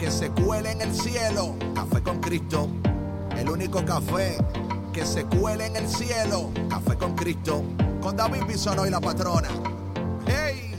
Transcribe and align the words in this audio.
que 0.00 0.10
se 0.10 0.30
cuele 0.30 0.72
en 0.72 0.80
el 0.80 0.94
cielo. 0.94 1.54
Café 1.74 2.02
con 2.02 2.20
Cristo, 2.20 2.70
el 3.36 3.50
único 3.50 3.84
café 3.84 4.38
que 4.94 5.04
se 5.04 5.24
cuele 5.24 5.66
en 5.66 5.76
el 5.76 5.86
cielo. 5.86 6.50
Café 6.70 6.96
con 6.96 7.14
Cristo, 7.14 7.62
con 8.00 8.16
David 8.16 8.44
Bisono 8.48 8.86
y 8.86 8.90
la 8.90 8.98
patrona. 8.98 9.50
¡Hey! 10.26 10.74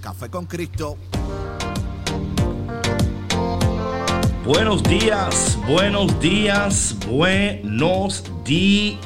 Café 0.00 0.28
con 0.28 0.46
Cristo. 0.46 0.96
Buenos 4.44 4.84
días, 4.84 5.58
buenos 5.66 6.20
días, 6.20 6.94
buenos 7.08 8.22
días. 8.44 9.00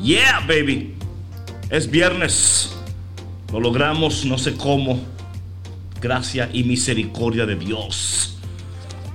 Yeah, 0.00 0.40
baby. 0.48 0.96
Es 1.68 1.90
viernes. 1.90 2.74
Lo 3.52 3.60
logramos, 3.60 4.24
no 4.24 4.38
sé 4.38 4.56
cómo 4.56 5.12
gracia 6.02 6.50
y 6.52 6.64
misericordia 6.64 7.46
de 7.46 7.56
Dios. 7.56 8.36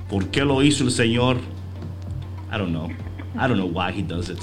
¿Por 0.10 0.30
qué 0.30 0.46
lo 0.46 0.64
hizo 0.64 0.86
el 0.86 0.92
Señor? 0.92 1.38
I 2.52 2.58
don't 2.58 2.70
know. 2.70 2.90
I 3.36 3.48
don't 3.48 3.58
know 3.58 3.68
why 3.68 3.92
he 3.92 4.02
does 4.02 4.30
it. 4.30 4.40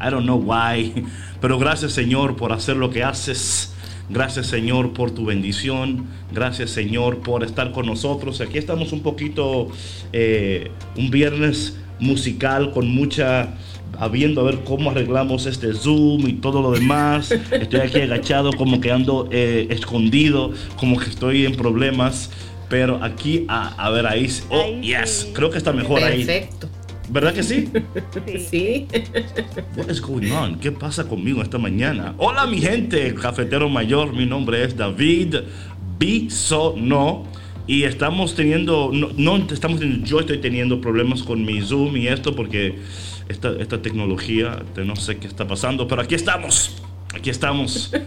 I 0.00 0.08
don't 0.08 0.24
know 0.24 0.38
why. 0.38 1.04
Pero 1.40 1.58
gracias 1.58 1.92
Señor 1.92 2.36
por 2.36 2.52
hacer 2.52 2.76
lo 2.76 2.88
que 2.90 3.02
haces. 3.02 3.74
Gracias 4.08 4.46
Señor 4.46 4.92
por 4.92 5.10
tu 5.10 5.26
bendición. 5.26 6.06
Gracias 6.32 6.70
Señor 6.70 7.18
por 7.18 7.42
estar 7.42 7.72
con 7.72 7.86
nosotros. 7.86 8.40
Aquí 8.40 8.58
estamos 8.58 8.92
un 8.92 9.02
poquito, 9.02 9.68
eh, 10.12 10.70
un 10.96 11.10
viernes 11.10 11.76
musical 11.98 12.72
con 12.72 12.88
mucha 12.88 13.54
viendo 14.10 14.40
a 14.40 14.44
ver 14.44 14.60
cómo 14.64 14.90
arreglamos 14.90 15.46
este 15.46 15.72
Zoom 15.74 16.26
y 16.28 16.32
todo 16.34 16.62
lo 16.62 16.72
demás. 16.72 17.30
Estoy 17.30 17.80
aquí 17.80 18.00
agachado, 18.00 18.52
como 18.52 18.80
que 18.80 18.90
ando 18.90 19.28
eh, 19.30 19.66
escondido, 19.70 20.52
como 20.76 20.98
que 20.98 21.08
estoy 21.10 21.46
en 21.46 21.54
problemas. 21.54 22.30
Pero 22.68 23.02
aquí, 23.02 23.44
a, 23.48 23.90
ver, 23.90 24.06
ahí. 24.06 24.28
Oh, 24.48 24.80
yes. 24.80 25.28
Creo 25.34 25.50
que 25.50 25.58
está 25.58 25.72
mejor 25.72 26.02
ahí. 26.02 26.24
Perfecto. 26.24 26.68
¿Verdad 27.10 27.34
que 27.34 27.42
sí? 27.42 27.68
Sí. 28.48 28.88
What 29.76 29.90
is 29.90 30.00
going 30.00 30.30
on? 30.30 30.58
¿Qué 30.58 30.72
pasa 30.72 31.04
conmigo 31.06 31.42
esta 31.42 31.58
mañana? 31.58 32.14
Hola, 32.16 32.46
mi 32.46 32.60
gente, 32.60 33.14
cafetero 33.14 33.68
mayor. 33.68 34.14
Mi 34.14 34.24
nombre 34.24 34.64
es 34.64 34.74
David 34.74 35.36
Bisono. 35.98 37.26
Y 37.66 37.84
estamos 37.84 38.34
teniendo, 38.34 38.90
no, 38.92 39.10
no 39.16 39.36
estamos 39.52 39.78
teniendo, 39.78 40.06
yo 40.06 40.20
estoy 40.20 40.38
teniendo 40.38 40.80
problemas 40.80 41.22
con 41.22 41.44
mi 41.44 41.60
Zoom 41.60 41.96
y 41.96 42.08
esto 42.08 42.34
porque 42.34 42.78
esta, 43.28 43.82
tecnología, 43.82 44.62
no 44.76 44.96
sé 44.96 45.18
qué 45.18 45.26
está 45.26 45.46
pasando, 45.46 45.86
pero 45.86 46.02
aquí 46.02 46.14
estamos, 46.14 46.76
aquí 47.14 47.30
estamos. 47.30 47.92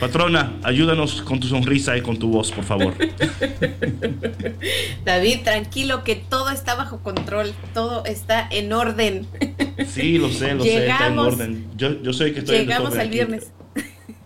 Patrona, 0.00 0.54
ayúdanos 0.64 1.22
con 1.22 1.38
tu 1.38 1.46
sonrisa 1.46 1.96
y 1.96 2.00
con 2.00 2.18
tu 2.18 2.28
voz, 2.28 2.50
por 2.50 2.64
favor. 2.64 2.94
David, 5.04 5.40
tranquilo 5.44 6.02
que 6.02 6.16
todo 6.16 6.50
está 6.50 6.74
bajo 6.74 7.02
control, 7.02 7.54
todo 7.72 8.04
está 8.04 8.48
en 8.50 8.72
orden. 8.72 9.28
Sí, 9.86 10.18
lo 10.18 10.30
sé, 10.30 10.54
lo 10.54 10.64
sé, 10.64 10.88
está 10.88 11.06
en 11.06 11.18
orden. 11.18 11.66
Yo, 11.76 12.02
yo 12.02 12.12
sé 12.12 12.32
que 12.32 12.40
estoy 12.40 12.58
Llegamos 12.58 12.96
al 12.96 13.10
viernes. 13.10 13.52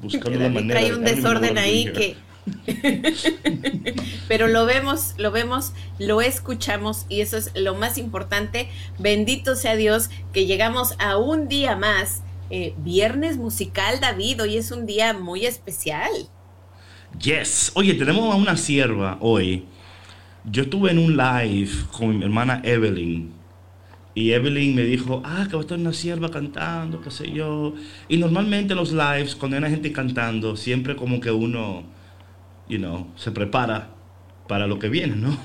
Buscando 0.01 0.39
la 0.39 0.49
manera. 0.49 0.81
Hay 0.81 0.93
un 0.93 1.05
desorden 1.05 1.59
ahí 1.59 1.93
que 1.93 2.17
Pero 4.29 4.49
lo 4.49 4.67
vemos, 4.67 5.15
lo 5.19 5.31
vemos, 5.31 5.73
lo 5.99 6.21
escuchamos 6.21 7.07
y 7.09 7.21
eso 7.21 7.37
es 7.37 7.53
lo 7.55 7.75
más 7.75 7.99
importante. 7.99 8.69
Bendito 8.99 9.55
sea 9.55 9.77
Dios 9.77 10.11
que 10.33 10.47
llegamos 10.47 10.95
a 10.99 11.17
un 11.17 11.49
día 11.49 11.77
más. 11.77 12.23
Eh, 12.49 12.75
viernes 12.79 13.39
musical, 13.39 13.99
David, 14.01 14.43
hoy 14.43 14.57
es 14.57 14.71
un 14.71 14.87
día 14.87 15.13
muy 15.13 15.47
especial. 15.47 16.11
Yes. 17.21 17.73
Oye, 17.75 17.95
tenemos 17.95 18.33
a 18.33 18.37
una 18.37 18.57
sierva 18.57 19.19
hoy. 19.21 19.65
Yo 20.45 20.63
estuve 20.63 20.93
en 20.93 20.99
un 20.99 21.17
live 21.17 21.71
con 21.91 22.17
mi 22.17 22.25
hermana 22.25 22.61
Evelyn. 22.63 23.33
Y 24.15 24.33
Evelyn 24.33 24.75
me 24.75 24.83
dijo, 24.83 25.21
ah, 25.25 25.47
que 25.49 25.57
va 25.57 25.59
a 25.59 25.63
estar 25.63 25.79
una 25.79 25.93
sierva 25.93 26.31
cantando, 26.31 27.01
qué 27.03 27.11
sé 27.11 27.31
yo. 27.33 27.75
Y 28.09 28.17
normalmente 28.17 28.73
en 28.73 28.79
los 28.79 28.93
lives, 28.93 29.35
cuando 29.35 29.57
hay 29.57 29.59
una 29.59 29.71
gente 29.71 29.93
cantando, 29.93 30.57
siempre 30.57 30.95
como 30.95 31.21
que 31.21 31.31
uno 31.31 31.85
you 32.69 32.79
know, 32.79 33.07
se 33.17 33.31
prepara 33.31 33.91
para 34.49 34.67
lo 34.67 34.79
que 34.79 34.89
viene, 34.89 35.17
¿no? 35.17 35.37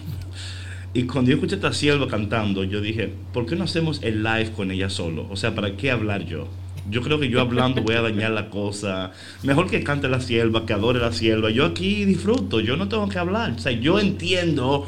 Y 0.94 1.04
cuando 1.04 1.32
yo 1.32 1.36
escuché 1.38 1.56
a 1.56 1.58
esta 1.58 1.74
sierva 1.74 2.08
cantando, 2.08 2.66
yo 2.66 2.82
dije, 2.82 3.14
¿por 3.32 3.46
qué 3.46 3.56
no 3.56 3.64
hacemos 3.64 4.04
el 4.04 4.24
live 4.24 4.52
con 4.52 4.72
ella 4.72 4.90
solo? 4.90 5.26
O 5.30 5.38
sea, 5.38 5.56
¿para 5.56 5.78
qué 5.78 5.90
hablar 5.90 6.26
yo? 6.26 6.50
Yo 6.90 7.02
creo 7.02 7.18
que 7.20 7.30
yo 7.30 7.40
hablando 7.40 7.82
voy 7.82 7.96
a 7.96 8.02
dañar 8.02 8.32
la 8.32 8.50
cosa. 8.50 9.12
Mejor 9.44 9.70
que 9.70 9.84
cante 9.84 10.10
la 10.10 10.20
sierva, 10.20 10.66
que 10.66 10.74
adore 10.74 11.00
la 11.00 11.14
sierva. 11.14 11.50
Yo 11.50 11.66
aquí 11.66 12.04
disfruto, 12.04 12.60
yo 12.60 12.76
no 12.76 12.90
tengo 12.90 13.08
que 13.08 13.20
hablar. 13.20 13.52
O 13.52 13.60
sea, 13.60 13.72
yo 13.72 14.00
entiendo 14.00 14.86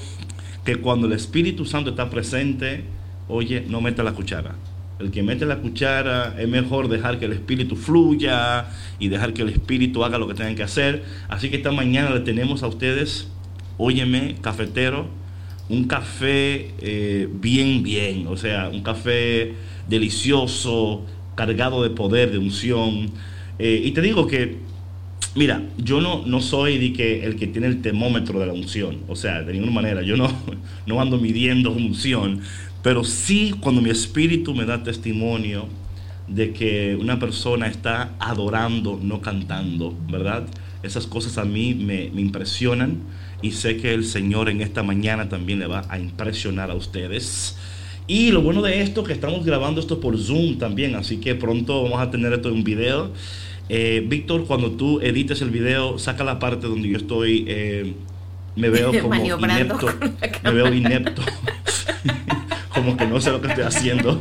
que 0.65 0.75
cuando 0.77 1.07
el 1.07 1.13
Espíritu 1.13 1.65
Santo 1.65 1.91
está 1.91 2.09
presente, 2.09 2.83
oye, 3.29 3.65
no 3.69 3.79
meta 3.79 4.03
la 4.03 4.11
cuchara. 4.11 4.55
El 5.03 5.11
que 5.11 5.21
mete 5.21 5.45
la 5.45 5.57
cuchara 5.57 6.33
es 6.39 6.47
mejor 6.47 6.87
dejar 6.87 7.19
que 7.19 7.25
el 7.25 7.33
espíritu 7.33 7.75
fluya 7.75 8.67
y 8.99 9.09
dejar 9.09 9.33
que 9.33 9.41
el 9.41 9.49
espíritu 9.49 10.05
haga 10.05 10.17
lo 10.17 10.29
que 10.29 10.33
tengan 10.33 10.55
que 10.55 10.63
hacer. 10.63 11.03
Así 11.27 11.49
que 11.49 11.57
esta 11.57 11.73
mañana 11.73 12.11
le 12.11 12.21
tenemos 12.21 12.63
a 12.63 12.67
ustedes, 12.67 13.27
óyeme, 13.77 14.35
cafetero, 14.39 15.07
un 15.67 15.85
café 15.89 16.71
eh, 16.79 17.27
bien, 17.29 17.83
bien, 17.83 18.27
o 18.27 18.37
sea, 18.37 18.69
un 18.69 18.81
café 18.81 19.55
delicioso, 19.89 21.05
cargado 21.35 21.83
de 21.83 21.89
poder, 21.89 22.31
de 22.31 22.37
unción. 22.37 23.11
Eh, 23.59 23.81
y 23.83 23.91
te 23.91 24.01
digo 24.01 24.25
que, 24.25 24.59
mira, 25.35 25.63
yo 25.77 25.99
no, 25.99 26.25
no 26.25 26.39
soy 26.39 26.93
que 26.93 27.25
el 27.25 27.35
que 27.35 27.47
tiene 27.47 27.67
el 27.67 27.81
termómetro 27.81 28.39
de 28.39 28.45
la 28.45 28.53
unción, 28.53 28.99
o 29.09 29.17
sea, 29.17 29.41
de 29.41 29.51
ninguna 29.51 29.73
manera, 29.73 30.01
yo 30.01 30.15
no, 30.15 30.31
no 30.85 31.01
ando 31.01 31.17
midiendo 31.17 31.71
unción, 31.71 32.39
pero 32.83 33.05
sí 33.05 33.55
cuando 33.59 33.81
mi 33.81 33.89
espíritu 33.89 34.53
me 34.53 34.66
da 34.66 34.83
testimonio 34.83 35.67
de 36.27 36.51
que 36.53 36.97
una 36.99 37.17
persona 37.17 37.67
está 37.67 38.11
adorando, 38.19 38.99
no 39.01 39.21
cantando, 39.21 39.95
¿verdad? 40.09 40.45
Esas 40.83 41.07
cosas 41.07 41.38
a 41.38 41.45
mí 41.45 41.73
me, 41.73 42.05
impresionan 42.05 42.97
y 43.41 43.51
sé 43.51 43.77
que 43.77 43.94
el 43.94 44.03
Señor 44.03 44.49
en 44.49 44.61
esta 44.61 44.83
mañana 44.83 45.29
también 45.29 45.59
le 45.59 45.67
va 45.67 45.85
a 45.89 45.97
impresionar 45.97 46.71
a 46.71 46.75
ustedes. 46.75 47.57
Y 48.05 48.31
lo 48.31 48.41
bueno 48.41 48.61
de 48.61 48.81
esto 48.81 49.05
que 49.05 49.13
estamos 49.13 49.45
grabando 49.45 49.79
esto 49.79 50.01
por 50.01 50.17
Zoom 50.17 50.57
también, 50.57 50.95
así 50.95 51.17
que 51.17 51.35
pronto 51.35 51.83
vamos 51.83 52.01
a 52.01 52.11
tener 52.11 52.33
esto 52.33 52.50
en 52.50 52.55
un 52.55 52.63
video. 52.65 53.11
Eh, 53.69 54.03
Víctor, 54.05 54.45
cuando 54.45 54.71
tú 54.71 55.00
edites 55.00 55.41
el 55.41 55.51
video, 55.51 55.97
saca 56.00 56.25
la 56.25 56.38
parte 56.38 56.67
donde 56.67 56.89
yo 56.89 56.97
estoy, 56.97 57.45
eh, 57.47 57.94
me 58.57 58.69
veo 58.69 58.91
como 59.01 59.15
inepto, 59.15 59.88
me 60.44 60.51
veo 60.51 60.73
inepto. 60.73 61.21
como 62.73 62.97
que 62.97 63.06
no 63.06 63.22
sé 63.22 63.31
lo 63.31 63.41
que 63.41 63.47
estoy 63.47 63.63
haciendo. 63.63 64.19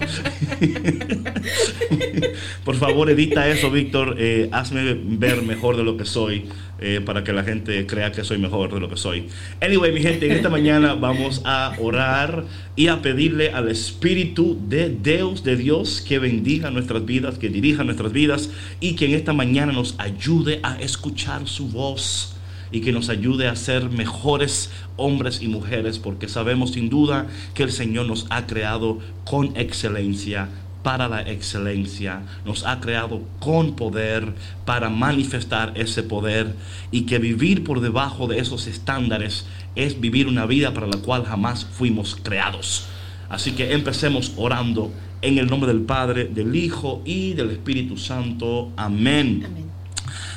Por 2.65 2.77
favor, 2.77 3.11
edita 3.11 3.49
eso, 3.49 3.71
Víctor. 3.71 4.17
Eh, 4.19 4.49
hazme 4.53 4.95
ver 4.95 5.43
mejor 5.43 5.77
de 5.77 5.85
lo 5.85 5.97
que 5.97 6.05
soy 6.05 6.49
eh, 6.81 7.01
para 7.01 7.23
que 7.23 7.33
la 7.33 7.45
gente 7.45 7.87
crea 7.87 8.11
que 8.12 8.25
soy 8.25 8.39
mejor 8.39 8.75
de 8.75 8.81
lo 8.81 8.89
que 8.89 8.97
soy. 8.97 9.29
Anyway, 9.61 9.93
mi 9.93 10.01
gente, 10.01 10.27
en 10.27 10.33
esta 10.33 10.49
mañana 10.49 10.95
vamos 10.95 11.43
a 11.45 11.75
orar 11.79 12.45
y 12.76 12.88
a 12.88 13.00
pedirle 13.03 13.50
al 13.50 13.69
Espíritu 13.69 14.59
de 14.69 14.91
Dios, 14.91 15.44
de 15.44 15.56
Dios, 15.56 16.00
que 16.00 16.19
bendiga 16.19 16.71
nuestras 16.71 17.05
vidas, 17.05 17.38
que 17.38 17.49
dirija 17.49 17.85
nuestras 17.85 18.12
vidas 18.12 18.50
y 18.81 18.97
que 18.97 19.06
en 19.06 19.15
esta 19.15 19.32
mañana 19.32 19.73
nos 19.73 19.94
ayude 19.99 20.61
a 20.62 20.81
escuchar 20.81 21.47
su 21.47 21.69
voz 21.69 22.35
y 22.73 22.81
que 22.81 22.93
nos 22.93 23.09
ayude 23.11 23.47
a 23.47 23.55
ser 23.55 23.91
mejores 23.91 24.71
hombres 24.97 25.43
y 25.43 25.49
mujeres, 25.49 25.99
porque 25.99 26.29
sabemos 26.29 26.73
sin 26.73 26.89
duda 26.89 27.27
que 27.55 27.63
el 27.63 27.71
Señor 27.71 28.07
nos 28.07 28.27
ha 28.31 28.47
creado 28.47 28.99
con 29.25 29.57
excelencia 29.57 30.49
para 30.83 31.09
la 31.09 31.23
excelencia, 31.23 32.23
nos 32.45 32.65
ha 32.67 32.81
creado 32.81 33.23
con 33.39 33.77
poder 33.77 34.35
para 34.65 34.91
manifestar 34.91 35.73
ese 35.77 36.03
poder 36.03 36.55
y 36.91 37.03
que 37.03 37.19
vivir 37.19 37.63
por 37.63 37.81
debajo 37.81 38.27
de 38.27 38.39
esos 38.39 38.67
estándares 38.67 39.47
es 39.77 40.01
vivir 40.01 40.27
una 40.27 40.47
vida 40.47 40.75
para 40.75 40.89
la 40.89 40.99
cual 40.99 41.25
jamás 41.25 41.65
fuimos 41.65 42.17
creados. 42.21 42.87
Así 43.29 43.53
que 43.53 43.73
empecemos 43.73 44.33
orando 44.37 44.93
en 45.23 45.39
el 45.39 45.47
nombre 45.47 45.73
del 45.73 45.83
Padre, 45.83 46.25
del 46.25 46.55
Hijo 46.55 47.01
y 47.05 47.35
del 47.35 47.51
Espíritu 47.51 47.97
Santo. 47.97 48.73
Amén. 48.77 49.72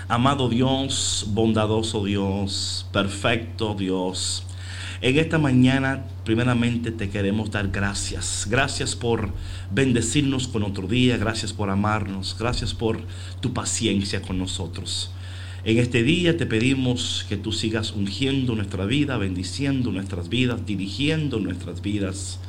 Amado 0.08 0.50
Dios, 0.50 1.26
bondadoso 1.30 2.06
Dios, 2.06 2.86
perfecto 2.94 3.74
Dios, 3.74 4.44
en 5.02 5.18
esta 5.18 5.40
mañana 5.40 6.06
primeramente 6.24 6.92
te 6.92 7.10
queremos 7.10 7.50
dar 7.50 7.70
gracias. 7.70 8.46
Gracias 8.48 8.96
por 8.96 9.32
bendecirnos 9.72 10.48
con 10.48 10.62
otro 10.62 10.88
día, 10.88 11.18
gracias 11.18 11.54
por 11.54 11.72
amarnos, 11.72 12.36
gracias 12.38 12.76
por 12.76 13.00
tu 13.40 13.52
paciencia 13.52 14.22
con 14.22 14.38
nosotros. 14.38 15.10
En 15.64 15.80
este 15.80 16.04
día 16.04 16.38
te 16.38 16.46
pedimos 16.46 17.26
que 17.28 17.36
tú 17.36 17.52
sigas 17.52 17.92
ungiendo 17.92 18.54
nuestra 18.54 18.86
vida, 18.86 19.18
bendiciendo 19.18 19.92
nuestras 19.92 20.30
vidas, 20.30 20.68
dirigiendo 20.68 21.40
nuestras 21.40 21.82
vidas. 21.82 22.40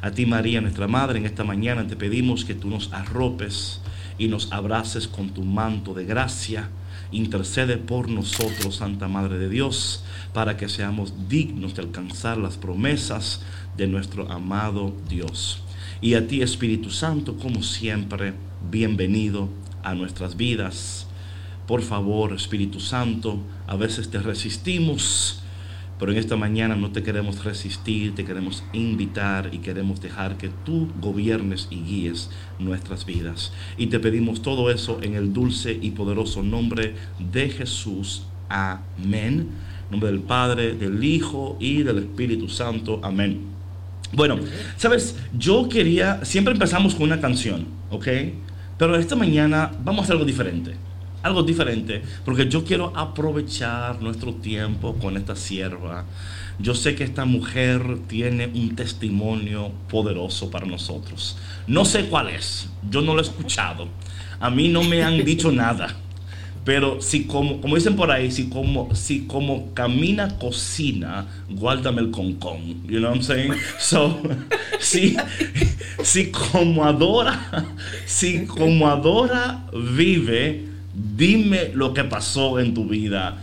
A 0.00 0.12
ti 0.12 0.24
María, 0.24 0.62
nuestra 0.62 0.88
Madre, 0.88 1.18
en 1.18 1.26
esta 1.26 1.44
mañana 1.44 1.86
te 1.86 1.94
pedimos 1.94 2.46
que 2.46 2.54
tú 2.54 2.70
nos 2.70 2.90
arropes 2.90 3.80
y 4.16 4.28
nos 4.28 4.50
abraces 4.50 5.08
con 5.08 5.28
tu 5.28 5.42
manto 5.42 5.92
de 5.92 6.06
gracia. 6.06 6.70
Intercede 7.12 7.76
por 7.76 8.08
nosotros, 8.08 8.76
Santa 8.76 9.06
Madre 9.06 9.38
de 9.38 9.48
Dios 9.48 10.02
para 10.32 10.56
que 10.56 10.68
seamos 10.68 11.28
dignos 11.28 11.74
de 11.74 11.82
alcanzar 11.82 12.38
las 12.38 12.56
promesas 12.56 13.42
de 13.76 13.86
nuestro 13.86 14.30
amado 14.32 14.94
Dios. 15.08 15.62
Y 16.00 16.14
a 16.14 16.26
ti 16.26 16.42
Espíritu 16.42 16.90
Santo, 16.90 17.36
como 17.36 17.62
siempre, 17.62 18.34
bienvenido 18.70 19.48
a 19.82 19.94
nuestras 19.94 20.36
vidas. 20.36 21.06
Por 21.66 21.82
favor, 21.82 22.32
Espíritu 22.32 22.80
Santo, 22.80 23.38
a 23.66 23.76
veces 23.76 24.10
te 24.10 24.18
resistimos, 24.18 25.41
pero 26.02 26.10
en 26.10 26.18
esta 26.18 26.34
mañana 26.34 26.74
no 26.74 26.90
te 26.90 27.04
queremos 27.04 27.44
resistir, 27.44 28.12
te 28.16 28.24
queremos 28.24 28.64
invitar 28.72 29.50
y 29.52 29.58
queremos 29.58 30.00
dejar 30.00 30.36
que 30.36 30.50
tú 30.64 30.88
gobiernes 31.00 31.68
y 31.70 31.76
guíes 31.76 32.28
nuestras 32.58 33.06
vidas. 33.06 33.52
Y 33.76 33.86
te 33.86 34.00
pedimos 34.00 34.42
todo 34.42 34.68
eso 34.72 34.98
en 35.00 35.14
el 35.14 35.32
dulce 35.32 35.78
y 35.80 35.92
poderoso 35.92 36.42
nombre 36.42 36.96
de 37.20 37.50
Jesús. 37.50 38.24
Amén 38.48 39.50
nombre 39.92 40.10
del 40.10 40.22
Padre, 40.22 40.74
del 40.74 41.04
Hijo 41.04 41.56
y 41.60 41.84
del 41.84 41.98
Espíritu 41.98 42.48
Santo. 42.48 42.98
Amén. 43.04 43.42
Bueno, 44.12 44.40
sabes, 44.76 45.16
yo 45.38 45.68
quería, 45.68 46.24
siempre 46.24 46.52
empezamos 46.52 46.96
con 46.96 47.04
una 47.04 47.20
canción, 47.20 47.66
¿ok? 47.90 48.08
Pero 48.76 48.96
esta 48.96 49.14
mañana 49.14 49.70
vamos 49.84 50.00
a 50.00 50.02
hacer 50.06 50.14
algo 50.14 50.24
diferente. 50.24 50.74
Algo 51.22 51.42
diferente, 51.44 52.02
porque 52.24 52.48
yo 52.48 52.64
quiero 52.64 52.92
aprovechar 52.96 54.02
nuestro 54.02 54.34
tiempo 54.34 54.94
con 54.94 55.16
esta 55.16 55.36
sierva. 55.36 56.04
Yo 56.58 56.74
sé 56.74 56.94
que 56.94 57.04
esta 57.04 57.24
mujer 57.24 58.00
tiene 58.08 58.46
un 58.46 58.74
testimonio 58.74 59.70
poderoso 59.88 60.50
para 60.50 60.66
nosotros. 60.66 61.36
No 61.66 61.84
sé 61.84 62.06
cuál 62.06 62.30
es, 62.30 62.68
yo 62.90 63.02
no 63.02 63.14
lo 63.14 63.20
he 63.20 63.22
escuchado. 63.22 63.88
A 64.40 64.50
mí 64.50 64.68
no 64.68 64.82
me 64.82 65.02
han 65.02 65.24
dicho 65.24 65.52
nada. 65.52 65.96
Pero 66.64 67.00
si 67.00 67.24
como, 67.24 67.60
como 67.60 67.74
dicen 67.74 67.96
por 67.96 68.10
ahí, 68.10 68.30
si 68.30 68.48
como, 68.48 68.94
si 68.94 69.26
como 69.26 69.74
camina, 69.74 70.38
cocina, 70.38 71.26
guárdame 71.50 72.02
el 72.02 72.10
concón. 72.12 72.86
You 72.86 72.98
know 72.98 73.10
what 73.10 73.16
I'm 73.16 73.22
saying? 73.22 73.54
So, 73.80 74.20
si, 74.78 75.16
si 76.04 76.30
como 76.30 76.84
adora, 76.84 77.66
si 78.06 78.46
como 78.46 78.88
adora 78.88 79.66
vive, 79.72 80.71
dime 80.94 81.70
lo 81.74 81.94
que 81.94 82.04
pasó 82.04 82.58
en 82.58 82.74
tu 82.74 82.86
vida. 82.86 83.38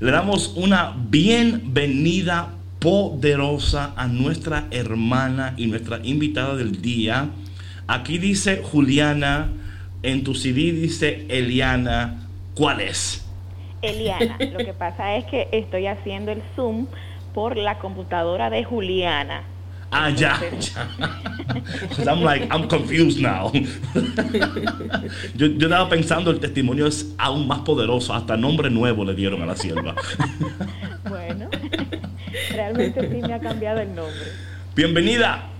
Le 0.00 0.10
damos 0.10 0.52
una 0.56 0.94
bienvenida 0.96 2.50
poderosa 2.78 3.94
a 3.96 4.06
nuestra 4.06 4.66
hermana 4.70 5.54
y 5.56 5.66
nuestra 5.66 6.00
invitada 6.02 6.56
del 6.56 6.82
día. 6.82 7.30
Aquí 7.86 8.18
dice 8.18 8.62
Juliana, 8.62 9.50
en 10.02 10.24
tu 10.24 10.34
CD 10.34 10.72
dice 10.72 11.26
Eliana. 11.28 12.28
¿Cuál 12.54 12.80
es? 12.80 13.24
Eliana. 13.82 14.36
Lo 14.52 14.58
que 14.58 14.72
pasa 14.72 15.16
es 15.16 15.24
que 15.26 15.48
estoy 15.52 15.86
haciendo 15.86 16.32
el 16.32 16.42
Zoom 16.54 16.86
por 17.32 17.56
la 17.56 17.78
computadora 17.78 18.50
de 18.50 18.64
Juliana. 18.64 19.42
Ah, 19.90 20.10
ya, 20.10 20.40
ya. 20.58 20.88
I'm 22.10 22.22
like, 22.22 22.46
I'm 22.50 22.68
confused 22.68 23.20
now. 23.20 23.52
yo, 25.36 25.46
yo, 25.46 25.66
estaba 25.66 25.88
pensando, 25.88 26.30
el 26.30 26.40
testimonio 26.40 26.86
es 26.86 27.14
aún 27.18 27.46
más 27.46 27.60
poderoso. 27.60 28.12
Hasta 28.12 28.36
nombre 28.36 28.70
nuevo 28.70 29.04
le 29.04 29.14
dieron 29.14 29.42
a 29.42 29.46
la 29.46 29.56
sierva. 29.56 29.94
bueno, 31.08 31.48
realmente 32.50 33.08
sí 33.08 33.22
me 33.22 33.34
ha 33.34 33.40
cambiado 33.40 33.80
el 33.80 33.94
nombre. 33.94 34.24
Bienvenida. 34.74 35.50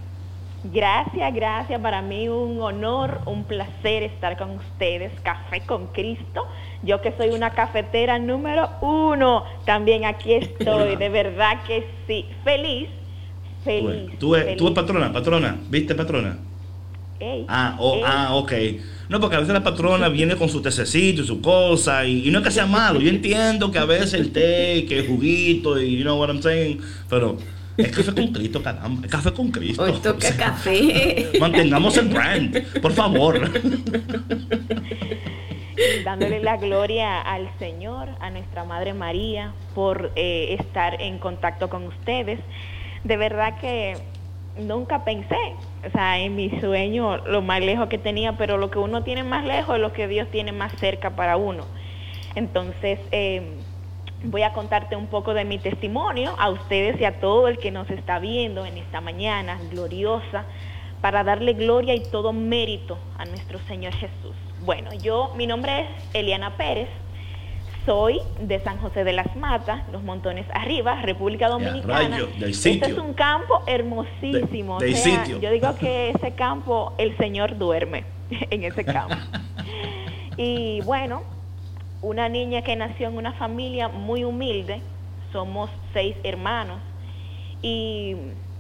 Gracias, 0.73 1.35
gracias. 1.35 1.81
Para 1.81 2.01
mí 2.01 2.29
un 2.29 2.61
honor, 2.63 3.21
un 3.27 3.45
placer 3.45 4.03
estar 4.03 4.39
con 4.39 4.53
ustedes. 4.53 5.13
Café 5.21 5.61
con 5.61 5.89
Cristo. 5.89 6.47
Yo 6.83 7.03
que 7.03 7.13
soy 7.13 7.31
una 7.31 7.51
cafetera 7.51 8.19
número 8.19 8.71
uno, 8.81 9.45
también 9.67 10.07
aquí 10.07 10.33
estoy. 10.35 10.97
De 10.97 11.09
verdad 11.11 11.63
que 11.67 11.87
sí. 12.07 12.27
Feliz, 12.45 12.89
feliz. 13.65 14.19
tú, 14.19 14.35
eres, 14.35 14.61
patrona, 14.75 15.13
patrona. 15.13 15.57
¿Viste, 15.69 15.95
patrona? 15.95 16.39
ah, 17.49 17.77
ah, 18.05 18.35
ok. 18.35 18.53
No, 19.09 19.21
porque 19.21 19.37
a 19.37 19.41
veces 19.41 19.53
la 19.53 19.63
patrona 19.63 20.09
viene 20.09 20.37
con 20.37 20.49
su 20.49 20.63
tececito 20.63 21.23
y 21.23 21.27
su 21.27 21.41
cosa, 21.41 22.07
y, 22.07 22.31
no 22.31 22.39
es 22.39 22.45
que 22.45 22.51
sea 22.51 22.67
malo. 22.67 23.01
Yo 23.01 23.11
entiendo 23.11 23.71
que 23.71 23.79
a 23.79 23.85
veces 23.85 24.15
el 24.15 24.33
té, 24.33 24.87
que 24.89 25.01
el 25.01 25.07
juguito, 25.07 25.81
y 25.81 25.99
you 25.99 26.03
know 26.03 26.19
what 26.19 26.29
I'm 26.29 26.41
saying, 26.41 26.81
pero 27.09 27.37
es 27.77 27.91
café 27.91 28.15
con 28.15 28.29
Cristo, 28.29 28.63
caramba. 28.63 29.05
Es 29.05 29.11
café 29.11 29.33
con 29.33 29.51
Cristo. 29.51 29.83
Hoy 29.83 29.93
toca 30.03 30.37
café. 30.37 31.29
Mantengamos 31.41 31.97
el 31.99 32.09
brand, 32.09 32.81
por 32.81 32.93
favor. 32.93 33.51
Dándole 36.05 36.41
la 36.41 36.57
gloria 36.57 37.21
al 37.21 37.51
Señor, 37.59 38.09
a 38.21 38.31
nuestra 38.31 38.65
Madre 38.65 38.95
María, 38.95 39.53
por 39.75 40.13
eh, 40.15 40.57
estar 40.59 41.01
en 41.03 41.19
contacto 41.19 41.69
con 41.69 41.83
ustedes. 41.85 42.39
De 43.05 43.17
verdad 43.17 43.59
que 43.59 43.97
nunca 44.59 45.05
pensé, 45.05 45.55
o 45.87 45.91
sea, 45.91 46.19
en 46.19 46.37
mi 46.37 46.51
sueño 46.61 47.19
lo 47.19 47.43
más 47.43 47.61
lejos 47.61 47.89
que 47.89 47.99
tenía, 47.99 48.37
pero 48.37 48.57
lo 48.57 48.71
que 48.71 48.79
uno 48.79 49.03
tiene 49.03 49.23
más 49.23 49.45
lejos 49.45 49.77
es 49.77 49.81
lo 49.81 49.93
que 49.93 50.09
Dios 50.09 50.29
tiene 50.31 50.53
más 50.53 50.73
cerca 50.79 51.11
para 51.11 51.37
uno. 51.37 51.65
Entonces, 52.35 52.99
eh, 53.13 53.43
voy 54.25 54.43
a 54.43 54.53
contarte 54.53 54.97
un 54.97 55.07
poco 55.07 55.35
de 55.35 55.45
mi 55.45 55.59
testimonio 55.59 56.35
a 56.39 56.51
ustedes 56.51 57.01
y 57.01 57.05
a 57.05 57.21
todo 57.21 57.49
el 57.49 57.59
que 57.59 57.71
nos 57.71 57.91
está 57.91 58.19
viendo 58.19 58.65
en 58.65 58.79
esta 58.79 59.01
mañana 59.01 59.59
gloriosa 59.71 60.45
para 61.01 61.23
darle 61.23 61.53
gloria 61.53 61.95
y 61.95 62.03
todo 62.11 62.33
mérito 62.33 62.99
a 63.19 63.25
nuestro 63.27 63.59
Señor 63.69 63.93
Jesús. 63.93 64.35
Bueno, 64.65 64.95
yo, 64.95 65.33
mi 65.37 65.47
nombre 65.47 65.83
es 65.83 65.89
Eliana 66.15 66.57
Pérez, 66.57 66.89
soy 67.87 68.21
de 68.41 68.61
San 68.61 68.79
José 68.79 69.05
de 69.05 69.13
las 69.13 69.35
Matas, 69.37 69.83
Los 69.93 70.03
Montones 70.03 70.47
Arriba, 70.53 71.01
República 71.03 71.49
Dominicana. 71.49 72.19
este 72.41 72.87
es 72.87 72.99
un 72.99 73.15
campo 73.15 73.63
hermosísimo. 73.67 74.79
Yo 75.41 75.51
digo 75.51 75.75
que 75.77 76.11
ese 76.11 76.33
campo, 76.33 76.95
el 76.99 77.17
Señor 77.17 77.59
duerme 77.59 78.05
en 78.51 78.65
ese 78.65 78.85
campo. 78.85 79.17
y 80.37 80.81
bueno, 80.83 81.23
una 82.03 82.29
niña 82.29 82.63
que 82.63 82.77
nació 82.77 83.09
en 83.09 83.17
una 83.17 83.33
familia 83.33 83.89
muy 83.89 84.25
humilde, 84.25 84.81
somos 85.33 85.71
seis 85.93 86.17
hermanos, 86.23 86.79
y 87.63 88.17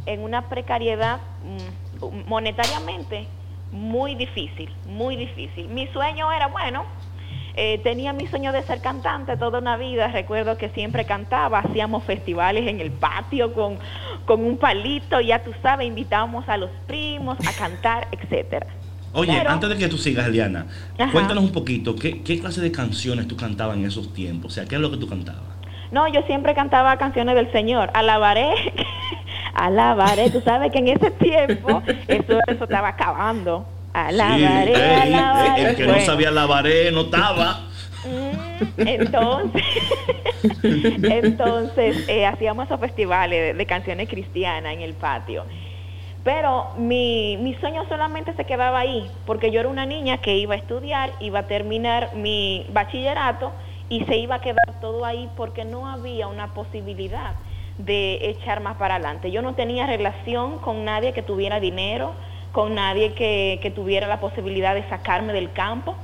en 0.07 0.21
una 0.21 0.49
precariedad 0.49 1.21
mm, 2.01 2.29
monetariamente 2.29 3.27
muy 3.71 4.15
difícil, 4.15 4.71
muy 4.87 5.17
difícil. 5.17 5.69
Mi 5.69 5.87
sueño 5.89 6.31
era, 6.31 6.47
bueno, 6.49 6.85
eh, 7.57 7.79
tenía 7.85 8.13
mi 8.13 8.27
sueño 8.27 8.53
de 8.53 8.63
ser 8.63 8.81
cantante 8.81 9.37
toda 9.37 9.61
una 9.61 9.77
vida. 9.77 10.09
Recuerdo 10.09 10.59
que 10.59 10.71
siempre 10.71 11.05
cantaba, 11.05 11.61
hacíamos 11.61 12.03
festivales 12.05 12.67
en 12.67 12.81
el 12.81 12.91
patio 12.91 13.53
con, 13.53 13.79
con 14.25 14.45
un 14.45 14.57
palito, 14.59 15.21
ya 15.21 15.43
tú 15.43 15.53
sabes, 15.63 15.87
invitábamos 15.87 16.49
a 16.49 16.57
los 16.57 16.71
primos 16.87 17.39
a 17.47 17.53
cantar, 17.53 18.09
etcétera. 18.13 18.67
Oye, 19.13 19.41
antes 19.47 19.71
de 19.71 19.77
que 19.77 19.87
tú 19.87 19.97
sigas, 19.97 20.27
Eliana, 20.27 20.67
cuéntanos 21.13 21.45
un 21.45 21.53
poquito, 21.53 21.95
¿qué, 21.95 22.21
clase 22.41 22.61
de 22.61 22.73
canciones 22.73 23.29
tú 23.29 23.37
cantabas 23.37 23.77
en 23.77 23.85
esos 23.85 24.13
tiempos? 24.13 24.51
O 24.51 24.55
sea, 24.55 24.65
¿qué 24.65 24.75
es 24.75 24.81
lo 24.81 24.91
que 24.91 24.97
tú 24.97 25.07
cantabas? 25.09 25.43
No, 25.93 26.09
yo 26.09 26.23
siempre 26.23 26.55
cantaba 26.57 26.97
canciones 26.97 27.37
del 27.37 27.53
Señor. 27.53 27.91
Alabaré, 27.95 28.53
alabaré. 29.55 30.31
Tú 30.31 30.41
sabes 30.41 30.73
que 30.73 30.79
en 30.79 30.89
ese 30.89 31.13
tiempo 31.13 31.81
eso, 32.09 32.41
eso 32.49 32.65
estaba 32.65 32.89
acabando. 32.89 33.65
Alabaré, 33.95 34.75
alabaré. 34.75 35.71
El, 35.71 35.77
que 35.77 35.87
no 35.87 36.01
sabía 36.01 36.29
alabaré 36.29 36.91
no 36.91 37.03
estaba. 37.03 37.61
Mm, 38.05 38.81
entonces, 38.87 39.63
entonces 40.63 42.09
eh, 42.09 42.27
hacíamos 42.27 42.67
esos 42.67 42.81
festivales 42.81 43.57
de 43.57 43.67
canciones 43.67 44.09
cristianas 44.09 44.75
en 44.75 44.83
el 44.83 44.95
patio. 44.95 45.45
Pero 46.25 46.73
mi, 46.77 47.37
mi, 47.37 47.55
sueño 47.55 47.87
solamente 47.89 48.35
se 48.35 48.45
quedaba 48.45 48.81
ahí, 48.81 49.09
porque 49.27 49.51
yo 49.51 49.61
era 49.61 49.69
una 49.69 49.87
niña 49.87 50.19
que 50.19 50.37
iba 50.39 50.55
a 50.55 50.59
estudiar, 50.59 51.13
iba 51.21 51.41
a 51.41 51.47
terminar 51.47 52.17
mi 52.17 52.67
bachillerato 52.73 53.53
y 53.89 54.05
se 54.07 54.17
iba 54.17 54.37
a 54.37 54.41
quedar 54.41 54.81
todo 54.81 55.05
ahí 55.05 55.29
porque 55.37 55.65
no 55.65 55.87
había 55.87 56.27
una 56.27 56.53
posibilidad 56.53 57.35
de 57.79 58.31
echar 58.31 58.61
más 58.61 58.77
para 58.77 58.97
adelante. 58.97 59.31
Yo 59.31 59.43
no 59.43 59.55
tenía 59.55 59.87
relación 59.87 60.59
con 60.59 60.85
nadie 60.85 61.13
que 61.13 61.23
tuviera 61.23 61.61
dinero, 61.61 62.15
con 62.55 62.77
nadie 62.77 63.15
que, 63.15 63.59
que 63.61 63.73
tuviera 63.73 64.07
la 64.07 64.21
posibilidad 64.21 64.77
de 64.77 64.89
sacarme 64.89 65.33
del 65.33 65.51
campo. 65.51 65.97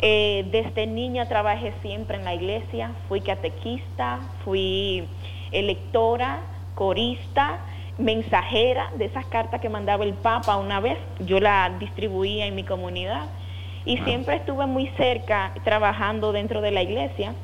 Eh, 0.00 0.46
desde 0.52 0.86
niña 0.86 1.26
trabajé 1.26 1.74
siempre 1.82 2.16
en 2.16 2.24
la 2.24 2.32
iglesia, 2.32 2.92
fui 3.08 3.20
catequista, 3.20 4.20
fui 4.44 5.04
electora, 5.50 6.38
corista, 6.76 7.58
mensajera 7.98 8.92
de 8.96 9.06
esas 9.06 9.26
cartas 9.26 9.60
que 9.60 9.68
mandaba 9.68 10.04
el 10.04 10.14
Papa 10.14 10.56
una 10.58 10.78
vez, 10.78 10.96
yo 11.18 11.40
la 11.40 11.68
distribuía 11.80 12.46
en 12.46 12.54
mi 12.54 12.62
comunidad 12.62 13.26
y 13.84 13.98
siempre 13.98 14.36
estuve 14.36 14.66
muy 14.66 14.86
cerca 14.96 15.54
trabajando 15.64 16.30
dentro 16.30 16.60
de 16.60 16.70
la 16.70 16.82
iglesia. 16.82 17.34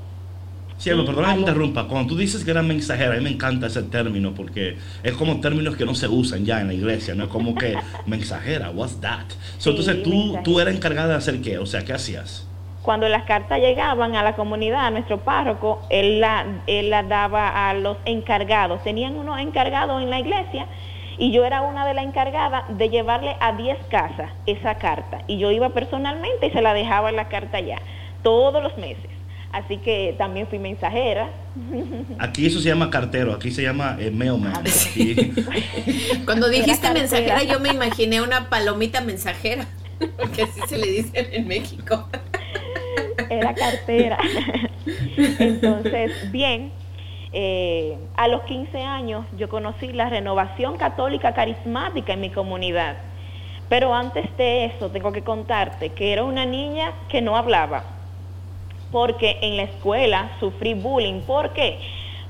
Sí, 0.81 0.89
perdón 0.89 1.35
que 1.35 1.41
interrumpa. 1.41 1.87
Cuando 1.87 2.09
tú 2.09 2.17
dices 2.17 2.43
que 2.43 2.53
era 2.53 2.63
mensajera, 2.63 3.13
a 3.13 3.17
mí 3.19 3.23
me 3.23 3.29
encanta 3.29 3.67
ese 3.67 3.83
término 3.83 4.33
porque 4.33 4.79
es 5.03 5.13
como 5.13 5.39
términos 5.39 5.77
que 5.77 5.85
no 5.85 5.95
se 5.95 6.09
usan 6.09 6.47
ya 6.47 6.63
en 6.63 6.69
la 6.69 6.73
iglesia, 6.73 7.15
no 7.15 7.25
es 7.25 7.29
como 7.29 7.55
que 7.55 7.77
mensajera, 8.07 8.71
what's 8.71 8.99
that? 9.03 9.27
entonces 9.63 10.03
tú, 10.03 10.39
tú 10.43 10.59
eras 10.59 10.75
encargada 10.75 11.09
de 11.09 11.15
hacer 11.17 11.43
qué, 11.43 11.59
o 11.59 11.67
sea, 11.67 11.85
¿qué 11.85 11.93
hacías? 11.93 12.49
Cuando 12.81 13.11
las 13.11 13.25
cartas 13.25 13.61
llegaban 13.61 14.17
a 14.17 14.23
la 14.23 14.35
comunidad, 14.37 14.87
a 14.87 14.91
nuestro 14.91 15.19
párroco, 15.19 15.83
él 15.91 16.19
la, 16.19 16.47
él 16.67 16.89
la 16.89 17.03
daba 17.03 17.69
a 17.69 17.75
los 17.75 17.99
encargados. 18.07 18.83
Tenían 18.83 19.17
unos 19.17 19.39
encargados 19.39 20.03
en 20.03 20.09
la 20.09 20.19
iglesia 20.19 20.67
y 21.19 21.31
yo 21.31 21.45
era 21.45 21.61
una 21.61 21.87
de 21.87 21.93
las 21.93 22.07
encargadas 22.07 22.65
de 22.79 22.89
llevarle 22.89 23.37
a 23.39 23.53
10 23.53 23.77
casas 23.91 24.33
esa 24.47 24.77
carta. 24.77 25.19
Y 25.27 25.37
yo 25.37 25.51
iba 25.51 25.69
personalmente 25.69 26.47
y 26.47 26.51
se 26.53 26.63
la 26.63 26.73
dejaba 26.73 27.11
en 27.11 27.17
la 27.17 27.29
carta 27.29 27.61
ya, 27.61 27.77
todos 28.23 28.63
los 28.63 28.79
meses. 28.79 29.20
Así 29.53 29.79
que 29.79 30.15
también 30.17 30.47
fui 30.47 30.59
mensajera. 30.59 31.29
Aquí 32.19 32.47
eso 32.47 32.61
se 32.61 32.69
llama 32.69 32.89
cartero, 32.89 33.35
aquí 33.35 33.51
se 33.51 33.63
llama 33.63 33.97
eh, 33.99 34.11
mailman. 34.11 34.53
Ah, 34.55 34.63
Cuando 36.25 36.49
dijiste 36.49 36.91
mensajera 36.93 37.43
yo 37.43 37.59
me 37.59 37.71
imaginé 37.71 38.21
una 38.21 38.49
palomita 38.49 39.01
mensajera, 39.01 39.67
porque 40.17 40.45
así 40.45 40.61
se 40.69 40.79
le 40.79 40.87
dice 40.87 41.31
en 41.33 41.49
México. 41.49 42.09
Era 43.29 43.55
cartera. 43.55 44.19
Entonces, 45.17 46.31
bien, 46.31 46.73
eh, 47.33 47.97
a 48.17 48.29
los 48.29 48.43
15 48.43 48.83
años 48.83 49.27
yo 49.37 49.49
conocí 49.49 49.93
la 49.93 50.09
renovación 50.09 50.77
católica 50.77 51.35
carismática 51.35 52.13
en 52.13 52.21
mi 52.21 52.31
comunidad. 52.31 52.99
Pero 53.69 53.95
antes 53.95 54.37
de 54.37 54.67
eso 54.67 54.91
tengo 54.91 55.13
que 55.13 55.23
contarte 55.23 55.91
que 55.91 56.13
era 56.13 56.25
una 56.25 56.45
niña 56.45 56.93
que 57.09 57.21
no 57.21 57.37
hablaba, 57.37 57.85
porque 58.91 59.39
en 59.43 59.57
la 59.57 59.65
escuela 59.65 60.33
sufrí 60.41 60.75
bullying. 60.75 61.23
¿Por 61.23 61.51
qué? 61.51 61.79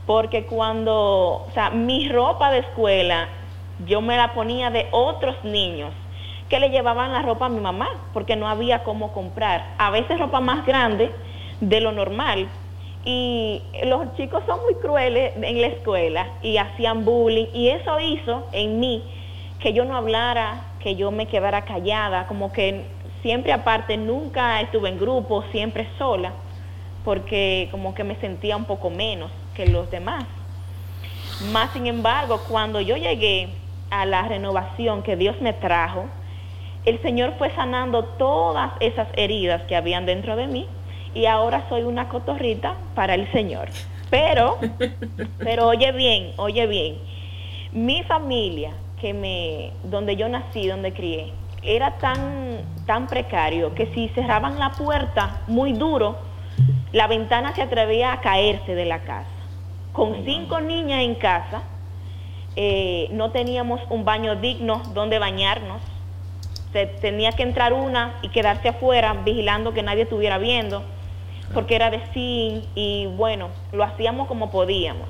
Porque 0.07 0.45
cuando, 0.45 1.47
o 1.47 1.51
sea, 1.55 1.71
mi 1.71 2.09
ropa 2.09 2.51
de 2.51 2.59
escuela 2.59 3.29
yo 3.87 4.01
me 4.01 4.17
la 4.17 4.35
ponía 4.35 4.71
de 4.71 4.89
otros 4.91 5.37
niños 5.45 5.93
que 6.49 6.61
le 6.61 6.71
llevaban 6.71 7.13
la 7.13 7.23
ropa 7.23 7.47
a 7.47 7.49
mi 7.49 7.61
mamá, 7.61 7.89
porque 8.13 8.37
no 8.37 8.49
había 8.49 8.83
cómo 8.83 9.13
comprar. 9.13 9.75
A 9.79 9.91
veces 9.91 10.19
ropa 10.19 10.41
más 10.41 10.67
grande 10.67 11.11
de 11.61 11.81
lo 11.81 11.93
normal, 11.93 12.49
y 13.05 13.63
los 13.85 14.15
chicos 14.17 14.43
son 14.47 14.61
muy 14.63 14.75
crueles 14.75 15.33
en 15.37 15.61
la 15.61 15.69
escuela 15.69 16.27
y 16.43 16.59
hacían 16.59 17.05
bullying 17.05 17.47
y 17.55 17.69
eso 17.69 17.99
hizo 17.99 18.47
en 18.53 18.79
mí 18.79 19.03
que 19.59 19.73
yo 19.73 19.85
no 19.85 19.97
hablara, 19.97 20.65
que 20.81 20.97
yo 20.97 21.11
me 21.11 21.27
quedara 21.27 21.65
callada, 21.65 22.27
como 22.27 22.53
que 22.53 22.85
siempre 23.23 23.53
aparte, 23.53 23.97
nunca 23.97 24.61
estuve 24.61 24.89
en 24.89 24.99
grupo, 24.99 25.45
siempre 25.53 25.89
sola, 25.99 26.33
porque 27.05 27.69
como 27.71 27.95
que 27.95 28.05
me 28.05 28.17
sentía 28.17 28.57
un 28.57 28.65
poco 28.65 28.91
menos 28.91 29.31
que 29.55 29.67
los 29.67 29.91
demás. 29.91 30.25
Más 31.53 31.73
sin 31.73 31.87
embargo, 31.87 32.41
cuando 32.49 32.81
yo 32.81 32.97
llegué 32.97 33.49
a 33.91 34.05
la 34.07 34.23
renovación 34.23 35.03
que 35.03 35.17
Dios 35.17 35.41
me 35.41 35.53
trajo, 35.53 36.07
el 36.85 37.01
Señor 37.03 37.35
fue 37.39 37.51
sanando 37.55 38.05
todas 38.05 38.73
esas 38.81 39.09
heridas 39.15 39.63
que 39.63 39.77
habían 39.77 40.07
dentro 40.07 40.37
de 40.37 40.47
mí 40.47 40.67
y 41.15 41.27
ahora 41.27 41.67
soy 41.69 41.83
una 41.83 42.09
cotorrita 42.09 42.75
para 42.95 43.15
el 43.15 43.31
Señor. 43.33 43.69
Pero, 44.11 44.59
pero 45.39 45.69
oye 45.69 45.93
bien, 45.93 46.33
oye 46.37 46.67
bien, 46.67 46.99
mi 47.73 48.03
familia 48.05 48.73
que 49.01 49.15
me, 49.15 49.73
donde 49.85 50.17
yo 50.17 50.29
nací, 50.29 50.67
donde 50.67 50.93
crié, 50.93 51.33
era 51.63 51.99
tan, 51.99 52.61
tan 52.87 53.07
precario 53.07 53.75
que 53.75 53.87
si 53.95 54.09
cerraban 54.09 54.59
la 54.59 54.71
puerta 54.71 55.43
muy 55.47 55.73
duro, 55.73 56.17
la 56.93 57.07
ventana 57.07 57.55
se 57.55 57.63
atrevía 57.63 58.13
a 58.13 58.21
caerse 58.21 58.75
de 58.75 58.85
la 58.85 59.01
casa. 59.01 59.31
Con 59.93 60.25
cinco 60.25 60.61
niñas 60.61 61.03
en 61.03 61.15
casa, 61.15 61.63
eh, 62.57 63.09
no 63.13 63.31
teníamos 63.31 63.81
un 63.91 64.05
baño 64.05 64.37
digno 64.37 64.83
donde 64.95 65.19
bañarnos. 65.19 65.83
Se 66.73 66.87
tenía 66.87 67.33
que 67.33 67.43
entrar 67.43 67.73
una 67.73 68.15
y 68.23 68.29
quedarse 68.29 68.69
afuera 68.69 69.15
vigilando 69.25 69.73
que 69.73 69.83
nadie 69.83 70.03
estuviera 70.03 70.39
viendo 70.39 70.85
porque 71.53 71.75
era 71.75 71.91
de 71.91 72.01
sí 72.13 72.69
y 72.75 73.07
bueno, 73.07 73.49
lo 73.73 73.85
hacíamos 73.85 74.29
como 74.29 74.51
podíamos. 74.51 75.09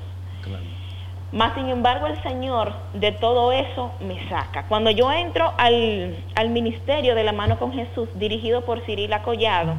Más 1.31 1.53
sin 1.53 1.69
embargo 1.69 2.07
el 2.07 2.21
Señor 2.23 2.73
de 2.93 3.11
todo 3.11 3.51
eso 3.51 3.91
me 4.01 4.27
saca. 4.27 4.67
Cuando 4.67 4.91
yo 4.91 5.11
entro 5.11 5.53
al, 5.57 6.49
ministerio 6.49 7.15
de 7.15 7.23
la 7.23 7.31
mano 7.31 7.57
con 7.57 7.71
Jesús, 7.71 8.09
dirigido 8.15 8.65
por 8.65 8.81
Cirila 8.81 9.21
Collado, 9.21 9.75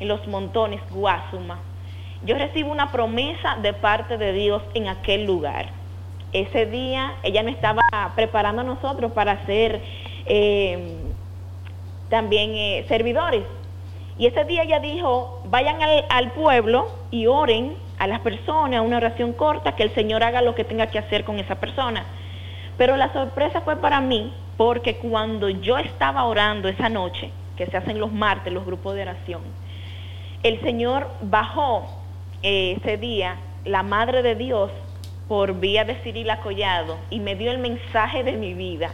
en 0.00 0.08
los 0.08 0.26
montones, 0.26 0.80
Guasuma, 0.90 1.58
yo 2.24 2.36
recibo 2.36 2.70
una 2.70 2.90
promesa 2.92 3.56
de 3.62 3.72
parte 3.72 4.18
de 4.18 4.32
Dios 4.32 4.62
en 4.74 4.88
aquel 4.88 5.24
lugar. 5.24 5.66
Ese 6.32 6.66
día 6.66 7.14
ella 7.22 7.42
me 7.42 7.50
estaba 7.50 7.82
preparando 8.14 8.62
a 8.62 8.64
nosotros 8.64 9.12
para 9.12 9.44
ser 9.46 9.80
eh, 10.26 10.98
también 12.08 12.50
eh, 12.54 12.84
servidores 12.88 13.44
y 14.18 14.26
ese 14.26 14.44
día 14.44 14.62
ella 14.62 14.80
dijo, 14.80 15.42
vayan 15.46 15.78
al, 16.08 16.32
pueblo 16.32 16.88
y 17.10 17.26
oren 17.26 17.74
a 17.98 18.06
las 18.06 18.20
personas, 18.20 18.80
una 18.80 18.96
oración 18.96 19.34
corta, 19.34 19.76
que 19.76 19.82
el 19.82 19.94
Señor 19.94 20.22
haga 20.22 20.40
lo 20.40 20.54
que 20.54 20.64
tenga 20.64 20.86
que 20.86 20.98
hacer 20.98 21.24
con 21.24 21.38
esa 21.38 21.56
persona. 21.56 22.04
Pero 22.78 22.96
la 22.96 23.12
sorpresa 23.12 23.60
fue 23.60 23.76
para 23.76 24.00
mí, 24.00 24.32
porque 24.56 24.96
cuando 24.96 25.50
yo 25.50 25.76
estaba 25.76 26.24
orando 26.24 26.68
esa 26.68 26.88
noche, 26.88 27.30
que 27.56 27.66
se 27.66 27.76
hacen 27.76 28.00
los 28.00 28.10
martes, 28.10 28.52
los 28.52 28.64
grupos 28.64 28.94
de 28.94 29.02
oración, 29.02 29.42
el 30.48 30.60
Señor 30.60 31.08
bajó 31.22 31.86
eh, 32.42 32.78
ese 32.80 32.96
día, 32.96 33.36
la 33.64 33.82
Madre 33.82 34.22
de 34.22 34.34
Dios, 34.34 34.70
por 35.28 35.58
vía 35.58 35.84
de 35.84 35.96
Cirila 36.02 36.40
Collado, 36.40 36.98
y 37.10 37.20
me 37.20 37.34
dio 37.34 37.50
el 37.50 37.58
mensaje 37.58 38.22
de 38.22 38.32
mi 38.32 38.54
vida. 38.54 38.90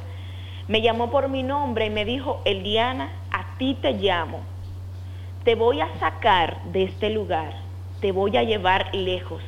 Me 0.68 0.80
llamó 0.80 1.10
por 1.10 1.28
mi 1.28 1.42
nombre 1.42 1.86
y 1.86 1.90
me 1.90 2.04
dijo, 2.04 2.40
Eliana, 2.44 3.10
a 3.30 3.58
ti 3.58 3.76
te 3.80 3.92
llamo 3.92 4.40
te 5.44 5.56
voy 5.56 5.80
a 5.80 5.88
sacar 5.98 6.62
de 6.66 6.84
este 6.84 7.10
lugar, 7.10 7.52
te 8.00 8.12
voy 8.12 8.36
a 8.36 8.44
llevar 8.44 8.94
lejos. 8.94 9.42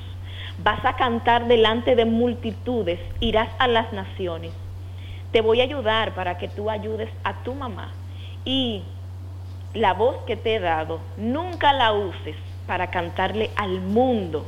Vas 0.62 0.84
a 0.84 0.96
cantar 0.96 1.46
delante 1.46 1.94
de 1.94 2.04
multitudes, 2.04 2.98
irás 3.20 3.48
a 3.58 3.68
las 3.68 3.92
naciones. 3.92 4.52
Te 5.30 5.40
voy 5.40 5.60
a 5.60 5.64
ayudar 5.64 6.14
para 6.14 6.36
que 6.38 6.48
tú 6.48 6.68
ayudes 6.68 7.10
a 7.22 7.42
tu 7.44 7.54
mamá. 7.54 7.92
Y 8.44 8.82
la 9.74 9.92
voz 9.92 10.16
que 10.26 10.36
te 10.36 10.54
he 10.54 10.60
dado, 10.60 11.00
nunca 11.16 11.72
la 11.72 11.92
uses 11.92 12.36
para 12.66 12.90
cantarle 12.90 13.50
al 13.56 13.80
mundo. 13.80 14.46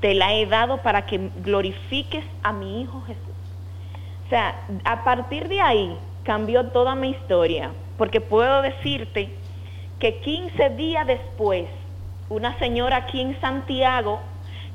Te 0.00 0.14
la 0.14 0.34
he 0.34 0.46
dado 0.46 0.78
para 0.78 1.06
que 1.06 1.30
glorifiques 1.44 2.24
a 2.42 2.52
mi 2.52 2.82
Hijo 2.82 3.02
Jesús. 3.02 3.22
O 4.26 4.28
sea, 4.30 4.66
a 4.84 5.04
partir 5.04 5.48
de 5.48 5.60
ahí 5.60 5.96
cambió 6.24 6.68
toda 6.68 6.94
mi 6.94 7.10
historia, 7.10 7.70
porque 7.98 8.20
puedo 8.20 8.62
decirte 8.62 9.28
que 9.98 10.20
15 10.20 10.70
días 10.70 11.06
después, 11.06 11.66
una 12.28 12.58
señora 12.58 12.96
aquí 12.96 13.20
en 13.20 13.38
Santiago, 13.40 14.20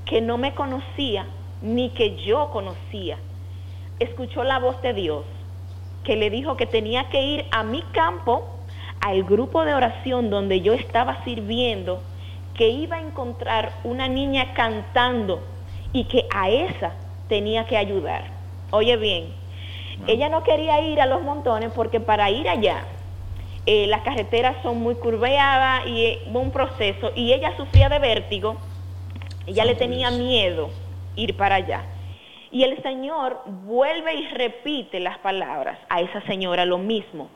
que 0.05 0.21
no 0.21 0.37
me 0.37 0.53
conocía, 0.53 1.25
ni 1.61 1.89
que 1.89 2.15
yo 2.17 2.51
conocía, 2.51 3.17
escuchó 3.99 4.43
la 4.43 4.59
voz 4.59 4.81
de 4.81 4.93
Dios, 4.93 5.25
que 6.03 6.15
le 6.15 6.29
dijo 6.29 6.55
que 6.55 6.67
tenía 6.67 7.09
que 7.09 7.21
ir 7.21 7.45
a 7.51 7.63
mi 7.63 7.81
campo, 7.91 8.56
al 9.07 9.23
grupo 9.23 9.63
de 9.63 9.73
oración 9.73 10.29
donde 10.29 10.59
yo 10.59 10.73
estaba 10.73 11.23
sirviendo, 11.23 12.01
que 12.55 12.67
iba 12.67 12.97
a 12.97 13.01
encontrar 13.01 13.71
una 13.85 14.09
niña 14.09 14.53
cantando 14.53 15.39
y 15.93 16.03
que 16.03 16.25
a 16.35 16.49
esa 16.49 16.91
tenía 17.29 17.65
que 17.67 17.77
ayudar. 17.77 18.25
Oye 18.71 18.97
bien, 18.97 19.27
ella 20.07 20.27
no 20.27 20.43
quería 20.43 20.81
ir 20.81 20.99
a 20.99 21.05
los 21.05 21.21
montones 21.21 21.71
porque 21.73 22.01
para 22.01 22.29
ir 22.29 22.49
allá 22.49 22.83
eh, 23.65 23.87
las 23.87 24.01
carreteras 24.01 24.57
son 24.61 24.81
muy 24.81 24.95
curveadas 24.95 25.87
y 25.87 26.05
es 26.05 26.19
un 26.33 26.51
proceso. 26.51 27.11
Y 27.15 27.31
ella 27.31 27.55
sufría 27.55 27.87
de 27.87 27.99
vértigo, 27.99 28.57
ella 29.45 29.63
le 29.63 29.75
tenía 29.75 30.11
miedo 30.11 30.69
ir 31.15 31.37
para 31.37 31.55
allá. 31.55 31.85
Y 32.51 32.63
el 32.63 32.81
Señor 32.83 33.41
vuelve 33.63 34.15
y 34.15 34.27
repite 34.27 34.99
las 34.99 35.17
palabras 35.19 35.79
a 35.87 36.01
esa 36.01 36.19
señora, 36.23 36.65
lo 36.65 36.77
mismo, 36.77 37.29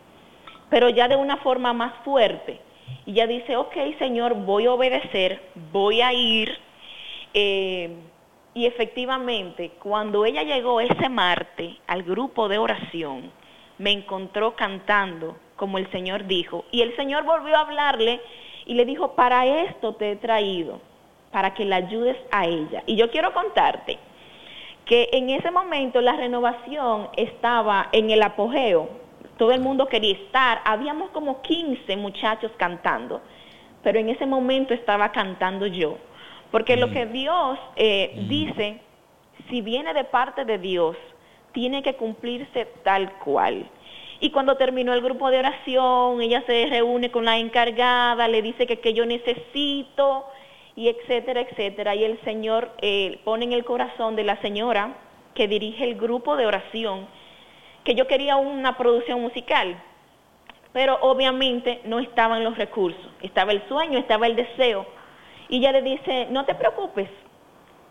pero 0.71 0.89
ya 0.89 1.07
de 1.07 1.15
una 1.15 1.37
forma 1.37 1.73
más 1.73 1.93
fuerte. 2.03 2.59
Y 3.05 3.11
ella 3.11 3.27
dice, 3.27 3.55
ok 3.57 3.75
Señor, 3.99 4.33
voy 4.33 4.65
a 4.65 4.73
obedecer, 4.73 5.39
voy 5.71 6.01
a 6.01 6.11
ir. 6.13 6.57
Eh, 7.33 7.95
y 8.53 8.65
efectivamente, 8.65 9.71
cuando 9.79 10.25
ella 10.25 10.43
llegó 10.43 10.81
ese 10.81 11.09
martes 11.09 11.75
al 11.87 12.03
grupo 12.03 12.49
de 12.49 12.57
oración, 12.57 13.31
me 13.77 13.91
encontró 13.91 14.55
cantando 14.55 15.37
como 15.55 15.77
el 15.77 15.89
Señor 15.91 16.25
dijo. 16.25 16.65
Y 16.71 16.81
el 16.81 16.95
Señor 16.95 17.23
volvió 17.23 17.55
a 17.55 17.61
hablarle 17.61 18.21
y 18.65 18.73
le 18.73 18.85
dijo, 18.85 19.13
para 19.13 19.45
esto 19.45 19.95
te 19.95 20.11
he 20.11 20.15
traído, 20.15 20.79
para 21.31 21.53
que 21.53 21.65
la 21.65 21.77
ayudes 21.77 22.17
a 22.31 22.45
ella. 22.45 22.83
Y 22.85 22.95
yo 22.95 23.11
quiero 23.11 23.33
contarte 23.33 23.99
que 24.85 25.09
en 25.13 25.29
ese 25.29 25.51
momento 25.51 26.01
la 26.01 26.13
renovación 26.13 27.09
estaba 27.15 27.89
en 27.91 28.09
el 28.09 28.23
apogeo, 28.23 28.89
todo 29.41 29.53
el 29.53 29.59
mundo 29.59 29.87
quería 29.87 30.13
estar, 30.13 30.61
habíamos 30.65 31.09
como 31.09 31.41
15 31.41 31.97
muchachos 31.97 32.51
cantando, 32.57 33.21
pero 33.81 33.97
en 33.97 34.09
ese 34.09 34.27
momento 34.27 34.71
estaba 34.71 35.11
cantando 35.11 35.65
yo, 35.65 35.97
porque 36.51 36.77
lo 36.77 36.89
mm. 36.89 36.91
que 36.91 37.05
Dios 37.07 37.59
eh, 37.75 38.13
mm. 38.17 38.27
dice, 38.27 38.81
si 39.49 39.61
viene 39.61 39.95
de 39.95 40.03
parte 40.03 40.45
de 40.45 40.59
Dios, 40.59 40.95
tiene 41.53 41.81
que 41.81 41.95
cumplirse 41.95 42.67
tal 42.83 43.13
cual. 43.13 43.67
Y 44.19 44.29
cuando 44.29 44.57
terminó 44.57 44.93
el 44.93 45.01
grupo 45.01 45.31
de 45.31 45.39
oración, 45.39 46.21
ella 46.21 46.43
se 46.45 46.67
reúne 46.67 47.09
con 47.09 47.25
la 47.25 47.39
encargada, 47.39 48.27
le 48.27 48.43
dice 48.43 48.67
que, 48.67 48.79
que 48.79 48.93
yo 48.93 49.07
necesito, 49.07 50.27
y 50.75 50.87
etcétera, 50.89 51.41
etcétera. 51.41 51.95
Y 51.95 52.03
el 52.03 52.21
Señor 52.21 52.73
eh, 52.79 53.19
pone 53.23 53.45
en 53.45 53.53
el 53.53 53.65
corazón 53.65 54.15
de 54.15 54.23
la 54.23 54.39
señora 54.41 54.97
que 55.33 55.47
dirige 55.47 55.83
el 55.83 55.95
grupo 55.95 56.35
de 56.37 56.45
oración 56.45 57.07
que 57.83 57.95
yo 57.95 58.07
quería 58.07 58.37
una 58.37 58.77
producción 58.77 59.21
musical, 59.21 59.81
pero 60.73 60.97
obviamente 61.01 61.81
no 61.85 61.99
estaban 61.99 62.43
los 62.43 62.57
recursos, 62.57 63.09
estaba 63.21 63.51
el 63.51 63.67
sueño, 63.67 63.97
estaba 63.99 64.27
el 64.27 64.35
deseo. 64.35 64.85
Y 65.49 65.57
ella 65.57 65.73
le 65.73 65.81
dice, 65.81 66.27
no 66.29 66.45
te 66.45 66.55
preocupes, 66.55 67.09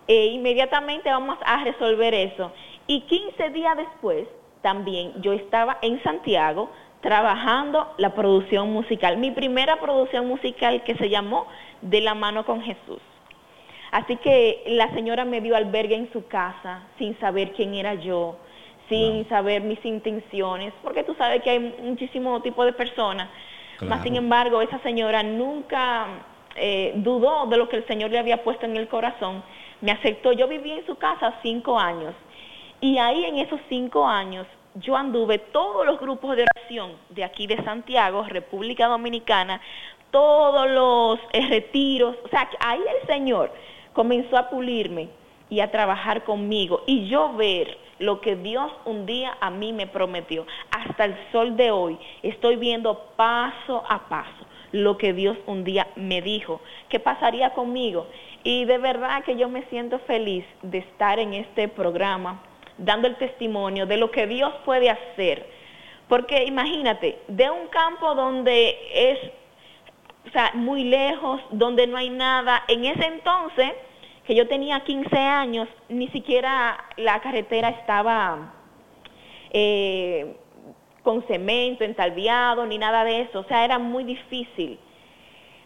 e 0.06 0.26
inmediatamente 0.26 1.10
vamos 1.10 1.38
a 1.44 1.62
resolver 1.62 2.14
eso. 2.14 2.52
Y 2.86 3.02
15 3.02 3.50
días 3.50 3.76
después, 3.76 4.26
también 4.62 5.22
yo 5.22 5.32
estaba 5.32 5.78
en 5.82 6.02
Santiago 6.02 6.70
trabajando 7.00 7.94
la 7.96 8.14
producción 8.14 8.72
musical, 8.72 9.16
mi 9.16 9.30
primera 9.30 9.80
producción 9.80 10.26
musical 10.26 10.82
que 10.84 10.96
se 10.96 11.08
llamó 11.08 11.46
De 11.80 12.00
la 12.00 12.14
mano 12.14 12.44
con 12.44 12.60
Jesús. 12.62 13.00
Así 13.90 14.16
que 14.16 14.62
la 14.66 14.90
señora 14.90 15.24
me 15.24 15.40
dio 15.40 15.56
albergue 15.56 15.96
en 15.96 16.12
su 16.12 16.26
casa 16.26 16.82
sin 16.98 17.18
saber 17.18 17.52
quién 17.52 17.74
era 17.74 17.94
yo, 17.94 18.36
sin 18.90 19.26
saber 19.28 19.62
mis 19.62 19.82
intenciones, 19.86 20.74
porque 20.82 21.04
tú 21.04 21.14
sabes 21.14 21.42
que 21.42 21.50
hay 21.50 21.60
muchísimo 21.60 22.42
tipo 22.42 22.64
de 22.64 22.74
personas. 22.74 23.30
sin 24.02 24.16
embargo, 24.16 24.60
esa 24.60 24.78
señora 24.80 25.22
nunca 25.22 26.06
eh, 26.56 26.92
dudó 26.96 27.46
de 27.46 27.56
lo 27.56 27.68
que 27.68 27.76
el 27.76 27.86
Señor 27.86 28.10
le 28.10 28.18
había 28.18 28.44
puesto 28.44 28.66
en 28.66 28.76
el 28.76 28.88
corazón. 28.88 29.42
Me 29.80 29.92
aceptó. 29.92 30.32
Yo 30.32 30.46
viví 30.48 30.72
en 30.72 30.84
su 30.84 30.96
casa 30.96 31.38
cinco 31.42 31.78
años. 31.78 32.14
Y 32.82 32.98
ahí 32.98 33.24
en 33.24 33.38
esos 33.38 33.60
cinco 33.70 34.06
años 34.06 34.46
yo 34.74 34.96
anduve 34.96 35.38
todos 35.38 35.86
los 35.86 35.98
grupos 35.98 36.36
de 36.36 36.44
oración 36.54 36.92
de 37.10 37.24
aquí 37.24 37.46
de 37.46 37.62
Santiago, 37.64 38.24
República 38.28 38.86
Dominicana, 38.86 39.60
todos 40.10 40.68
los 40.70 41.18
eh, 41.32 41.46
retiros, 41.48 42.16
o 42.24 42.28
sea, 42.28 42.48
ahí 42.60 42.80
el 43.00 43.06
Señor 43.06 43.52
comenzó 43.92 44.36
a 44.36 44.48
pulirme 44.48 45.08
y 45.48 45.60
a 45.60 45.70
trabajar 45.70 46.24
conmigo 46.24 46.82
y 46.86 47.08
yo 47.08 47.32
ver 47.34 47.76
lo 48.00 48.20
que 48.20 48.34
Dios 48.34 48.72
un 48.84 49.06
día 49.06 49.36
a 49.40 49.50
mí 49.50 49.72
me 49.72 49.86
prometió. 49.86 50.46
Hasta 50.72 51.04
el 51.04 51.16
sol 51.30 51.56
de 51.56 51.70
hoy 51.70 51.98
estoy 52.22 52.56
viendo 52.56 53.12
paso 53.16 53.84
a 53.88 54.08
paso 54.08 54.46
lo 54.72 54.98
que 54.98 55.12
Dios 55.12 55.36
un 55.46 55.64
día 55.64 55.88
me 55.96 56.22
dijo, 56.22 56.60
que 56.88 56.98
pasaría 56.98 57.50
conmigo. 57.50 58.06
Y 58.42 58.64
de 58.64 58.78
verdad 58.78 59.24
que 59.24 59.36
yo 59.36 59.48
me 59.48 59.62
siento 59.64 59.98
feliz 60.00 60.44
de 60.62 60.78
estar 60.78 61.18
en 61.18 61.34
este 61.34 61.68
programa 61.68 62.42
dando 62.78 63.06
el 63.06 63.16
testimonio 63.16 63.86
de 63.86 63.96
lo 63.96 64.10
que 64.10 64.26
Dios 64.26 64.52
puede 64.64 64.90
hacer. 64.90 65.46
Porque 66.08 66.44
imagínate, 66.44 67.20
de 67.28 67.50
un 67.50 67.68
campo 67.68 68.14
donde 68.14 68.76
es 68.94 69.18
o 70.26 70.30
sea, 70.32 70.52
muy 70.54 70.84
lejos, 70.84 71.40
donde 71.50 71.86
no 71.86 71.96
hay 71.96 72.10
nada, 72.10 72.62
en 72.68 72.84
ese 72.84 73.06
entonces, 73.06 73.72
que 74.30 74.36
yo 74.36 74.46
tenía 74.46 74.78
15 74.78 75.18
años, 75.18 75.66
ni 75.88 76.06
siquiera 76.10 76.78
la 76.96 77.18
carretera 77.18 77.70
estaba 77.70 78.52
eh, 79.50 80.36
con 81.02 81.24
cemento, 81.26 81.82
entalviado, 81.82 82.64
ni 82.64 82.78
nada 82.78 83.02
de 83.02 83.22
eso, 83.22 83.40
o 83.40 83.44
sea, 83.46 83.64
era 83.64 83.80
muy 83.80 84.04
difícil 84.04 84.78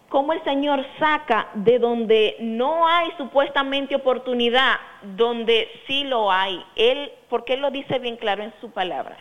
cómo 0.09 0.33
el 0.33 0.43
Señor 0.45 0.83
saca 0.99 1.49
de 1.53 1.79
donde 1.79 2.37
no 2.41 2.89
hay 2.89 3.11
supuestamente 3.19 3.97
oportunidad, 3.97 4.77
donde 5.15 5.69
sí 5.87 6.05
lo 6.05 6.33
hay. 6.33 6.65
Él, 6.75 7.13
porque 7.29 7.53
Él 7.53 7.61
lo 7.61 7.71
dice 7.71 7.99
bien 7.99 8.17
claro 8.17 8.45
en 8.45 8.55
su 8.63 8.71
palabra. 8.71 9.19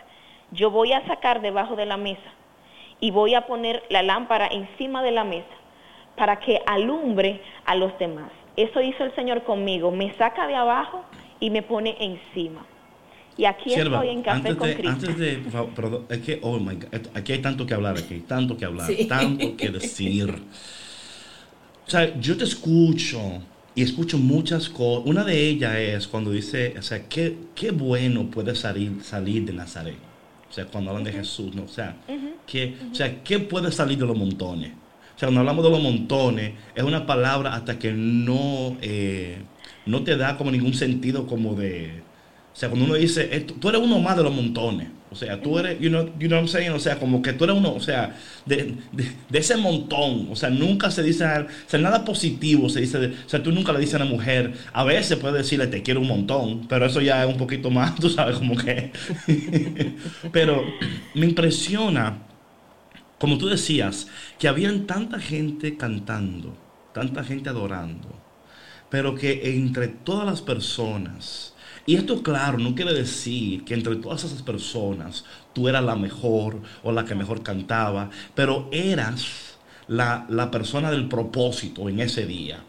Yo 0.52 0.70
voy 0.70 0.94
a 0.94 1.06
sacar 1.06 1.42
debajo 1.42 1.76
de 1.76 1.84
la 1.84 1.98
mesa 1.98 2.32
y 2.98 3.10
voy 3.10 3.34
a 3.34 3.44
poner 3.44 3.82
la 3.90 4.02
lámpara 4.02 4.46
encima 4.46 5.02
de 5.02 5.10
la 5.10 5.24
mesa 5.24 5.54
para 6.16 6.40
que 6.40 6.62
alumbre 6.64 7.42
a 7.66 7.74
los 7.74 7.98
demás. 7.98 8.30
Eso 8.56 8.80
hizo 8.80 9.04
el 9.04 9.14
Señor 9.14 9.44
conmigo. 9.44 9.90
Me 9.90 10.12
saca 10.14 10.46
de 10.46 10.54
abajo 10.54 11.04
y 11.40 11.50
me 11.50 11.62
pone 11.62 11.96
encima. 12.00 12.64
Y 13.36 13.46
aquí 13.46 13.74
estoy 13.74 14.08
en 14.10 14.22
Café 14.22 14.56
con 14.56 14.72
Cristo. 14.72 14.90
Antes 14.90 15.18
de, 15.18 15.42
perdón, 15.74 16.06
es 16.08 16.18
que, 16.18 16.38
oh 16.42 16.58
my 16.58 16.76
God, 16.76 17.08
aquí 17.14 17.32
hay 17.32 17.40
tanto 17.40 17.66
que 17.66 17.74
hablar, 17.74 17.98
aquí, 17.98 18.20
tanto 18.20 18.56
que 18.56 18.64
hablar, 18.64 18.88
tanto 19.08 19.56
que 19.56 19.70
decir. 19.70 20.30
O 21.86 21.90
sea, 21.90 22.18
yo 22.20 22.36
te 22.36 22.44
escucho 22.44 23.20
y 23.74 23.82
escucho 23.82 24.18
muchas 24.18 24.68
cosas. 24.68 25.06
Una 25.06 25.24
de 25.24 25.48
ellas 25.48 25.74
es 25.74 26.06
cuando 26.06 26.30
dice, 26.30 26.74
o 26.78 26.82
sea, 26.82 27.08
qué, 27.08 27.36
qué 27.56 27.72
bueno 27.72 28.30
puede 28.30 28.54
salir, 28.54 29.02
salir 29.02 29.44
de 29.44 29.52
Nazaret. 29.52 29.96
O 30.48 30.52
sea, 30.52 30.66
cuando 30.66 30.90
hablan 30.90 31.04
de 31.04 31.12
Jesús, 31.12 31.52
¿no? 31.56 31.64
O 31.64 31.68
sea, 31.68 31.96
que, 32.46 32.76
o 32.92 32.94
sea, 32.94 33.22
¿qué 33.24 33.40
puede 33.40 33.72
salir 33.72 33.98
de 33.98 34.06
los 34.06 34.16
montones? 34.16 34.70
O 35.14 35.18
sea, 35.18 35.28
cuando 35.28 35.40
hablamos 35.40 35.64
de 35.64 35.70
los 35.70 35.80
montones, 35.80 36.52
es 36.74 36.82
una 36.82 37.06
palabra 37.06 37.54
hasta 37.54 37.78
que 37.78 37.92
no, 37.92 38.76
eh, 38.80 39.38
no 39.86 40.02
te 40.02 40.16
da 40.16 40.36
como 40.36 40.50
ningún 40.50 40.74
sentido 40.74 41.26
como 41.26 41.54
de... 41.54 42.02
O 42.52 42.56
sea, 42.56 42.68
cuando 42.68 42.86
uno 42.86 42.94
dice, 42.94 43.24
tú 43.60 43.68
eres 43.68 43.80
uno 43.80 43.98
más 43.98 44.16
de 44.16 44.22
los 44.22 44.32
montones. 44.32 44.88
O 45.14 45.16
sea, 45.16 45.40
tú 45.40 45.60
eres, 45.60 45.78
you 45.78 45.90
know, 45.90 46.06
you 46.18 46.26
know 46.26 46.40
what 46.40 46.42
I'm 46.42 46.48
saying? 46.48 46.72
O 46.72 46.80
sea, 46.80 46.98
como 46.98 47.22
que 47.22 47.32
tú 47.32 47.44
eres 47.44 47.56
uno, 47.56 47.72
o 47.72 47.78
sea, 47.78 48.16
de, 48.46 48.74
ese 49.32 49.56
montón. 49.56 50.26
O 50.28 50.34
sea, 50.34 50.50
nunca 50.50 50.90
se 50.90 51.04
dice, 51.04 51.24
o 51.24 51.46
sea, 51.68 51.78
nada 51.78 52.04
positivo 52.04 52.68
se 52.68 52.80
dice, 52.80 52.98
o 53.24 53.28
sea, 53.28 53.40
tú 53.40 53.52
nunca 53.52 53.72
le 53.72 53.78
dices 53.78 53.94
a 53.94 53.98
una 53.98 54.06
mujer, 54.06 54.54
a 54.72 54.82
veces 54.82 55.16
puedes 55.18 55.36
decirle 55.36 55.68
te 55.68 55.84
quiero 55.84 56.00
un 56.00 56.08
montón, 56.08 56.66
pero 56.66 56.86
eso 56.86 57.00
ya 57.00 57.22
es 57.22 57.30
un 57.30 57.36
poquito 57.36 57.70
más, 57.70 57.94
tú 58.00 58.10
sabes, 58.10 58.38
como 58.38 58.56
que. 58.56 58.90
pero 60.32 60.64
me 61.14 61.26
impresiona, 61.26 62.18
como 63.24 63.38
tú 63.38 63.46
decías, 63.46 64.06
que 64.38 64.48
habían 64.48 64.86
tanta 64.86 65.18
gente 65.18 65.78
cantando, 65.78 66.54
tanta 66.92 67.24
gente 67.24 67.48
adorando, 67.48 68.06
pero 68.90 69.14
que 69.14 69.56
entre 69.56 69.88
todas 69.88 70.26
las 70.26 70.42
personas, 70.42 71.54
y 71.86 71.96
esto, 71.96 72.22
claro, 72.22 72.58
no 72.58 72.74
quiere 72.74 72.92
decir 72.92 73.64
que 73.64 73.72
entre 73.72 73.96
todas 73.96 74.24
esas 74.24 74.42
personas 74.42 75.24
tú 75.54 75.70
eras 75.70 75.82
la 75.82 75.96
mejor 75.96 76.60
o 76.82 76.92
la 76.92 77.06
que 77.06 77.14
mejor 77.14 77.42
cantaba, 77.42 78.10
pero 78.34 78.68
eras 78.70 79.56
la, 79.86 80.50
persona 80.50 80.90
del 80.90 81.08
propósito 81.08 81.88
en 81.88 82.00
ese 82.00 82.26
día. 82.26 82.62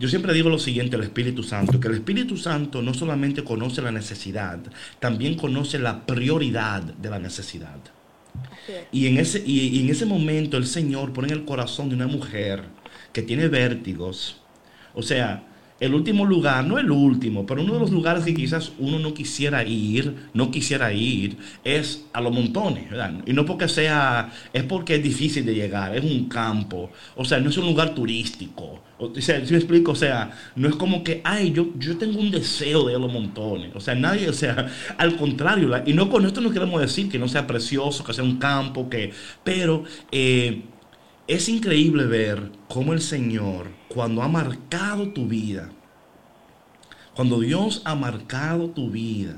Yo 0.00 0.08
siempre 0.08 0.32
digo 0.32 0.48
lo 0.48 0.58
siguiente 0.58 0.96
el 0.96 1.02
Espíritu 1.02 1.42
Santo, 1.42 1.78
que 1.80 1.88
el 1.88 1.96
Espíritu 1.96 2.38
Santo 2.38 2.80
no 2.80 2.94
solamente 2.94 3.44
conoce 3.44 3.82
la 3.82 3.92
necesidad, 3.92 4.58
también 5.00 5.36
conoce 5.36 5.78
la 5.78 6.06
prioridad 6.06 6.80
de 6.80 7.10
la 7.10 7.18
necesidad. 7.18 7.97
Y 8.92 9.06
en, 9.06 9.18
ese, 9.18 9.42
y 9.44 9.80
en 9.80 9.90
ese 9.90 10.06
momento 10.06 10.56
el 10.56 10.66
Señor 10.66 11.12
pone 11.12 11.28
en 11.28 11.34
el 11.34 11.44
corazón 11.44 11.88
de 11.88 11.94
una 11.94 12.06
mujer 12.06 12.64
que 13.12 13.22
tiene 13.22 13.48
vértigos, 13.48 14.40
o 14.94 15.02
sea, 15.02 15.47
el 15.80 15.94
último 15.94 16.24
lugar, 16.24 16.64
no 16.64 16.78
el 16.78 16.90
último, 16.90 17.46
pero 17.46 17.62
uno 17.62 17.74
de 17.74 17.80
los 17.80 17.90
lugares 17.90 18.24
que 18.24 18.34
quizás 18.34 18.72
uno 18.78 18.98
no 18.98 19.14
quisiera 19.14 19.62
ir, 19.64 20.28
no 20.34 20.50
quisiera 20.50 20.92
ir, 20.92 21.36
es 21.62 22.06
a 22.12 22.20
los 22.20 22.32
montones, 22.32 22.90
¿verdad? 22.90 23.14
Y 23.26 23.32
no 23.32 23.44
porque 23.44 23.68
sea, 23.68 24.32
es 24.52 24.64
porque 24.64 24.96
es 24.96 25.02
difícil 25.02 25.46
de 25.46 25.54
llegar, 25.54 25.96
es 25.96 26.02
un 26.02 26.28
campo, 26.28 26.90
o 27.14 27.24
sea, 27.24 27.38
no 27.38 27.50
es 27.50 27.56
un 27.58 27.66
lugar 27.66 27.94
turístico. 27.94 28.82
O 29.00 29.14
sea, 29.20 29.44
si 29.46 29.52
me 29.52 29.58
explico, 29.58 29.92
o 29.92 29.94
sea, 29.94 30.32
no 30.56 30.68
es 30.68 30.74
como 30.74 31.04
que, 31.04 31.20
ay, 31.22 31.52
yo, 31.52 31.68
yo 31.78 31.96
tengo 31.96 32.18
un 32.18 32.32
deseo 32.32 32.84
de 32.84 32.92
ir 32.92 32.96
a 32.96 33.00
los 33.00 33.12
montones. 33.12 33.70
O 33.76 33.80
sea, 33.80 33.94
nadie, 33.94 34.28
o 34.28 34.32
sea, 34.32 34.66
al 34.98 35.16
contrario, 35.16 35.70
y 35.86 35.92
no 35.92 36.10
con 36.10 36.26
esto 36.26 36.40
no 36.40 36.50
queremos 36.50 36.80
decir 36.80 37.08
que 37.08 37.18
no 37.18 37.28
sea 37.28 37.46
precioso, 37.46 38.02
que 38.02 38.12
sea 38.12 38.24
un 38.24 38.38
campo, 38.38 38.88
que, 38.90 39.12
pero... 39.44 39.84
Eh, 40.10 40.62
es 41.28 41.50
increíble 41.50 42.06
ver 42.06 42.52
cómo 42.68 42.94
el 42.94 43.02
Señor, 43.02 43.66
cuando 43.88 44.22
ha 44.22 44.28
marcado 44.28 45.08
tu 45.08 45.26
vida, 45.26 45.70
cuando 47.14 47.40
Dios 47.40 47.82
ha 47.84 47.94
marcado 47.94 48.70
tu 48.70 48.90
vida, 48.90 49.36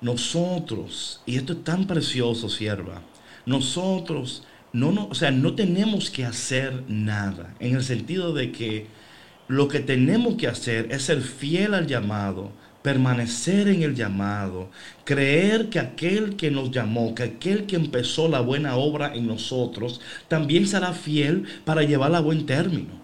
nosotros, 0.00 1.22
y 1.26 1.36
esto 1.36 1.52
es 1.52 1.64
tan 1.64 1.86
precioso, 1.86 2.48
sierva, 2.48 3.02
nosotros 3.46 4.44
no, 4.72 4.90
no, 4.90 5.06
o 5.08 5.14
sea, 5.14 5.30
no 5.30 5.54
tenemos 5.54 6.10
que 6.10 6.24
hacer 6.24 6.84
nada, 6.88 7.54
en 7.60 7.76
el 7.76 7.84
sentido 7.84 8.32
de 8.32 8.52
que 8.52 8.86
lo 9.48 9.68
que 9.68 9.80
tenemos 9.80 10.36
que 10.36 10.48
hacer 10.48 10.88
es 10.90 11.02
ser 11.02 11.20
fiel 11.20 11.74
al 11.74 11.86
llamado, 11.86 12.52
permanecer 12.82 13.68
en 13.68 13.82
el 13.82 13.94
llamado, 13.94 14.70
creer 15.04 15.68
que 15.70 15.78
aquel 15.78 16.36
que 16.36 16.50
nos 16.50 16.70
llamó, 16.70 17.14
que 17.14 17.22
aquel 17.22 17.66
que 17.66 17.76
empezó 17.76 18.28
la 18.28 18.40
buena 18.40 18.76
obra 18.76 19.14
en 19.14 19.26
nosotros, 19.26 20.00
también 20.28 20.66
será 20.66 20.92
fiel 20.92 21.46
para 21.64 21.82
llevarla 21.82 22.18
a 22.18 22.22
buen 22.22 22.46
término. 22.46 23.01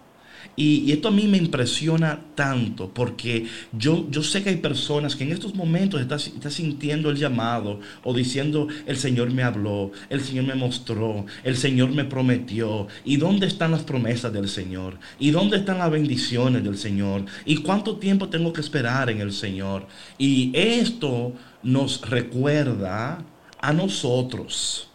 Y, 0.59 0.91
esto 0.91 1.07
a 1.07 1.13
mí 1.13 1.29
me 1.29 1.39
impresiona 1.39 2.19
tanto 2.35 2.93
porque 2.93 3.47
yo, 3.71 4.11
yo 4.11 4.25
sé 4.25 4.43
que 4.43 4.49
hay 4.49 4.57
personas 4.57 5.15
que 5.15 5.23
en 5.23 5.31
estos 5.31 5.55
momentos 5.55 6.01
están 6.01 6.19
está 6.19 6.51
sintiendo 6.51 7.11
el 7.11 7.17
llamado 7.17 7.79
o 8.03 8.13
diciendo, 8.13 8.67
el 8.85 8.97
Señor 8.97 9.31
me 9.31 9.45
habló, 9.45 9.93
el 10.11 10.21
Señor 10.21 10.47
me 10.47 10.57
mostró, 10.57 11.27
el 11.45 11.57
Señor 11.57 11.93
me 11.93 12.05
prometió. 12.05 12.89
¿Y 13.05 13.19
dónde 13.19 13.47
están 13.47 13.71
las 13.71 13.85
promesas 13.85 14.33
del 14.33 14.49
Señor? 14.49 14.99
¿Y 15.21 15.31
dónde 15.31 15.59
están 15.59 15.79
las 15.79 15.93
bendiciones 15.93 16.65
del 16.65 16.77
Señor? 16.77 17.25
¿Y 17.45 17.59
cuánto 17.59 17.99
tiempo 17.99 18.29
tengo 18.29 18.53
que 18.53 18.61
esperar 18.61 19.11
en 19.11 19.21
el 19.21 19.33
Señor? 19.33 19.87
Y 20.19 20.51
esto 20.55 21.35
nos 21.63 22.01
recuerda 22.01 23.25
a 23.61 23.73
nosotros 23.73 24.91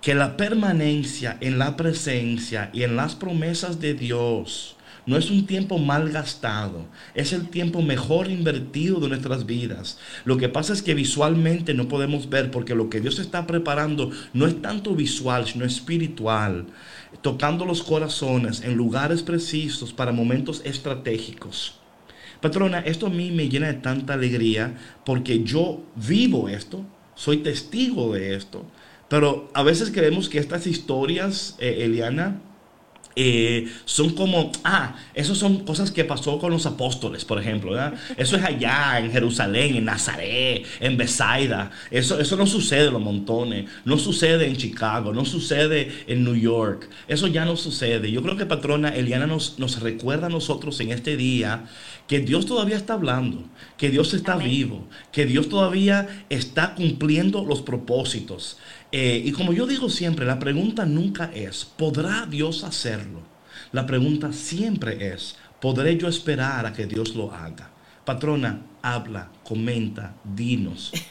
que 0.00 0.16
la 0.16 0.36
permanencia 0.36 1.38
en 1.40 1.56
la 1.60 1.76
presencia 1.76 2.70
y 2.72 2.82
en 2.82 2.96
las 2.96 3.14
promesas 3.14 3.78
de 3.78 3.94
Dios 3.94 4.74
no 5.08 5.16
es 5.16 5.30
un 5.30 5.46
tiempo 5.46 5.78
mal 5.78 6.10
gastado, 6.10 6.84
es 7.14 7.32
el 7.32 7.48
tiempo 7.48 7.80
mejor 7.80 8.30
invertido 8.30 9.00
de 9.00 9.08
nuestras 9.08 9.46
vidas. 9.46 9.98
Lo 10.26 10.36
que 10.36 10.50
pasa 10.50 10.74
es 10.74 10.82
que 10.82 10.92
visualmente 10.92 11.72
no 11.72 11.88
podemos 11.88 12.28
ver 12.28 12.50
porque 12.50 12.74
lo 12.74 12.90
que 12.90 13.00
Dios 13.00 13.18
está 13.18 13.46
preparando 13.46 14.10
no 14.34 14.46
es 14.46 14.60
tanto 14.60 14.94
visual, 14.94 15.46
sino 15.46 15.64
espiritual, 15.64 16.66
tocando 17.22 17.64
los 17.64 17.82
corazones 17.82 18.60
en 18.60 18.74
lugares 18.74 19.22
precisos 19.22 19.94
para 19.94 20.12
momentos 20.12 20.60
estratégicos. 20.66 21.80
Patrona, 22.42 22.80
esto 22.80 23.06
a 23.06 23.10
mí 23.10 23.30
me 23.30 23.48
llena 23.48 23.68
de 23.68 23.80
tanta 23.80 24.12
alegría 24.12 24.76
porque 25.06 25.42
yo 25.42 25.84
vivo 25.96 26.50
esto, 26.50 26.84
soy 27.14 27.38
testigo 27.38 28.12
de 28.12 28.36
esto. 28.36 28.66
Pero 29.08 29.50
a 29.54 29.62
veces 29.62 29.90
creemos 29.90 30.28
que 30.28 30.38
estas 30.38 30.66
historias, 30.66 31.56
eh, 31.60 31.78
Eliana, 31.80 32.42
eh, 33.20 33.66
son 33.84 34.10
como, 34.10 34.52
ah, 34.62 34.94
eso 35.12 35.34
son 35.34 35.64
cosas 35.64 35.90
que 35.90 36.04
pasó 36.04 36.38
con 36.38 36.52
los 36.52 36.66
apóstoles, 36.66 37.24
por 37.24 37.40
ejemplo. 37.40 37.76
Eso 38.16 38.36
es 38.36 38.44
allá 38.44 39.00
en 39.00 39.10
Jerusalén, 39.10 39.74
en 39.74 39.86
Nazaret, 39.86 40.64
en 40.78 40.96
Besaida. 40.96 41.72
Eso, 41.90 42.20
eso 42.20 42.36
no 42.36 42.46
sucede 42.46 42.86
en 42.86 42.92
los 42.92 43.02
montones, 43.02 43.68
no 43.84 43.98
sucede 43.98 44.46
en 44.46 44.56
Chicago, 44.56 45.12
no 45.12 45.24
sucede 45.24 46.04
en 46.06 46.22
New 46.22 46.36
York. 46.36 46.88
Eso 47.08 47.26
ya 47.26 47.44
no 47.44 47.56
sucede. 47.56 48.12
Yo 48.12 48.22
creo 48.22 48.36
que 48.36 48.46
patrona 48.46 48.90
Eliana 48.90 49.26
nos, 49.26 49.58
nos 49.58 49.80
recuerda 49.80 50.28
a 50.28 50.30
nosotros 50.30 50.78
en 50.78 50.92
este 50.92 51.16
día 51.16 51.64
que 52.06 52.20
Dios 52.20 52.46
todavía 52.46 52.76
está 52.76 52.94
hablando, 52.94 53.44
que 53.76 53.90
Dios 53.90 54.14
está 54.14 54.36
vivo, 54.36 54.86
que 55.12 55.26
Dios 55.26 55.48
todavía 55.48 56.24
está 56.30 56.74
cumpliendo 56.76 57.44
los 57.44 57.62
propósitos. 57.62 58.58
Eh, 58.90 59.22
y 59.24 59.32
como 59.32 59.52
yo 59.52 59.66
digo 59.66 59.90
siempre, 59.90 60.24
la 60.24 60.38
pregunta 60.38 60.86
nunca 60.86 61.30
es, 61.34 61.64
¿podrá 61.64 62.26
Dios 62.26 62.64
hacerlo? 62.64 63.20
La 63.72 63.86
pregunta 63.86 64.32
siempre 64.32 65.12
es, 65.12 65.36
¿podré 65.60 65.96
yo 65.98 66.08
esperar 66.08 66.64
a 66.64 66.72
que 66.72 66.86
Dios 66.86 67.14
lo 67.14 67.32
haga? 67.32 67.70
Patrona, 68.04 68.62
habla, 68.82 69.30
comenta, 69.44 70.14
dinos. 70.24 70.92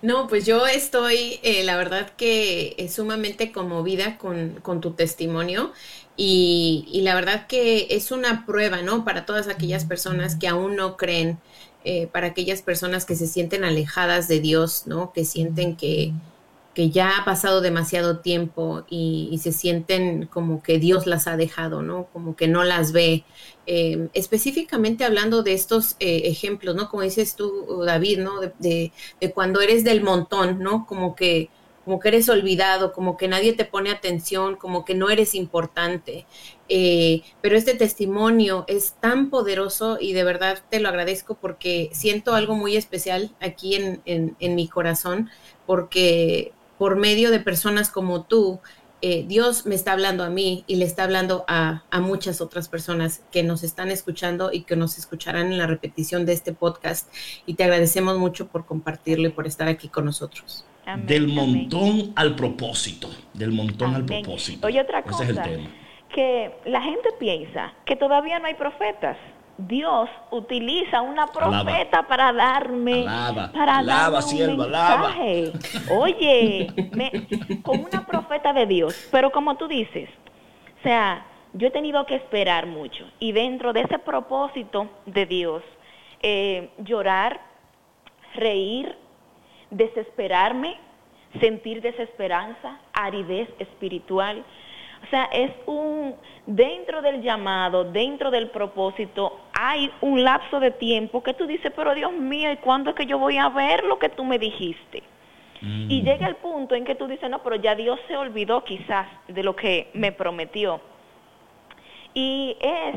No, 0.00 0.26
pues 0.28 0.46
yo 0.46 0.66
estoy, 0.66 1.38
eh, 1.42 1.62
la 1.62 1.76
verdad 1.76 2.10
que 2.16 2.74
es 2.78 2.94
sumamente 2.94 3.52
conmovida 3.52 4.16
con, 4.18 4.60
con 4.62 4.80
tu 4.80 4.92
testimonio 4.92 5.72
y, 6.16 6.88
y, 6.90 7.02
la 7.02 7.14
verdad 7.14 7.46
que 7.46 7.88
es 7.90 8.10
una 8.10 8.46
prueba, 8.46 8.82
¿no? 8.82 9.04
Para 9.04 9.26
todas 9.26 9.48
aquellas 9.48 9.84
personas 9.84 10.36
que 10.36 10.48
aún 10.48 10.76
no 10.76 10.96
creen 10.96 11.38
eh, 11.84 12.06
para 12.06 12.28
aquellas 12.28 12.62
personas 12.62 13.04
que 13.04 13.16
se 13.16 13.26
sienten 13.26 13.64
alejadas 13.64 14.28
de 14.28 14.40
Dios, 14.40 14.84
¿no? 14.86 15.12
Que 15.12 15.24
sienten 15.24 15.76
que, 15.76 16.12
que 16.74 16.90
ya 16.90 17.18
ha 17.18 17.24
pasado 17.24 17.60
demasiado 17.60 18.20
tiempo 18.20 18.84
y, 18.88 19.38
se 19.42 19.52
sienten 19.52 20.26
como 20.26 20.62
que 20.62 20.78
Dios 20.78 21.06
las 21.06 21.26
ha 21.26 21.36
dejado, 21.36 21.82
¿no? 21.82 22.06
Como 22.12 22.36
que 22.36 22.48
no 22.48 22.64
las 22.64 22.92
ve. 22.92 23.24
Eh, 23.66 24.08
específicamente 24.14 25.04
hablando 25.04 25.42
de 25.42 25.54
estos 25.54 25.96
eh, 26.00 26.22
ejemplos, 26.24 26.74
¿no? 26.74 26.88
Como 26.88 27.02
dices 27.02 27.36
tú, 27.36 27.82
David, 27.84 28.20
¿no? 28.20 28.40
de, 28.40 28.92
cuando 29.34 29.60
eres 29.60 29.84
del 29.84 30.02
montón, 30.02 30.60
¿no? 30.60 30.86
Como 30.86 31.14
que 31.14 31.50
como 31.84 31.98
que 31.98 32.08
eres 32.08 32.28
olvidado, 32.28 32.92
como 32.92 33.16
que 33.16 33.28
nadie 33.28 33.54
te 33.54 33.64
pone 33.64 33.90
atención, 33.90 34.56
como 34.56 34.84
que 34.84 34.94
no 34.94 35.10
eres 35.10 35.34
importante. 35.34 36.26
Eh, 36.74 37.20
pero 37.42 37.54
este 37.54 37.74
testimonio 37.74 38.64
es 38.66 38.94
tan 38.94 39.28
poderoso 39.28 39.98
y 40.00 40.14
de 40.14 40.24
verdad 40.24 40.58
te 40.70 40.80
lo 40.80 40.88
agradezco 40.88 41.34
porque 41.34 41.90
siento 41.92 42.34
algo 42.34 42.54
muy 42.54 42.76
especial 42.78 43.30
aquí 43.40 43.74
en, 43.74 44.00
en, 44.06 44.54
mi 44.54 44.68
corazón, 44.68 45.28
porque 45.66 46.52
por 46.78 46.96
medio 46.96 47.30
de 47.30 47.40
personas 47.40 47.90
como 47.90 48.22
tú, 48.22 48.58
eh, 49.02 49.26
Dios 49.28 49.66
me 49.66 49.74
está 49.74 49.92
hablando 49.92 50.24
a 50.24 50.30
mí 50.30 50.64
y 50.66 50.76
le 50.76 50.86
está 50.86 51.04
hablando 51.04 51.44
a, 51.46 51.82
a, 51.90 52.00
muchas 52.00 52.40
otras 52.40 52.70
personas 52.70 53.20
que 53.30 53.42
nos 53.42 53.64
están 53.64 53.90
escuchando 53.90 54.50
y 54.50 54.62
que 54.62 54.74
nos 54.74 54.96
escucharán 54.96 55.52
en 55.52 55.58
la 55.58 55.66
repetición 55.66 56.24
de 56.24 56.32
este 56.32 56.54
podcast. 56.54 57.12
Y 57.44 57.52
te 57.52 57.64
agradecemos 57.64 58.16
mucho 58.16 58.46
por 58.46 58.64
compartirlo 58.64 59.28
y 59.28 59.32
por 59.32 59.46
estar 59.46 59.68
aquí 59.68 59.88
con 59.88 60.06
nosotros 60.06 60.64
del 61.04 61.28
montón 61.28 62.12
al 62.16 62.34
propósito. 62.34 63.08
Del 63.32 63.52
montón 63.52 63.94
al 63.94 64.04
propósito. 64.04 64.66
Oye, 64.66 64.80
otra 64.80 65.02
cosa. 65.02 65.26
Que 66.12 66.54
la 66.64 66.80
gente 66.80 67.10
piensa 67.18 67.72
que 67.84 67.96
todavía 67.96 68.38
no 68.38 68.46
hay 68.46 68.54
profetas. 68.54 69.16
Dios 69.58 70.08
utiliza 70.30 71.02
una 71.02 71.26
profeta 71.26 72.02
para 72.06 72.32
darme 72.32 73.04
para 73.52 73.82
darme 73.82 74.46
un 74.48 74.56
mensaje. 74.56 75.52
Oye, 75.90 76.66
con 77.62 77.80
una 77.80 78.04
profeta 78.06 78.52
de 78.52 78.66
Dios, 78.66 79.08
pero 79.10 79.30
como 79.30 79.56
tú 79.56 79.68
dices, 79.68 80.08
o 80.80 80.82
sea, 80.82 81.26
yo 81.52 81.68
he 81.68 81.70
tenido 81.70 82.04
que 82.06 82.16
esperar 82.16 82.66
mucho 82.66 83.04
y 83.18 83.32
dentro 83.32 83.72
de 83.72 83.82
ese 83.82 83.98
propósito 83.98 84.88
de 85.06 85.26
Dios, 85.26 85.62
eh, 86.22 86.70
llorar, 86.78 87.40
reír, 88.34 88.96
desesperarme, 89.70 90.78
sentir 91.40 91.82
desesperanza, 91.82 92.78
aridez 92.92 93.48
espiritual. 93.58 94.44
O 95.02 95.06
sea, 95.10 95.24
es 95.32 95.50
un, 95.66 96.14
dentro 96.46 97.02
del 97.02 97.22
llamado, 97.22 97.84
dentro 97.84 98.30
del 98.30 98.50
propósito, 98.50 99.40
hay 99.52 99.90
un 100.00 100.22
lapso 100.22 100.60
de 100.60 100.70
tiempo 100.70 101.22
que 101.22 101.34
tú 101.34 101.46
dices, 101.46 101.72
pero 101.74 101.94
Dios 101.94 102.12
mío, 102.12 102.50
¿y 102.52 102.56
cuándo 102.56 102.90
es 102.90 102.96
que 102.96 103.06
yo 103.06 103.18
voy 103.18 103.36
a 103.36 103.48
ver 103.48 103.84
lo 103.84 103.98
que 103.98 104.08
tú 104.08 104.24
me 104.24 104.38
dijiste? 104.38 105.02
Y 105.60 106.02
mm. 106.02 106.04
llega 106.04 106.26
el 106.26 106.36
punto 106.36 106.74
en 106.74 106.84
que 106.84 106.96
tú 106.96 107.06
dices, 107.06 107.30
no, 107.30 107.42
pero 107.42 107.56
ya 107.56 107.74
Dios 107.74 107.98
se 108.08 108.16
olvidó 108.16 108.64
quizás 108.64 109.06
de 109.28 109.42
lo 109.42 109.54
que 109.54 109.90
me 109.94 110.10
prometió. 110.10 110.80
Y 112.14 112.56
es 112.60 112.96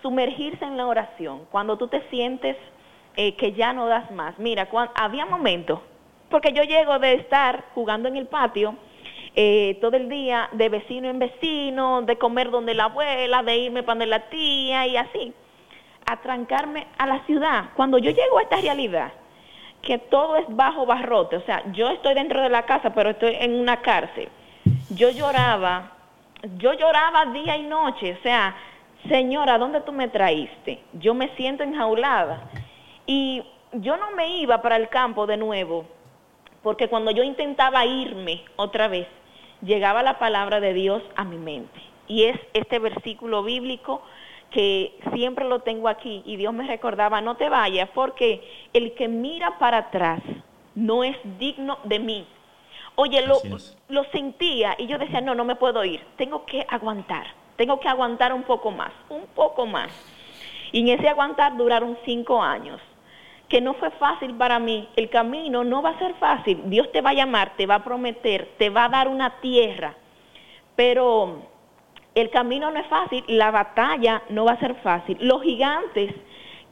sumergirse 0.00 0.64
en 0.64 0.76
la 0.76 0.86
oración, 0.86 1.46
cuando 1.50 1.76
tú 1.76 1.88
te 1.88 2.02
sientes 2.08 2.56
eh, 3.16 3.34
que 3.36 3.52
ya 3.52 3.72
no 3.72 3.86
das 3.86 4.10
más. 4.10 4.38
Mira, 4.38 4.68
había 4.94 5.26
momentos, 5.26 5.80
porque 6.30 6.52
yo 6.52 6.62
llego 6.62 6.98
de 6.98 7.14
estar 7.14 7.64
jugando 7.74 8.08
en 8.08 8.16
el 8.16 8.26
patio 8.26 8.76
eh, 9.34 9.78
todo 9.80 9.96
el 9.96 10.08
día, 10.08 10.48
de 10.52 10.68
vecino 10.68 11.08
en 11.08 11.18
vecino, 11.18 12.02
de 12.02 12.18
comer 12.18 12.50
donde 12.50 12.74
la 12.74 12.84
abuela, 12.84 13.42
de 13.42 13.56
irme 13.56 13.82
para 13.82 13.94
donde 13.94 14.06
la 14.06 14.28
tía 14.28 14.86
y 14.86 14.96
así, 14.96 15.32
a 16.04 16.20
trancarme 16.20 16.86
a 16.98 17.06
la 17.06 17.24
ciudad. 17.24 17.70
Cuando 17.74 17.98
yo 17.98 18.10
llego 18.10 18.38
a 18.38 18.42
esta 18.42 18.60
realidad, 18.60 19.12
que 19.80 19.98
todo 19.98 20.36
es 20.36 20.44
bajo 20.48 20.86
barrote, 20.86 21.36
o 21.36 21.44
sea, 21.44 21.62
yo 21.72 21.88
estoy 21.90 22.14
dentro 22.14 22.42
de 22.42 22.50
la 22.50 22.62
casa, 22.62 22.94
pero 22.94 23.10
estoy 23.10 23.36
en 23.40 23.54
una 23.54 23.80
cárcel. 23.80 24.28
Yo 24.90 25.10
lloraba, 25.10 25.92
yo 26.58 26.74
lloraba 26.74 27.26
día 27.26 27.56
y 27.56 27.62
noche, 27.62 28.16
o 28.18 28.22
sea, 28.22 28.54
señora, 29.08 29.58
¿dónde 29.58 29.80
tú 29.80 29.92
me 29.92 30.08
traíste? 30.08 30.80
Yo 30.92 31.14
me 31.14 31.34
siento 31.36 31.62
enjaulada. 31.62 32.50
Y 33.06 33.42
yo 33.72 33.96
no 33.96 34.12
me 34.12 34.36
iba 34.36 34.60
para 34.60 34.76
el 34.76 34.88
campo 34.88 35.26
de 35.26 35.36
nuevo, 35.36 35.86
porque 36.62 36.88
cuando 36.88 37.10
yo 37.10 37.22
intentaba 37.22 37.84
irme 37.86 38.44
otra 38.56 38.86
vez, 38.86 39.08
llegaba 39.62 40.02
la 40.02 40.18
palabra 40.18 40.60
de 40.60 40.74
Dios 40.74 41.02
a 41.16 41.24
mi 41.24 41.38
mente. 41.38 41.80
Y 42.08 42.24
es 42.24 42.38
este 42.52 42.78
versículo 42.78 43.42
bíblico 43.42 44.02
que 44.50 44.98
siempre 45.14 45.48
lo 45.48 45.60
tengo 45.60 45.88
aquí 45.88 46.22
y 46.26 46.36
Dios 46.36 46.52
me 46.52 46.66
recordaba, 46.66 47.20
no 47.20 47.36
te 47.36 47.48
vayas 47.48 47.88
porque 47.94 48.42
el 48.74 48.92
que 48.94 49.08
mira 49.08 49.58
para 49.58 49.78
atrás 49.78 50.20
no 50.74 51.04
es 51.04 51.16
digno 51.38 51.78
de 51.84 51.98
mí. 51.98 52.26
Oye, 52.96 53.26
lo, 53.26 53.38
lo 53.88 54.04
sentía 54.10 54.74
y 54.76 54.86
yo 54.86 54.98
decía, 54.98 55.22
no, 55.22 55.34
no 55.34 55.44
me 55.44 55.56
puedo 55.56 55.82
ir, 55.84 56.04
tengo 56.16 56.44
que 56.44 56.66
aguantar, 56.68 57.26
tengo 57.56 57.80
que 57.80 57.88
aguantar 57.88 58.34
un 58.34 58.42
poco 58.42 58.70
más, 58.70 58.92
un 59.08 59.26
poco 59.34 59.64
más. 59.64 59.90
Y 60.70 60.80
en 60.80 60.98
ese 60.98 61.08
aguantar 61.08 61.56
duraron 61.56 61.96
cinco 62.04 62.42
años 62.42 62.80
que 63.52 63.60
no 63.60 63.74
fue 63.74 63.90
fácil 63.90 64.34
para 64.36 64.58
mí. 64.58 64.88
El 64.96 65.10
camino 65.10 65.62
no 65.62 65.82
va 65.82 65.90
a 65.90 65.98
ser 65.98 66.14
fácil. 66.14 66.58
Dios 66.70 66.90
te 66.90 67.02
va 67.02 67.10
a 67.10 67.14
llamar, 67.14 67.52
te 67.54 67.66
va 67.66 67.74
a 67.74 67.84
prometer, 67.84 68.48
te 68.56 68.70
va 68.70 68.86
a 68.86 68.88
dar 68.88 69.08
una 69.08 69.40
tierra. 69.42 69.94
Pero 70.74 71.42
el 72.14 72.30
camino 72.30 72.70
no 72.70 72.80
es 72.80 72.86
fácil, 72.86 73.22
la 73.28 73.50
batalla 73.50 74.22
no 74.30 74.46
va 74.46 74.52
a 74.52 74.58
ser 74.58 74.74
fácil. 74.76 75.18
Los 75.20 75.42
gigantes 75.42 76.14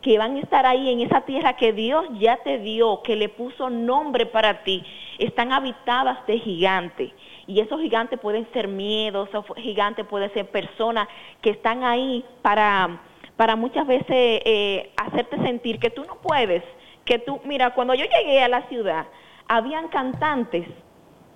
que 0.00 0.16
van 0.16 0.36
a 0.36 0.40
estar 0.40 0.64
ahí 0.64 0.90
en 0.90 1.00
esa 1.00 1.20
tierra 1.20 1.54
que 1.54 1.74
Dios 1.74 2.06
ya 2.18 2.38
te 2.38 2.56
dio, 2.56 3.02
que 3.02 3.14
le 3.14 3.28
puso 3.28 3.68
nombre 3.68 4.24
para 4.24 4.64
ti, 4.64 4.82
están 5.18 5.52
habitadas 5.52 6.26
de 6.26 6.38
gigantes. 6.38 7.12
Y 7.46 7.60
esos 7.60 7.78
gigantes 7.78 8.18
pueden 8.18 8.50
ser 8.54 8.68
miedos, 8.68 9.28
esos 9.28 9.44
gigantes 9.58 10.06
pueden 10.06 10.32
ser 10.32 10.50
personas 10.50 11.06
que 11.42 11.50
están 11.50 11.84
ahí 11.84 12.24
para, 12.40 13.02
para 13.40 13.56
muchas 13.56 13.86
veces 13.86 14.06
eh, 14.44 14.92
hacerte 14.98 15.38
sentir 15.38 15.78
que 15.78 15.88
tú 15.88 16.04
no 16.04 16.16
puedes, 16.16 16.62
que 17.06 17.18
tú, 17.18 17.40
mira, 17.46 17.70
cuando 17.70 17.94
yo 17.94 18.04
llegué 18.04 18.42
a 18.42 18.48
la 18.48 18.68
ciudad, 18.68 19.06
habían 19.48 19.88
cantantes 19.88 20.68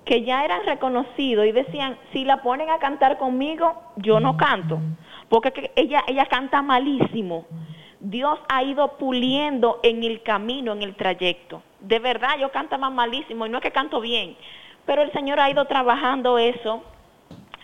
que 0.05 0.23
ya 0.23 0.45
eran 0.45 0.67
reconocidos 0.67 1.47
y 1.47 1.53
decían, 1.53 1.97
si 2.13 2.27
la 2.27 2.43
ponen 2.43 2.69
a 2.69 2.79
cantar 2.79 3.17
conmigo, 3.17 3.73
yo 3.97 4.21
no 4.21 4.37
canto, 4.37 4.81
porque 5.31 5.73
ella, 5.77 6.05
ella 6.07 6.27
canta 6.27 6.61
malísimo. 6.61 7.47
Dios 8.01 8.39
ha 8.51 8.63
ido 8.63 8.99
puliendo 8.99 9.81
en 9.83 10.05
el 10.05 10.23
camino, 10.23 10.75
en 10.75 10.83
el 10.83 10.97
trayecto. 10.97 11.63
De 11.81 12.01
verdad, 12.01 12.37
yo 12.39 12.53
cantaba 12.53 12.91
malísimo 12.91 13.47
y 13.47 13.49
no 13.49 13.57
es 13.57 13.63
que 13.63 13.71
canto 13.71 14.03
bien, 14.03 14.37
pero 14.85 15.01
el 15.01 15.11
Señor 15.13 15.41
ha 15.41 15.49
ido 15.49 15.65
trabajando 15.65 16.37
eso 16.37 16.83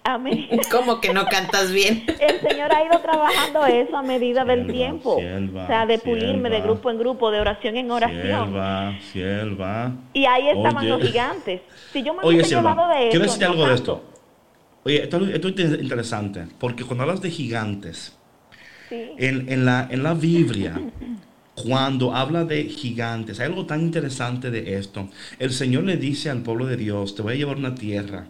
a 0.05 0.19
medida. 0.19 0.57
¿Cómo 0.71 1.01
que 1.01 1.13
no 1.13 1.27
cantas 1.27 1.73
bien? 1.73 2.05
El 2.21 2.41
Señor 2.41 2.75
ha 2.75 2.85
ido 2.85 2.99
trabajando 3.01 3.67
eso 3.67 3.97
a 3.97 4.03
medida 4.03 4.45
del 4.45 4.67
tiempo. 4.67 5.17
o 5.17 5.67
sea, 5.67 5.87
de 5.87 5.99
pulirme 5.99 6.51
de 6.51 6.61
grupo 6.61 6.91
en 6.91 6.99
grupo, 6.99 7.31
de 7.31 7.41
oración 7.41 7.77
en 7.77 7.91
oración. 7.91 8.55
Y 10.13 10.25
ahí 10.27 10.49
estaban 10.49 10.89
los 10.89 11.03
gigantes. 11.03 11.61
Si 11.93 12.03
yo 12.03 12.15
me 12.15 12.21
Oye, 12.23 12.43
llevado 12.43 12.89
de 12.89 13.03
eso. 13.03 13.11
Quiero 13.11 13.25
decir 13.25 13.45
algo 13.45 13.67
de 13.67 13.75
esto. 13.75 14.05
Oye, 14.83 15.03
esto, 15.03 15.19
esto, 15.27 15.49
es 15.49 15.83
interesante, 15.83 16.47
porque 16.59 16.85
cuando 16.85 17.03
hablas 17.03 17.21
de 17.21 17.31
gigantes, 17.31 18.17
en, 18.91 19.53
en, 19.53 19.67
la, 19.67 19.87
en 19.91 20.03
la 20.03 20.15
Biblia, 20.15 20.81
cuando 21.55 22.15
habla 22.15 22.45
de 22.45 22.65
gigantes, 22.65 23.41
hay 23.41 23.47
algo 23.47 23.67
tan 23.67 23.83
interesante 23.83 24.51
de 24.51 24.79
esto. 24.79 25.09
El 25.39 25.53
Señor 25.53 25.85
le 25.85 25.97
dice 25.97 26.31
al 26.31 26.43
pueblo 26.43 26.67
de 26.67 26.77
Dios, 26.77 27.15
te 27.15 27.23
voy 27.23 27.35
a 27.35 27.37
llevar 27.37 27.57
una 27.57 27.75
tierra, 27.75 28.27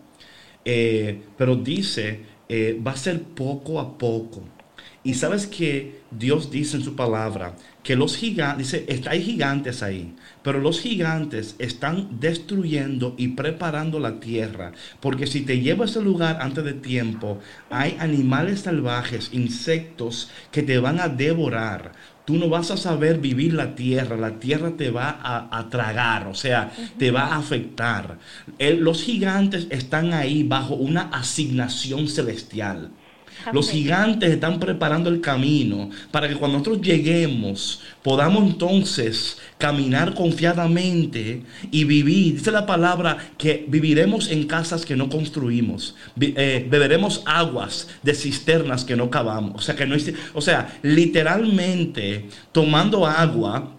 eh, 0.64 1.22
pero 1.36 1.56
dice, 1.56 2.20
eh, 2.48 2.80
va 2.84 2.92
a 2.92 2.96
ser 2.96 3.22
poco 3.22 3.80
a 3.80 3.96
poco. 3.96 4.42
Y 5.02 5.14
sabes 5.14 5.46
que 5.46 6.00
Dios 6.10 6.50
dice 6.50 6.76
en 6.76 6.82
su 6.82 6.94
palabra 6.94 7.56
que 7.82 7.96
los 7.96 8.16
gigantes, 8.16 8.72
dice, 8.72 9.08
hay 9.08 9.22
gigantes 9.22 9.82
ahí, 9.82 10.14
pero 10.42 10.58
los 10.60 10.80
gigantes 10.80 11.56
están 11.58 12.20
destruyendo 12.20 13.14
y 13.16 13.28
preparando 13.28 13.98
la 13.98 14.20
tierra, 14.20 14.72
porque 15.00 15.26
si 15.26 15.40
te 15.40 15.60
llevo 15.60 15.84
a 15.84 15.86
ese 15.86 16.02
lugar 16.02 16.38
antes 16.42 16.64
de 16.64 16.74
tiempo, 16.74 17.38
hay 17.70 17.96
animales 17.98 18.60
salvajes, 18.60 19.30
insectos 19.32 20.30
que 20.50 20.62
te 20.62 20.78
van 20.78 21.00
a 21.00 21.08
devorar. 21.08 21.92
Tú 22.24 22.36
no 22.36 22.48
vas 22.48 22.70
a 22.70 22.76
saber 22.76 23.18
vivir 23.18 23.54
la 23.54 23.74
tierra, 23.74 24.16
la 24.16 24.38
tierra 24.38 24.72
te 24.76 24.90
va 24.90 25.18
a, 25.22 25.68
tragar, 25.68 26.28
o 26.28 26.34
sea, 26.34 26.70
te 26.98 27.10
va 27.10 27.26
a 27.26 27.36
afectar. 27.36 28.18
los 28.58 29.02
gigantes 29.02 29.66
están 29.70 30.12
ahí 30.12 30.42
bajo 30.42 30.74
una 30.74 31.02
asignación 31.12 32.08
celestial. 32.08 32.90
Los 33.52 33.70
gigantes 33.70 34.30
están 34.30 34.58
preparando 34.58 35.10
el 35.10 35.20
camino 35.20 35.90
para 36.10 36.28
que 36.28 36.36
cuando 36.36 36.58
nosotros 36.58 36.82
lleguemos 36.82 37.80
podamos 38.02 38.44
entonces 38.44 39.38
caminar 39.58 40.14
confiadamente 40.14 41.42
y 41.70 41.84
vivir. 41.84 42.34
Dice 42.34 42.50
la 42.50 42.66
palabra 42.66 43.18
que 43.36 43.64
viviremos 43.68 44.30
en 44.30 44.46
casas 44.46 44.84
que 44.84 44.96
no 44.96 45.08
construimos. 45.08 45.94
Eh, 46.20 46.66
beberemos 46.70 47.22
aguas 47.26 47.88
de 48.02 48.14
cisternas 48.14 48.84
que 48.84 48.96
no 48.96 49.10
cavamos. 49.10 49.56
O 49.56 49.60
sea, 49.60 49.76
que 49.76 49.86
no 49.86 49.96
o 50.34 50.40
sea, 50.40 50.78
literalmente 50.82 52.28
tomando 52.52 53.06
agua 53.06 53.72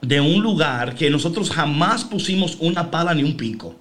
de 0.00 0.20
un 0.20 0.42
lugar 0.42 0.94
que 0.94 1.08
nosotros 1.10 1.50
jamás 1.50 2.04
pusimos 2.04 2.56
una 2.60 2.90
pala 2.90 3.14
ni 3.14 3.22
un 3.22 3.36
pico. 3.36 3.76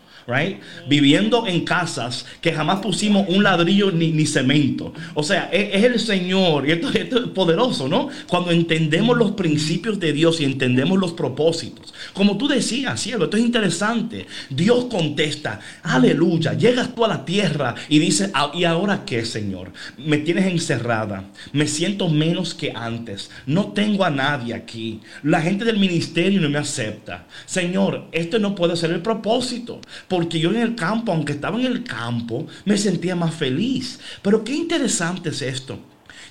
Viviendo 0.87 1.47
en 1.47 1.65
casas 1.65 2.25
que 2.41 2.53
jamás 2.53 2.79
pusimos 2.79 3.27
un 3.27 3.43
ladrillo 3.43 3.91
ni, 3.91 4.25
cemento. 4.25 4.93
O 5.13 5.23
sea, 5.23 5.49
es, 5.51 5.83
el 5.83 5.99
Señor, 5.99 6.67
y 6.67 6.71
esto, 6.71 6.89
es 6.89 7.07
poderoso, 7.33 7.87
¿no? 7.87 8.09
Cuando 8.27 8.51
entendemos 8.51 9.17
los 9.17 9.31
principios 9.31 9.99
de 9.99 10.13
Dios 10.13 10.39
y 10.39 10.45
entendemos 10.45 10.99
los 10.99 11.13
propósitos. 11.13 11.93
Como 12.13 12.37
tú 12.37 12.47
decías, 12.47 13.01
cielo, 13.01 13.25
esto 13.25 13.37
es 13.37 13.43
interesante. 13.43 14.27
Dios 14.49 14.85
contesta, 14.85 15.59
aleluya, 15.83 16.53
llegas 16.53 16.93
tú 16.95 17.05
a 17.05 17.09
la 17.09 17.25
tierra 17.25 17.75
y 17.89 17.99
dices, 17.99 18.31
ah, 18.33 18.51
¿y 18.53 18.63
ahora 18.63 19.03
qué, 19.05 19.25
Señor? 19.25 19.71
Me 19.97 20.17
tienes 20.17 20.45
encerrada, 20.45 21.25
me 21.51 21.67
siento 21.67 22.09
menos 22.09 22.53
que 22.53 22.71
antes, 22.71 23.31
no 23.45 23.67
tengo 23.67 24.05
a 24.05 24.09
nadie 24.09 24.53
aquí, 24.53 25.01
la 25.23 25.41
gente 25.41 25.65
del 25.65 25.77
ministerio 25.77 26.41
no 26.41 26.49
me 26.49 26.59
acepta. 26.59 27.25
Señor, 27.45 28.07
esto 28.11 28.39
no 28.39 28.55
puede 28.55 28.75
ser 28.75 28.91
el 28.91 29.01
propósito 29.01 29.81
porque 30.11 30.41
yo 30.41 30.49
en 30.49 30.57
el 30.57 30.75
campo, 30.75 31.13
aunque 31.13 31.31
estaba 31.31 31.57
en 31.57 31.65
el 31.65 31.85
campo, 31.85 32.45
me 32.65 32.77
sentía 32.77 33.15
más 33.15 33.33
feliz. 33.33 33.97
Pero 34.21 34.43
qué 34.43 34.53
interesante 34.53 35.29
es 35.29 35.41
esto, 35.41 35.79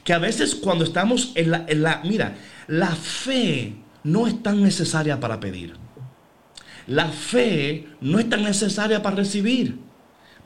que 0.04 0.12
a 0.12 0.18
veces 0.18 0.54
cuando 0.54 0.84
estamos 0.84 1.32
en 1.34 1.50
la, 1.50 1.64
en 1.66 1.82
la 1.82 2.02
mira, 2.04 2.36
la 2.66 2.94
fe 2.94 3.76
no 4.04 4.26
es 4.26 4.42
tan 4.42 4.62
necesaria 4.62 5.18
para 5.18 5.40
pedir. 5.40 5.76
La 6.88 7.08
fe 7.08 7.88
no 8.02 8.18
es 8.18 8.28
tan 8.28 8.42
necesaria 8.42 9.02
para 9.02 9.16
recibir, 9.16 9.78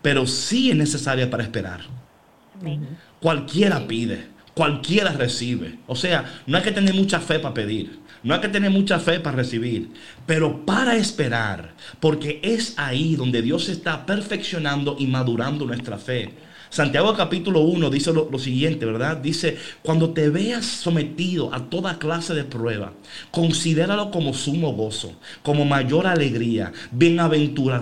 pero 0.01 0.29
sí 0.29 0.71
es 0.71 0.77
necesaria 0.77 1.29
para 1.29 1.43
esperar. 1.43 1.81
Cualquiera 3.21 3.85
pide, 3.89 4.29
cualquiera 4.55 5.13
recibe. 5.13 5.79
O 5.87 5.97
sea, 5.97 6.43
no 6.47 6.57
hay 6.57 6.63
que 6.63 6.73
tener 6.73 6.95
mucha 6.95 7.21
fe 7.21 7.39
para 7.39 7.55
pedir. 7.55 8.05
No 8.23 8.33
hay 8.33 8.41
que 8.41 8.49
tener 8.49 8.71
mucha 8.71 8.99
fe 8.99 9.21
para 9.21 9.37
recibir, 9.37 9.91
pero 10.25 10.65
para 10.65 10.97
esperar, 10.97 11.75
porque 12.01 12.41
es 12.43 12.73
ahí 12.79 13.17
donde 13.17 13.43
Dios 13.43 13.69
está 13.69 14.07
perfeccionando 14.07 14.97
y 14.99 15.07
madurando 15.07 15.67
nuestra 15.67 15.99
fe. 15.99 16.33
Santiago 16.75 17.15
capítulo 17.15 17.61
1 17.61 17.89
dice 17.89 18.13
lo, 18.13 18.37
siguiente, 18.37 18.85
¿verdad? 18.85 19.19
Dice, 19.19 19.57
cuando 19.83 20.11
te 20.11 20.29
veas 20.29 20.67
sometido 20.67 21.55
a 21.55 21.71
toda 21.71 22.01
clase 22.01 22.35
de 22.35 22.43
prueba, 22.43 22.95
considéralo 23.31 24.11
como 24.11 24.35
sumo 24.35 24.73
gozo, 24.73 25.13
como 25.45 25.65
mayor 25.65 26.09
alegría, 26.09 26.73
bienaventura, 26.91 27.81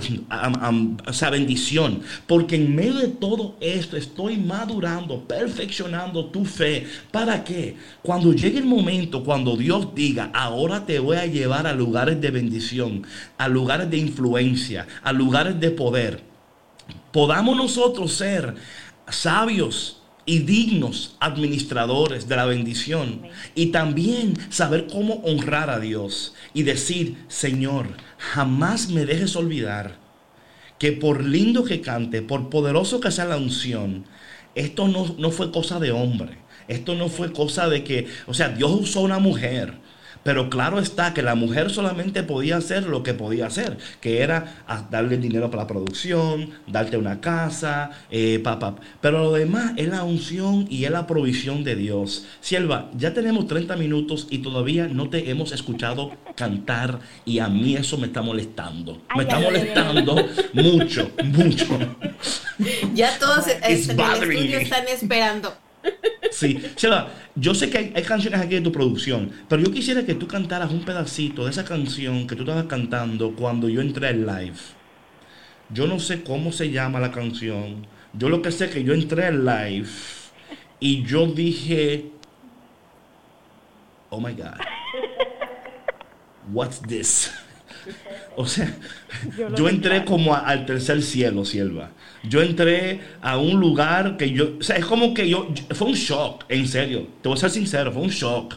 o 1.09 1.13
sea, 1.15 1.31
bendición, 1.31 2.03
porque 2.27 2.57
en 2.57 2.77
medio 2.77 2.97
de 2.97 3.09
todo 3.09 3.57
esto 3.63 3.97
estoy 3.97 4.37
madurando, 4.37 5.21
perfeccionando 5.21 6.27
tu 6.27 6.45
fe. 6.45 6.85
¿Para 7.11 7.45
qué? 7.45 7.77
Cuando 8.03 8.35
llegue 8.35 8.59
el 8.59 8.67
momento, 8.67 9.25
cuando 9.25 9.57
Dios 9.57 9.95
diga, 9.95 10.31
ahora 10.35 10.85
te 10.85 10.99
voy 10.99 11.17
a 11.17 11.25
llevar 11.25 11.67
a 11.67 11.73
lugares 11.73 12.21
de 12.21 12.31
bendición, 12.31 13.05
a 13.39 13.49
lugares 13.49 13.89
de 13.89 13.97
influencia, 13.97 14.87
a 15.03 15.15
lugares 15.15 15.59
de 15.59 15.71
poder 15.71 16.32
podamos 17.13 17.57
nosotros 17.57 18.13
ser 18.15 18.55
sabios 19.09 20.03
y 20.25 20.41
dignos 20.41 21.17
administradores 21.21 22.29
de 22.29 22.37
la 22.37 22.47
bendición 22.47 23.23
y 23.55 23.67
también 23.67 24.35
saber 24.51 24.87
cómo 24.87 25.15
honrar 25.25 25.69
a 25.71 25.81
Dios 25.81 26.35
y 26.55 26.63
decir, 26.63 27.17
Señor, 27.29 27.89
jamás 28.19 28.89
me 28.89 29.05
dejes 29.05 29.35
olvidar 29.35 29.99
que 30.79 30.93
por 30.93 31.25
lindo 31.25 31.65
que 31.65 31.81
cante, 31.81 32.23
por 32.23 32.51
poderoso 32.51 33.01
que 33.01 33.11
sea 33.11 33.25
la 33.25 33.37
unción, 33.37 34.05
esto 34.55 34.89
no, 34.89 35.15
no 35.19 35.31
fue 35.31 35.51
cosa 35.51 35.81
de 35.81 35.93
hombre, 35.93 36.39
esto 36.69 36.95
no 36.95 37.09
fue 37.09 37.33
cosa 37.33 37.69
de 37.69 37.83
que, 37.85 38.07
o 38.27 38.35
sea, 38.35 38.49
Dios 38.51 38.71
usó 38.73 39.01
una 39.01 39.19
mujer 39.19 39.79
pero 40.23 40.51
claro 40.51 40.79
está 40.79 41.15
que 41.15 41.23
la 41.23 41.35
mujer 41.35 41.71
solamente 41.71 42.23
podía 42.23 42.57
hacer 42.57 42.85
lo 42.85 43.03
que 43.03 43.15
podía 43.15 43.47
hacer, 43.47 43.79
que 44.01 44.23
era 44.23 44.63
ah, 44.67 44.87
darle 44.91 45.17
dinero 45.19 45.51
para 45.51 45.65
la 45.65 45.67
producción, 45.67 46.51
darte 46.67 46.97
una 46.97 47.21
casa, 47.21 47.91
eh, 48.11 48.41
papá. 48.43 48.77
Pero 49.01 49.19
lo 49.19 49.33
demás 49.33 49.73
es 49.77 49.89
la 49.89 50.05
unción 50.05 50.67
y 50.69 50.85
es 50.85 50.91
la 50.91 51.07
provisión 51.07 51.65
de 51.65 51.77
Dios. 51.77 52.27
Sierva, 52.41 52.91
ya 52.97 53.15
tenemos 53.15 53.47
30 53.47 53.77
minutos 53.77 54.27
y 54.31 54.39
todavía 54.39 54.87
no 54.89 55.09
te 55.09 55.31
hemos 55.31 55.53
escuchado 55.53 56.13
cantar 56.37 57.01
y 57.25 57.39
a 57.39 57.49
mí 57.49 57.77
eso 57.77 57.99
me 57.99 58.07
está 58.07 58.23
molestando. 58.23 59.03
me 59.17 59.23
está 59.23 59.39
molestando 59.39 60.17
mucho, 60.55 61.11
mucho. 61.25 61.79
Ya 62.95 63.19
todos 63.19 63.49
en 63.49 63.65
el 63.65 63.73
estudio 63.73 64.59
están 64.59 64.87
esperando. 64.87 65.53
Sí, 66.33 66.61
yo 67.37 67.55
sé 67.55 67.71
que 67.71 67.93
hay, 67.95 68.03
canciones 68.03 68.41
aquí 68.41 68.55
de 68.55 68.63
tu 68.63 68.73
producción, 68.73 69.31
pero 69.49 69.63
yo 69.63 69.71
quisiera 69.71 70.05
que 70.05 70.15
tú 70.15 70.27
cantaras 70.27 70.71
un 70.71 70.85
pedacito 70.85 71.45
de 71.45 71.51
esa 71.51 71.65
canción 71.65 72.27
que 72.27 72.35
tú 72.35 72.43
estabas 72.43 72.65
cantando 72.65 73.37
cuando 73.37 73.69
yo 73.69 73.81
entré 73.81 74.09
al 74.09 74.27
live. 74.27 74.57
Yo 75.69 75.87
no 75.87 76.01
sé 76.01 76.23
cómo 76.23 76.51
se 76.51 76.71
llama 76.71 77.01
la 77.01 77.13
canción. 77.13 77.87
Yo 78.15 78.29
lo 78.29 78.43
que 78.43 78.51
sé 78.51 78.65
es 78.65 78.71
que 78.73 78.83
yo 78.83 78.95
entré 78.95 79.27
al 79.27 79.45
live 79.45 79.89
y 80.81 81.05
yo 81.05 81.27
dije, 81.27 82.11
oh 84.11 84.21
my 84.21 84.33
God, 84.33 84.59
what's 86.53 86.81
this? 86.83 87.31
O 88.37 88.47
sea, 88.47 88.75
yo, 89.57 89.69
entré 89.69 90.05
como 90.05 90.35
al 90.35 90.65
tercer 90.65 91.03
cielo, 91.03 91.45
sierva. 91.45 91.91
Yo 92.29 92.43
entré 92.43 93.01
a 93.21 93.39
un 93.39 93.61
lugar 93.61 94.17
que 94.17 94.31
yo, 94.31 94.57
o 94.59 94.63
sea, 94.63 94.77
es 94.77 94.85
como 94.85 95.13
que 95.13 95.29
yo, 95.29 95.49
fue 95.71 95.89
un 95.89 95.95
shock, 95.95 96.45
en 96.49 96.67
serio, 96.67 97.09
te 97.21 97.29
voy 97.29 97.37
a 97.37 97.41
ser 97.41 97.51
sincero, 97.51 97.93
fue 97.93 98.03
un 98.03 98.11
shock. 98.11 98.55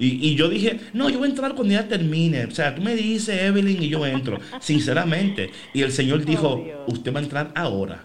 Y, 0.00 0.36
yo 0.36 0.48
dije, 0.48 0.78
no, 0.92 1.10
yo 1.10 1.18
voy 1.18 1.26
a 1.26 1.30
entrar 1.30 1.56
cuando 1.56 1.74
ya 1.74 1.88
termine. 1.88 2.44
O 2.44 2.52
sea, 2.52 2.72
tú 2.72 2.80
me 2.80 2.94
dices, 2.94 3.42
Evelyn, 3.42 3.82
y 3.82 3.88
yo 3.88 4.06
entro. 4.06 4.38
Sinceramente. 4.60 5.50
Y 5.74 5.82
el 5.82 5.90
Señor 5.90 6.24
dijo, 6.24 6.64
Oh, 6.86 6.92
usted 6.92 7.12
va 7.12 7.18
a 7.18 7.22
entrar 7.24 7.50
ahora. 7.56 8.04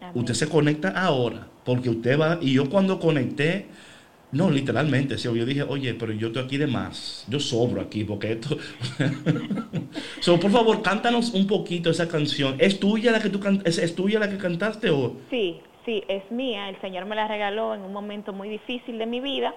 Amén. 0.00 0.12
Usted 0.14 0.34
se 0.34 0.48
conecta 0.48 0.90
ahora. 0.90 1.48
Porque 1.64 1.90
usted 1.90 2.16
va. 2.16 2.38
Y 2.40 2.52
yo 2.52 2.70
cuando 2.70 3.00
conecté, 3.00 3.66
no, 4.32 4.50
literalmente, 4.50 5.16
sí, 5.18 5.24
yo 5.32 5.46
dije, 5.46 5.62
oye, 5.62 5.94
pero 5.94 6.12
yo 6.12 6.26
estoy 6.28 6.42
aquí 6.44 6.56
de 6.58 6.66
más. 6.66 7.24
Yo 7.28 7.40
sobro 7.40 7.80
aquí, 7.80 8.04
porque 8.04 8.32
esto. 8.32 8.56
so, 10.20 10.38
por 10.38 10.50
favor, 10.50 10.82
cántanos 10.82 11.32
un 11.32 11.46
poquito 11.46 11.90
esa 11.90 12.08
canción. 12.08 12.56
¿Es 12.58 12.78
tuya 12.80 13.12
la 13.12 13.20
que 13.20 13.30
tú 13.30 13.40
can- 13.40 13.62
es, 13.64 13.78
es 13.78 13.94
tuya 13.94 14.18
la 14.18 14.28
que 14.28 14.36
cantaste 14.38 14.90
o.? 14.90 15.16
Sí, 15.30 15.60
sí, 15.84 16.02
es 16.08 16.28
mía. 16.30 16.68
El 16.68 16.80
Señor 16.80 17.06
me 17.06 17.14
la 17.16 17.28
regaló 17.28 17.74
en 17.74 17.82
un 17.82 17.92
momento 17.92 18.32
muy 18.32 18.48
difícil 18.48 18.98
de 18.98 19.06
mi 19.06 19.20
vida, 19.20 19.54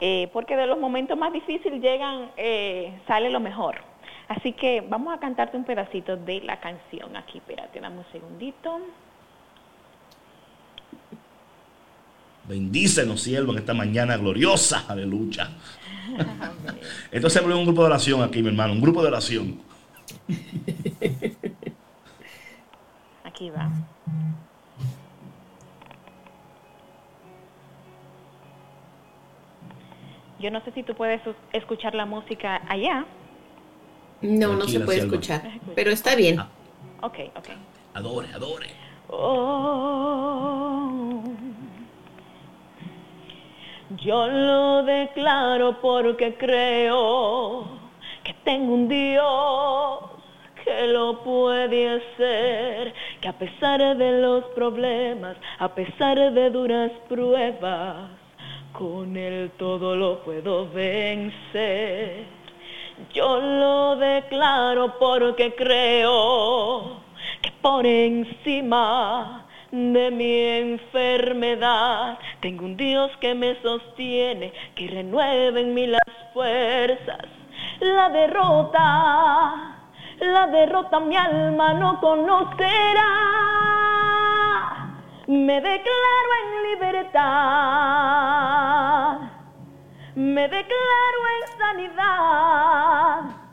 eh, 0.00 0.28
porque 0.32 0.56
de 0.56 0.66
los 0.66 0.78
momentos 0.78 1.16
más 1.16 1.32
difíciles 1.32 1.80
llegan, 1.80 2.30
eh, 2.36 2.92
sale 3.06 3.30
lo 3.30 3.40
mejor. 3.40 3.76
Así 4.28 4.52
que 4.52 4.80
vamos 4.80 5.14
a 5.14 5.20
cantarte 5.20 5.56
un 5.56 5.64
pedacito 5.64 6.16
de 6.16 6.40
la 6.40 6.58
canción 6.58 7.16
aquí. 7.16 7.38
Espérate, 7.38 7.80
dame 7.80 7.98
un 7.98 8.06
segundito. 8.10 8.80
Bendícenos, 12.48 13.22
siervo, 13.22 13.52
en 13.52 13.58
esta 13.58 13.74
mañana 13.74 14.16
gloriosa. 14.16 14.84
Aleluya. 14.88 15.50
Entonces, 17.10 17.42
hablé 17.42 17.54
un 17.54 17.64
grupo 17.64 17.82
de 17.82 17.86
oración 17.86 18.22
aquí, 18.22 18.42
mi 18.42 18.48
hermano. 18.48 18.74
Un 18.74 18.80
grupo 18.80 19.02
de 19.02 19.08
oración. 19.08 19.60
Aquí 23.24 23.50
va. 23.50 23.70
Yo 30.38 30.50
no 30.50 30.62
sé 30.62 30.72
si 30.72 30.82
tú 30.82 30.94
puedes 30.94 31.22
escuchar 31.54 31.94
la 31.94 32.04
música 32.04 32.60
allá. 32.68 33.06
No, 34.20 34.56
no 34.56 34.68
se 34.68 34.80
puede 34.80 35.00
escuchar, 35.00 35.42
pero 35.74 35.90
está 35.90 36.14
bien. 36.14 36.38
Ah. 36.38 36.50
Ok, 37.00 37.18
ok. 37.34 37.48
Adore, 37.94 38.28
adore. 38.34 38.66
Oh, 39.08 41.22
yo 43.90 44.26
lo 44.26 44.82
declaro 44.82 45.80
porque 45.80 46.34
creo 46.36 47.64
que 48.22 48.32
tengo 48.44 48.74
un 48.74 48.88
Dios 48.88 50.00
que 50.64 50.86
lo 50.86 51.22
puede 51.22 51.90
hacer, 51.90 52.94
que 53.20 53.28
a 53.28 53.38
pesar 53.38 53.96
de 53.96 54.20
los 54.20 54.44
problemas, 54.54 55.36
a 55.58 55.68
pesar 55.68 56.32
de 56.32 56.50
duras 56.50 56.90
pruebas, 57.08 58.08
con 58.72 59.16
él 59.16 59.50
todo 59.58 59.94
lo 59.94 60.24
puedo 60.24 60.68
vencer. 60.70 62.24
Yo 63.12 63.40
lo 63.40 63.96
declaro 63.96 64.98
porque 64.98 65.54
creo 65.54 67.00
que 67.42 67.52
por 67.60 67.86
encima 67.86 69.43
de 69.74 70.10
mi 70.12 70.38
enfermedad 70.38 72.18
tengo 72.40 72.64
un 72.64 72.76
Dios 72.76 73.10
que 73.20 73.34
me 73.34 73.60
sostiene, 73.60 74.52
que 74.76 74.86
renueve 74.86 75.62
en 75.62 75.74
mí 75.74 75.88
las 75.88 76.00
fuerzas. 76.32 77.26
La 77.80 78.08
derrota, 78.08 79.76
la 80.20 80.46
derrota 80.46 81.00
mi 81.00 81.16
alma 81.16 81.74
no 81.74 82.00
conocerá. 82.00 83.10
Me 85.26 85.60
declaro 85.60 86.30
en 86.40 86.62
libertad 86.70 88.04
me 90.14 90.42
declaro 90.42 91.20
en 91.34 91.48
sanidad. 91.58 93.43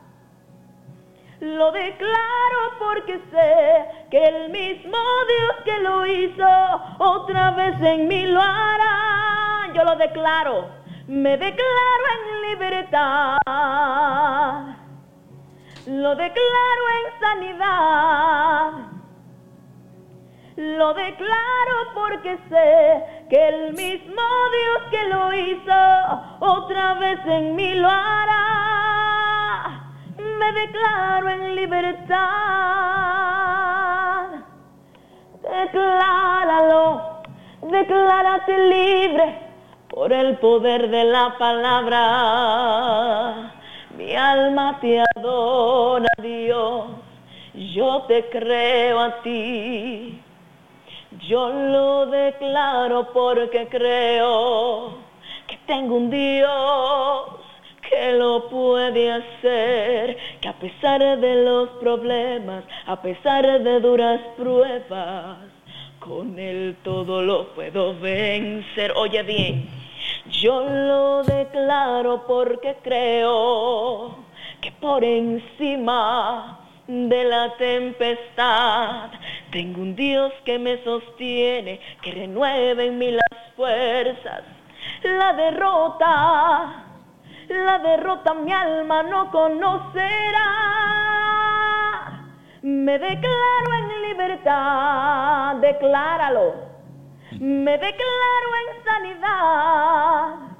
Lo 1.42 1.72
declaro 1.72 2.78
porque 2.78 3.20
sé 3.32 4.06
que 4.12 4.24
el 4.24 4.50
mismo 4.50 4.96
Dios 5.26 5.56
que 5.64 5.78
lo 5.80 6.06
hizo 6.06 6.46
otra 6.98 7.50
vez 7.50 7.74
en 7.80 8.06
mí 8.06 8.26
lo 8.26 8.40
hará. 8.40 9.72
Yo 9.74 9.82
lo 9.82 9.96
declaro, 9.96 10.68
me 11.08 11.36
declaro 11.36 12.04
en 12.14 12.42
libertad. 12.48 13.38
Lo 15.86 16.14
declaro 16.14 16.84
en 16.94 17.20
sanidad. 17.20 18.72
Lo 20.54 20.94
declaro 20.94 21.92
porque 21.92 22.38
sé 22.48 23.26
que 23.28 23.48
el 23.48 23.72
mismo 23.72 24.22
Dios 24.52 24.82
que 24.92 25.08
lo 25.08 25.32
hizo 25.32 25.74
otra 26.38 26.94
vez 26.94 27.18
en 27.26 27.56
mí 27.56 27.74
lo 27.74 27.88
hará. 27.88 29.31
Me 30.38 30.52
declaro 30.52 31.28
en 31.28 31.54
libertad. 31.54 32.22
Decláralo, 35.42 37.22
declárate 37.62 38.58
libre 38.68 39.38
por 39.88 40.12
el 40.12 40.36
poder 40.38 40.88
de 40.90 41.04
la 41.04 41.36
palabra. 41.38 42.02
Mi 43.96 44.14
alma 44.16 44.78
te 44.80 45.02
adora, 45.16 46.08
Dios. 46.18 46.86
Yo 47.54 48.02
te 48.02 48.28
creo 48.30 49.00
a 49.00 49.22
ti. 49.22 50.20
Yo 51.28 51.50
lo 51.50 52.06
declaro 52.06 53.12
porque 53.12 53.68
creo 53.68 54.94
que 55.46 55.58
tengo 55.66 55.96
un 55.96 56.10
Dios 56.10 57.42
que 57.88 58.12
lo 58.12 58.48
puede 58.48 59.12
hacer, 59.12 60.16
pesar 60.62 61.18
de 61.18 61.44
los 61.44 61.68
problemas, 61.80 62.62
a 62.86 63.02
pesar 63.02 63.62
de 63.64 63.80
duras 63.80 64.20
pruebas, 64.36 65.38
con 65.98 66.38
él 66.38 66.76
todo 66.84 67.20
lo 67.20 67.48
puedo 67.48 67.98
vencer. 67.98 68.92
Oye 68.94 69.24
bien, 69.24 69.68
yo 70.30 70.60
lo 70.60 71.24
declaro 71.24 72.24
porque 72.28 72.76
creo 72.80 74.18
que 74.60 74.70
por 74.70 75.02
encima 75.02 76.60
de 76.86 77.24
la 77.24 77.56
tempestad. 77.56 79.10
Tengo 79.50 79.82
un 79.82 79.96
Dios 79.96 80.32
que 80.44 80.60
me 80.60 80.82
sostiene, 80.84 81.80
que 82.02 82.12
renueve 82.12 82.86
en 82.86 82.98
mí 82.98 83.10
las 83.10 83.52
fuerzas. 83.56 84.42
La 85.02 85.32
derrota, 85.32 86.91
la 87.52 87.78
derrota 87.78 88.34
mi 88.34 88.52
alma 88.52 89.02
no 89.02 89.30
conocerá. 89.30 90.48
Me 92.62 92.98
declaro 92.98 93.72
en 93.78 94.02
libertad, 94.08 95.56
decláralo. 95.56 96.54
Me 97.40 97.72
declaro 97.72 98.48
en 98.60 98.84
sanidad. 98.84 100.52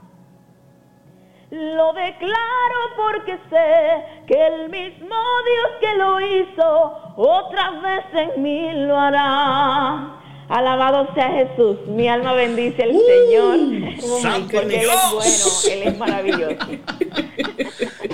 Lo 1.51 1.93
declaro 1.93 2.79
porque 2.97 3.39
sé 3.51 4.25
que 4.27 4.47
el 4.47 4.71
mismo 4.71 5.17
Dios 5.45 5.71
que 5.81 5.95
lo 5.97 6.21
hizo 6.21 7.13
otra 7.17 7.71
vez 7.83 8.05
en 8.15 8.43
mí 8.43 8.73
lo 8.87 8.99
hará. 8.99 10.22
Alabado 10.49 11.09
sea 11.15 11.31
Jesús, 11.31 11.79
mi 11.89 12.09
alma 12.09 12.33
bendice 12.35 12.83
al 12.83 12.91
Señor, 12.91 14.21
santo 14.21 14.49
porque 14.53 14.75
Él 14.75 14.81
Dios. 14.83 15.27
es 15.27 15.63
bueno, 15.65 15.75
Él 15.75 15.89
es 15.89 15.99
maravilloso. 15.99 16.67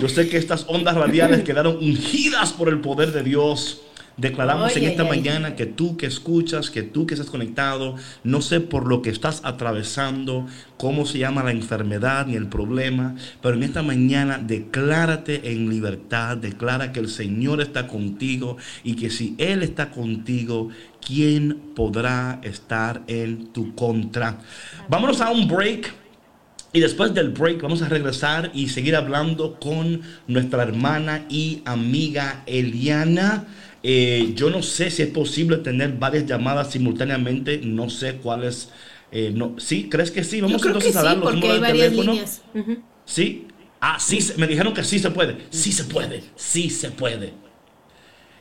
Yo 0.00 0.08
sé 0.08 0.28
que 0.28 0.36
estas 0.36 0.64
ondas 0.68 0.94
radiales 0.94 1.42
quedaron 1.42 1.76
ungidas 1.78 2.52
por 2.52 2.68
el 2.68 2.80
poder 2.80 3.12
de 3.12 3.22
Dios. 3.22 3.82
Declaramos 4.18 4.76
en 4.76 4.82
esta 4.82 5.04
mañana 5.04 5.54
que 5.54 5.64
tú 5.64 5.96
que 5.96 6.06
escuchas, 6.06 6.70
que 6.70 6.82
tú 6.82 7.06
que 7.06 7.14
estás 7.14 7.30
conectado, 7.30 7.94
no 8.24 8.42
sé 8.42 8.58
por 8.58 8.88
lo 8.88 9.00
que 9.00 9.10
estás 9.10 9.42
atravesando, 9.44 10.44
cómo 10.76 11.06
se 11.06 11.18
llama 11.18 11.44
la 11.44 11.52
enfermedad 11.52 12.26
ni 12.26 12.34
el 12.34 12.48
problema, 12.48 13.14
pero 13.40 13.54
en 13.54 13.62
esta 13.62 13.82
mañana 13.82 14.38
declárate 14.38 15.52
en 15.52 15.70
libertad, 15.70 16.36
declara 16.36 16.90
que 16.90 16.98
el 16.98 17.08
Señor 17.08 17.60
está 17.60 17.86
contigo 17.86 18.56
y 18.82 18.96
que 18.96 19.08
si 19.08 19.36
Él 19.38 19.62
está 19.62 19.92
contigo, 19.92 20.70
¿quién 21.08 21.72
podrá 21.74 22.40
estar 22.44 23.02
en 23.08 23.48
tu 23.54 23.74
contra? 23.74 24.38
Vámonos 24.88 25.20
a 25.22 25.30
un 25.30 25.48
break. 25.48 25.94
Y 26.72 26.80
después 26.80 27.14
del 27.14 27.30
break 27.30 27.62
vamos 27.62 27.80
a 27.82 27.88
regresar 27.88 28.50
y 28.54 28.68
seguir 28.68 28.94
hablando 28.94 29.58
con 29.58 30.02
nuestra 30.26 30.62
hermana 30.64 31.24
y 31.30 31.62
amiga 31.64 32.42
Eliana. 32.46 33.46
Eh, 33.82 34.34
yo 34.36 34.50
no 34.50 34.62
sé 34.62 34.90
si 34.90 35.02
es 35.02 35.08
posible 35.08 35.58
tener 35.58 35.92
varias 35.98 36.26
llamadas 36.26 36.70
simultáneamente, 36.72 37.60
no 37.64 37.88
sé 37.90 38.16
cuáles. 38.16 38.70
eh, 39.10 39.32
no, 39.34 39.54
¿Sí? 39.58 39.88
¿Crees 39.90 40.10
que 40.10 40.24
sí? 40.24 40.42
Vamos 40.42 40.64
entonces 40.66 40.94
a 40.96 41.02
dar 41.02 41.14
sí, 41.16 41.20
los 41.20 41.34
números 41.34 41.60
de 41.62 41.66
teléfono. 41.68 42.14
¿Sí? 43.06 43.46
Ah, 43.80 43.98
sí, 43.98 44.18
me 44.36 44.46
dijeron 44.46 44.74
que 44.74 44.84
sí 44.84 44.98
se 44.98 45.10
puede. 45.10 45.38
Sí 45.50 45.72
se 45.72 45.84
puede, 45.84 46.22
sí 46.36 46.68
se 46.70 46.90
puede. 46.90 47.32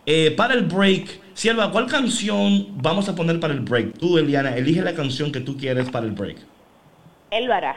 Eh, 0.06 0.32
para 0.32 0.54
el 0.54 0.64
break, 0.66 1.20
Sierva, 1.38 1.72
¿cuál 1.72 1.86
canción 1.86 2.66
vamos 2.82 3.08
a 3.10 3.14
poner 3.14 3.40
para 3.40 3.54
el 3.54 3.60
break? 3.60 4.00
Tú, 4.00 4.18
Eliana, 4.18 4.56
elige 4.58 4.82
la 4.82 4.96
canción 4.96 5.32
que 5.32 5.40
tú 5.40 5.56
quieres 5.56 5.88
para 5.88 6.08
el 6.08 6.14
break. 6.14 6.36
Él 7.30 7.46
lo 7.46 7.54
hará. 7.54 7.76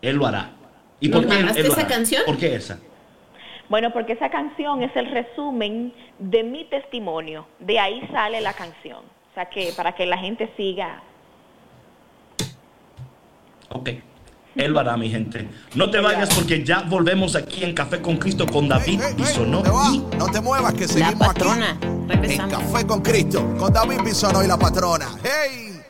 Él 0.00 0.16
lo 0.16 0.26
hará. 0.26 0.50
¿Y 0.98 1.08
¿Nos 1.08 1.20
por 1.20 1.28
qué 1.28 1.36
mandaste 1.36 1.60
él 1.60 1.66
lo 1.66 1.72
esa 1.74 1.82
hará? 1.82 1.90
canción? 1.90 2.22
¿Por 2.24 2.38
qué 2.38 2.54
esa? 2.54 2.78
Bueno, 3.68 3.92
porque 3.92 4.14
esa 4.14 4.30
canción 4.30 4.82
es 4.82 4.96
el 4.96 5.10
resumen 5.10 5.92
de 6.18 6.42
mi 6.42 6.64
testimonio. 6.64 7.46
De 7.58 7.78
ahí 7.78 8.00
sale 8.10 8.40
la 8.40 8.54
canción. 8.54 9.00
O 9.00 9.34
sea, 9.34 9.44
que 9.44 9.74
para 9.76 9.92
que 9.94 10.06
la 10.06 10.16
gente 10.16 10.50
siga. 10.56 11.02
Ok. 13.68 13.90
Él 14.56 14.72
lo 14.72 14.80
hará, 14.80 14.96
mi 14.96 15.10
gente. 15.10 15.48
No 15.74 15.90
te 15.90 15.98
vayas 16.00 16.32
porque 16.34 16.62
ya 16.64 16.82
volvemos 16.82 17.34
aquí 17.34 17.64
en 17.64 17.74
Café 17.74 18.00
con 18.00 18.16
Cristo 18.18 18.46
con 18.46 18.68
David 18.68 19.00
Ey, 19.00 19.06
ey, 19.06 19.06
ey, 19.08 19.14
Bisonó. 19.24 19.62
¿dónde 19.62 19.70
va? 19.70 19.88
y 19.92 20.16
No 20.16 20.26
te 20.30 20.40
muevas 20.40 20.74
que 20.74 20.82
La 20.86 20.88
seguimos 20.88 21.26
patrona. 21.26 21.70
aquí. 21.70 22.34
En. 22.34 22.48
Café 22.50 22.86
con 22.86 23.00
Cristo, 23.02 23.54
con 23.58 23.72
David 23.72 24.00
Bisonó 24.04 24.44
y 24.44 24.46
la 24.46 24.56
patrona. 24.56 25.08
¡Hey! 25.22 25.80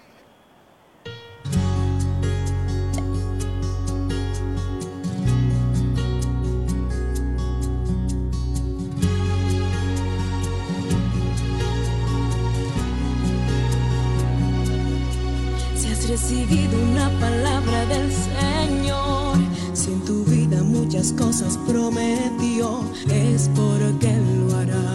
Si 15.76 15.88
has 15.92 16.08
recibido 16.08 16.78
una 16.78 17.08
palabra 17.20 17.73
muchas 21.04 21.26
cosas 21.26 21.58
prometió, 21.66 22.80
es 23.10 23.50
porque 23.54 24.16
lo 24.38 24.56
hará, 24.56 24.94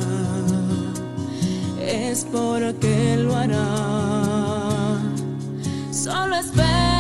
es 1.80 2.26
porque 2.32 3.18
lo 3.18 3.36
hará. 3.36 4.98
Solo 5.92 6.36
espera 6.36 6.99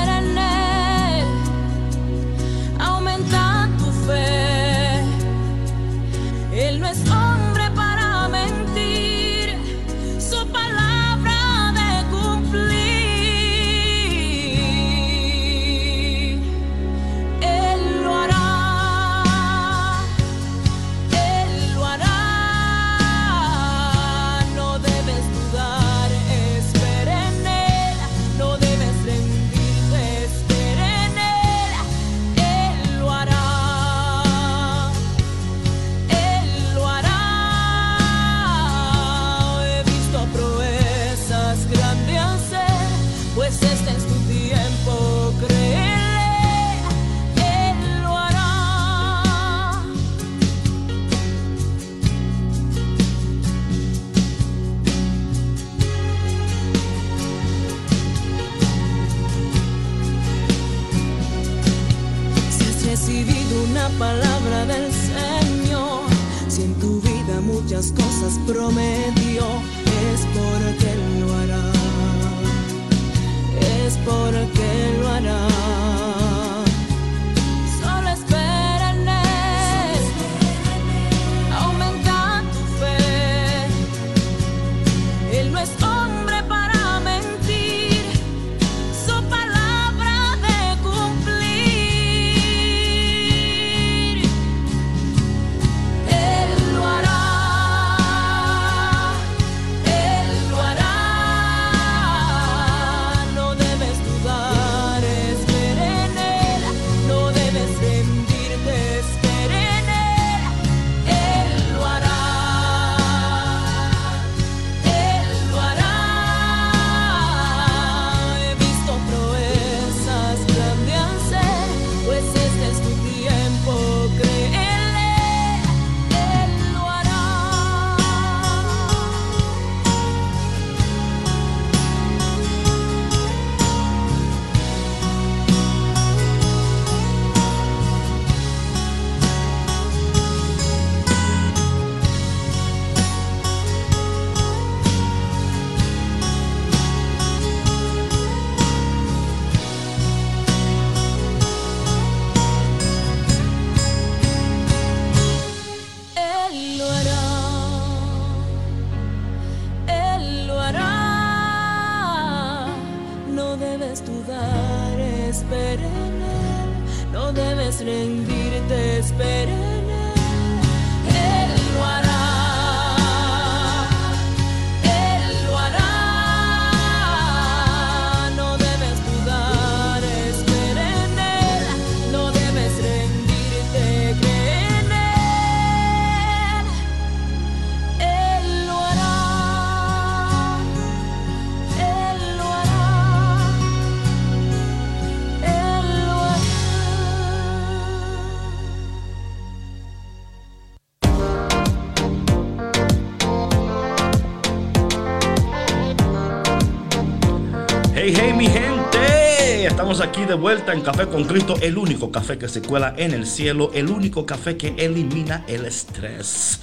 vuelta 210.40 210.74
en 210.74 210.82
Café 210.82 211.06
con 211.08 211.26
Cristo, 211.26 211.56
el 211.62 211.78
único 211.78 212.12
café 212.12 212.38
que 212.38 212.48
se 212.48 212.62
cuela 212.62 212.94
en 212.98 213.14
el 213.14 213.26
cielo, 213.26 213.72
el 213.74 213.90
único 213.90 214.26
café 214.26 214.56
que 214.56 214.74
elimina 214.78 215.44
el 215.48 215.66
estrés. 215.66 216.62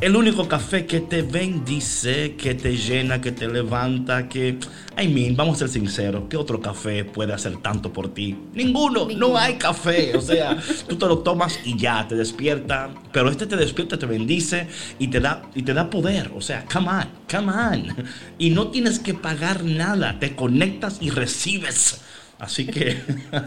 El 0.00 0.16
único 0.16 0.46
café 0.46 0.84
que 0.84 1.00
te 1.00 1.22
bendice, 1.22 2.34
que 2.34 2.54
te 2.54 2.76
llena, 2.76 3.20
que 3.20 3.32
te 3.32 3.48
levanta, 3.48 4.28
que... 4.28 4.58
I 5.00 5.08
mean, 5.08 5.36
vamos 5.36 5.56
a 5.56 5.58
ser 5.60 5.68
sinceros, 5.70 6.24
¿qué 6.28 6.36
otro 6.36 6.60
café 6.60 7.04
puede 7.04 7.32
hacer 7.32 7.56
tanto 7.58 7.92
por 7.92 8.12
ti? 8.12 8.36
Ninguno, 8.52 9.08
no 9.16 9.38
hay 9.38 9.54
café. 9.54 10.14
O 10.16 10.20
sea, 10.20 10.58
tú 10.88 10.96
te 10.96 11.06
lo 11.06 11.20
tomas 11.20 11.58
y 11.64 11.78
ya, 11.78 12.06
te 12.06 12.16
despierta. 12.16 12.90
Pero 13.12 13.30
este 13.30 13.46
te 13.46 13.56
despierta, 13.56 13.98
te 13.98 14.06
bendice 14.06 14.66
y 14.98 15.08
te 15.08 15.20
da, 15.20 15.42
y 15.54 15.62
te 15.62 15.72
da 15.72 15.88
poder. 15.88 16.32
O 16.36 16.42
sea, 16.42 16.66
come 16.70 16.88
on, 16.90 17.08
come 17.30 17.52
on. 17.52 17.96
Y 18.36 18.50
no 18.50 18.68
tienes 18.68 18.98
que 18.98 19.14
pagar 19.14 19.64
nada, 19.64 20.18
te 20.18 20.36
conectas 20.36 20.98
y 21.00 21.10
recibes. 21.10 22.02
Así 22.44 22.66
que, 22.66 22.98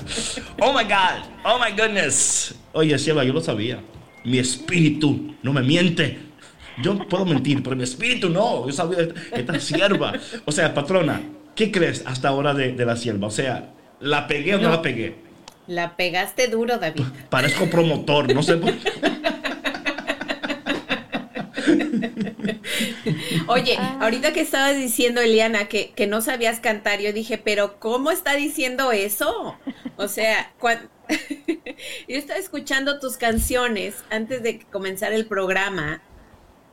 oh 0.60 0.74
my 0.74 0.84
God, 0.86 1.22
oh 1.45 1.60
my 1.60 1.72
goodness. 1.80 2.56
Oye, 2.74 2.98
Sierva, 2.98 3.24
yo 3.24 3.32
lo 3.32 3.41
sabía. 3.41 3.80
Mi 4.26 4.39
espíritu 4.39 5.36
no 5.43 5.54
me 5.54 5.62
miente. 5.62 6.18
Yo 6.82 6.98
puedo 7.08 7.24
mentir, 7.26 7.62
pero 7.62 7.76
mi 7.76 7.84
espíritu 7.84 8.28
no. 8.28 8.66
Yo 8.66 8.74
sabía 8.74 9.02
esta, 9.02 9.38
esta 9.38 9.60
sierva. 9.60 10.14
O 10.45 10.52
sea, 10.52 10.74
patrona, 10.74 11.22
¿qué 11.56 11.72
crees 11.72 12.02
hasta 12.08 12.30
ahora 12.30 12.56
de, 12.56 12.72
de 12.74 12.86
la 12.88 12.95
sierva? 12.95 13.28
O 13.28 13.32
sea, 13.32 13.70
¿la 14.00 14.26
pegué 14.28 14.56
o 14.56 14.58
no, 14.58 14.64
No. 14.64 14.70
la 14.72 14.82
pegué? 14.82 15.16
La 15.68 15.95
pegaste 15.95 16.48
duro, 16.48 16.80
David. 16.80 17.04
Parezco 17.30 17.70
promotor, 17.70 18.34
no 18.34 18.41
sé 18.41 18.58
por 18.58 18.74
qué. 18.74 18.91
Oye, 23.47 23.75
Ah. 23.80 23.97
ahorita 24.01 24.34
que 24.34 24.41
estabas 24.41 24.75
diciendo, 24.78 25.21
Eliana, 25.21 25.67
que, 25.67 25.91
que 25.91 26.07
no 26.07 26.21
sabías 26.21 26.59
cantar, 26.59 26.99
yo 26.99 27.13
dije, 27.13 27.38
pero 27.38 27.80
¿cómo 27.80 28.11
está 28.11 28.36
diciendo 28.36 28.91
eso? 28.91 29.55
O 29.97 30.07
sea, 30.07 30.53
yo 32.07 32.15
estaba 32.17 32.39
escuchando 32.39 32.99
tus 32.99 33.17
canciones 33.17 33.95
antes 34.09 34.43
de 34.43 34.59
comenzar 34.71 35.13
el 35.13 35.25
programa 35.25 36.01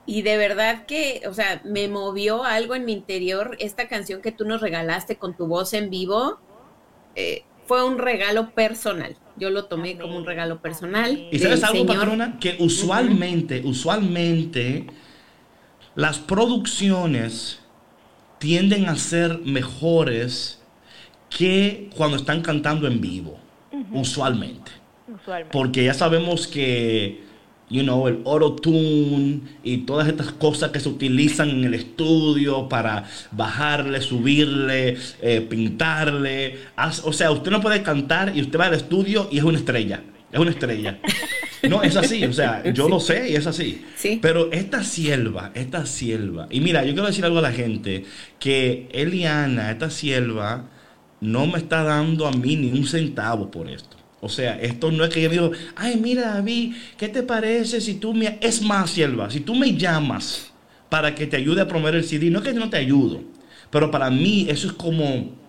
y 0.06 0.22
de 0.22 0.36
verdad 0.36 0.84
que, 0.86 1.22
o 1.26 1.32
sea, 1.34 1.62
me 1.64 1.88
movió 1.88 2.44
algo 2.44 2.74
en 2.74 2.84
mi 2.84 2.92
interior 2.92 3.56
esta 3.60 3.88
canción 3.88 4.20
que 4.20 4.32
tú 4.32 4.44
nos 4.44 4.60
regalaste 4.60 5.16
con 5.16 5.34
tu 5.36 5.46
voz 5.46 5.72
en 5.74 5.90
vivo. 5.90 6.38
eh, 7.16 7.44
fue 7.66 7.82
un 7.82 7.96
regalo 7.96 8.50
personal. 8.50 9.16
Yo 9.36 9.48
lo 9.48 9.64
tomé 9.64 9.92
Amén. 9.92 10.02
como 10.02 10.18
un 10.18 10.26
regalo 10.26 10.60
personal. 10.60 11.28
¿Y 11.32 11.38
sabes 11.38 11.64
algo, 11.64 11.78
Señor. 11.78 11.96
patrona? 11.96 12.38
Que 12.38 12.56
usualmente, 12.58 13.62
usualmente, 13.64 14.86
las 15.94 16.18
producciones 16.18 17.60
tienden 18.38 18.88
a 18.88 18.96
ser 18.96 19.38
mejores 19.44 20.60
que 21.30 21.90
cuando 21.96 22.16
están 22.16 22.42
cantando 22.42 22.86
en 22.86 23.00
vivo. 23.00 23.38
Usualmente. 23.92 24.70
Usualmente. 25.08 25.50
Porque 25.52 25.84
ya 25.84 25.94
sabemos 25.94 26.46
que, 26.46 27.22
you 27.68 27.82
know, 27.82 28.06
el 28.08 28.22
auto-tune 28.24 29.40
y 29.62 29.78
todas 29.78 30.08
estas 30.08 30.32
cosas 30.32 30.70
que 30.70 30.80
se 30.80 30.88
utilizan 30.88 31.50
en 31.50 31.64
el 31.64 31.74
estudio 31.74 32.68
para 32.68 33.04
bajarle, 33.32 34.00
subirle, 34.00 34.96
eh, 35.22 35.40
pintarle. 35.40 36.58
O 37.04 37.12
sea, 37.12 37.30
usted 37.30 37.50
no 37.50 37.60
puede 37.60 37.82
cantar 37.82 38.36
y 38.36 38.40
usted 38.40 38.58
va 38.58 38.66
al 38.66 38.74
estudio 38.74 39.28
y 39.30 39.38
es 39.38 39.44
una 39.44 39.58
estrella. 39.58 40.02
Es 40.32 40.38
una 40.38 40.50
estrella. 40.50 40.98
No, 41.70 41.82
es 41.82 41.96
así. 41.96 42.24
O 42.24 42.32
sea, 42.32 42.62
yo 42.72 42.88
lo 42.88 43.00
sé 43.00 43.30
y 43.30 43.34
es 43.34 43.46
así. 43.46 43.84
Sí. 43.96 44.18
Pero 44.20 44.50
esta 44.52 44.82
sierva, 44.84 45.50
esta 45.54 45.86
sierva. 45.86 46.46
Y 46.50 46.60
mira, 46.60 46.84
yo 46.84 46.92
quiero 46.92 47.06
decir 47.06 47.24
algo 47.24 47.38
a 47.38 47.42
la 47.42 47.52
gente. 47.52 48.04
Que 48.38 48.88
Eliana, 48.92 49.70
esta 49.70 49.90
sierva, 49.90 50.68
no 51.20 51.46
me 51.46 51.58
está 51.58 51.82
dando 51.82 52.26
a 52.26 52.32
mí 52.32 52.56
ni 52.56 52.70
un 52.70 52.86
centavo 52.86 53.50
por 53.50 53.68
esto. 53.68 53.96
O 54.20 54.28
sea, 54.30 54.58
esto 54.58 54.90
no 54.90 55.04
es 55.04 55.10
que 55.10 55.20
ella 55.20 55.28
me 55.28 55.34
dijo, 55.34 55.50
ay, 55.76 55.98
mira, 56.00 56.34
David, 56.34 56.74
¿qué 56.96 57.08
te 57.08 57.22
parece 57.22 57.80
si 57.82 57.96
tú 57.96 58.14
me... 58.14 58.38
Es 58.40 58.62
más, 58.62 58.90
sierva, 58.90 59.30
si 59.30 59.40
tú 59.40 59.54
me 59.54 59.76
llamas 59.76 60.50
para 60.88 61.14
que 61.14 61.26
te 61.26 61.36
ayude 61.36 61.60
a 61.60 61.68
promover 61.68 61.96
el 61.96 62.04
CD, 62.04 62.30
no 62.30 62.38
es 62.38 62.44
que 62.46 62.54
no 62.54 62.70
te 62.70 62.78
ayudo, 62.78 63.22
pero 63.70 63.90
para 63.90 64.08
mí 64.10 64.46
eso 64.48 64.68
es 64.68 64.72
como... 64.72 65.43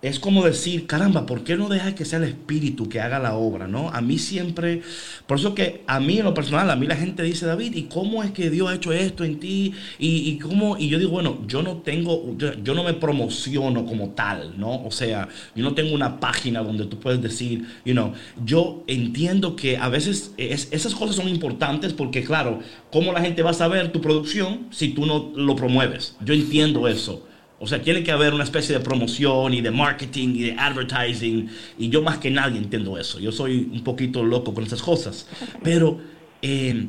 Es 0.00 0.20
como 0.20 0.44
decir, 0.44 0.86
caramba, 0.86 1.26
¿por 1.26 1.42
qué 1.42 1.56
no 1.56 1.68
deja 1.68 1.96
que 1.96 2.04
sea 2.04 2.20
el 2.20 2.24
espíritu 2.26 2.88
que 2.88 3.00
haga 3.00 3.18
la 3.18 3.34
obra, 3.34 3.66
no? 3.66 3.88
A 3.90 4.00
mí 4.00 4.16
siempre, 4.18 4.82
por 5.26 5.38
eso 5.40 5.56
que 5.56 5.82
a 5.88 5.98
mí 5.98 6.18
en 6.18 6.24
lo 6.24 6.34
personal, 6.34 6.70
a 6.70 6.76
mí 6.76 6.86
la 6.86 6.94
gente 6.94 7.24
dice, 7.24 7.46
David, 7.46 7.74
¿y 7.74 7.82
cómo 7.84 8.22
es 8.22 8.30
que 8.30 8.48
Dios 8.48 8.68
ha 8.70 8.76
hecho 8.76 8.92
esto 8.92 9.24
en 9.24 9.40
ti? 9.40 9.72
Y, 9.98 10.38
cómo, 10.38 10.78
y 10.78 10.88
yo 10.88 11.00
digo, 11.00 11.10
bueno, 11.10 11.42
yo 11.48 11.62
no 11.64 11.78
tengo, 11.78 12.32
yo, 12.38 12.54
yo 12.62 12.74
no 12.74 12.84
me 12.84 12.94
promociono 12.94 13.84
como 13.86 14.10
tal, 14.10 14.54
¿no? 14.56 14.84
O 14.84 14.92
sea, 14.92 15.28
yo 15.56 15.64
no 15.64 15.74
tengo 15.74 15.92
una 15.96 16.20
página 16.20 16.62
donde 16.62 16.86
tú 16.86 17.00
puedes 17.00 17.20
decir, 17.20 17.66
you 17.84 17.92
know, 17.92 18.12
yo 18.44 18.84
entiendo 18.86 19.56
que 19.56 19.78
a 19.78 19.88
veces 19.88 20.32
es- 20.36 20.68
esas 20.70 20.94
cosas 20.94 21.16
son 21.16 21.28
importantes 21.28 21.92
porque, 21.92 22.22
claro, 22.22 22.60
¿cómo 22.92 23.12
la 23.12 23.20
gente 23.20 23.42
va 23.42 23.50
a 23.50 23.54
saber 23.54 23.90
tu 23.90 24.00
producción 24.00 24.68
si 24.70 24.90
tú 24.90 25.06
no 25.06 25.32
lo 25.34 25.56
promueves? 25.56 26.14
Yo 26.24 26.34
entiendo 26.34 26.86
eso. 26.86 27.27
O 27.60 27.66
sea, 27.66 27.82
tiene 27.82 28.04
que 28.04 28.12
haber 28.12 28.34
una 28.34 28.44
especie 28.44 28.76
de 28.78 28.84
promoción 28.84 29.52
y 29.52 29.60
de 29.60 29.70
marketing 29.72 30.28
y 30.36 30.42
de 30.42 30.52
advertising. 30.52 31.48
Y 31.78 31.88
yo 31.88 32.02
más 32.02 32.18
que 32.18 32.30
nadie 32.30 32.58
entiendo 32.58 32.96
eso. 32.98 33.18
Yo 33.18 33.32
soy 33.32 33.68
un 33.72 33.82
poquito 33.82 34.22
loco 34.22 34.54
con 34.54 34.62
esas 34.64 34.80
cosas. 34.80 35.26
Pero 35.64 36.00
eh, 36.40 36.86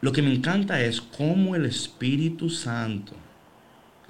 lo 0.00 0.10
que 0.12 0.22
me 0.22 0.32
encanta 0.32 0.80
es 0.80 1.00
cómo 1.00 1.54
el 1.56 1.66
Espíritu 1.66 2.48
Santo... 2.48 3.12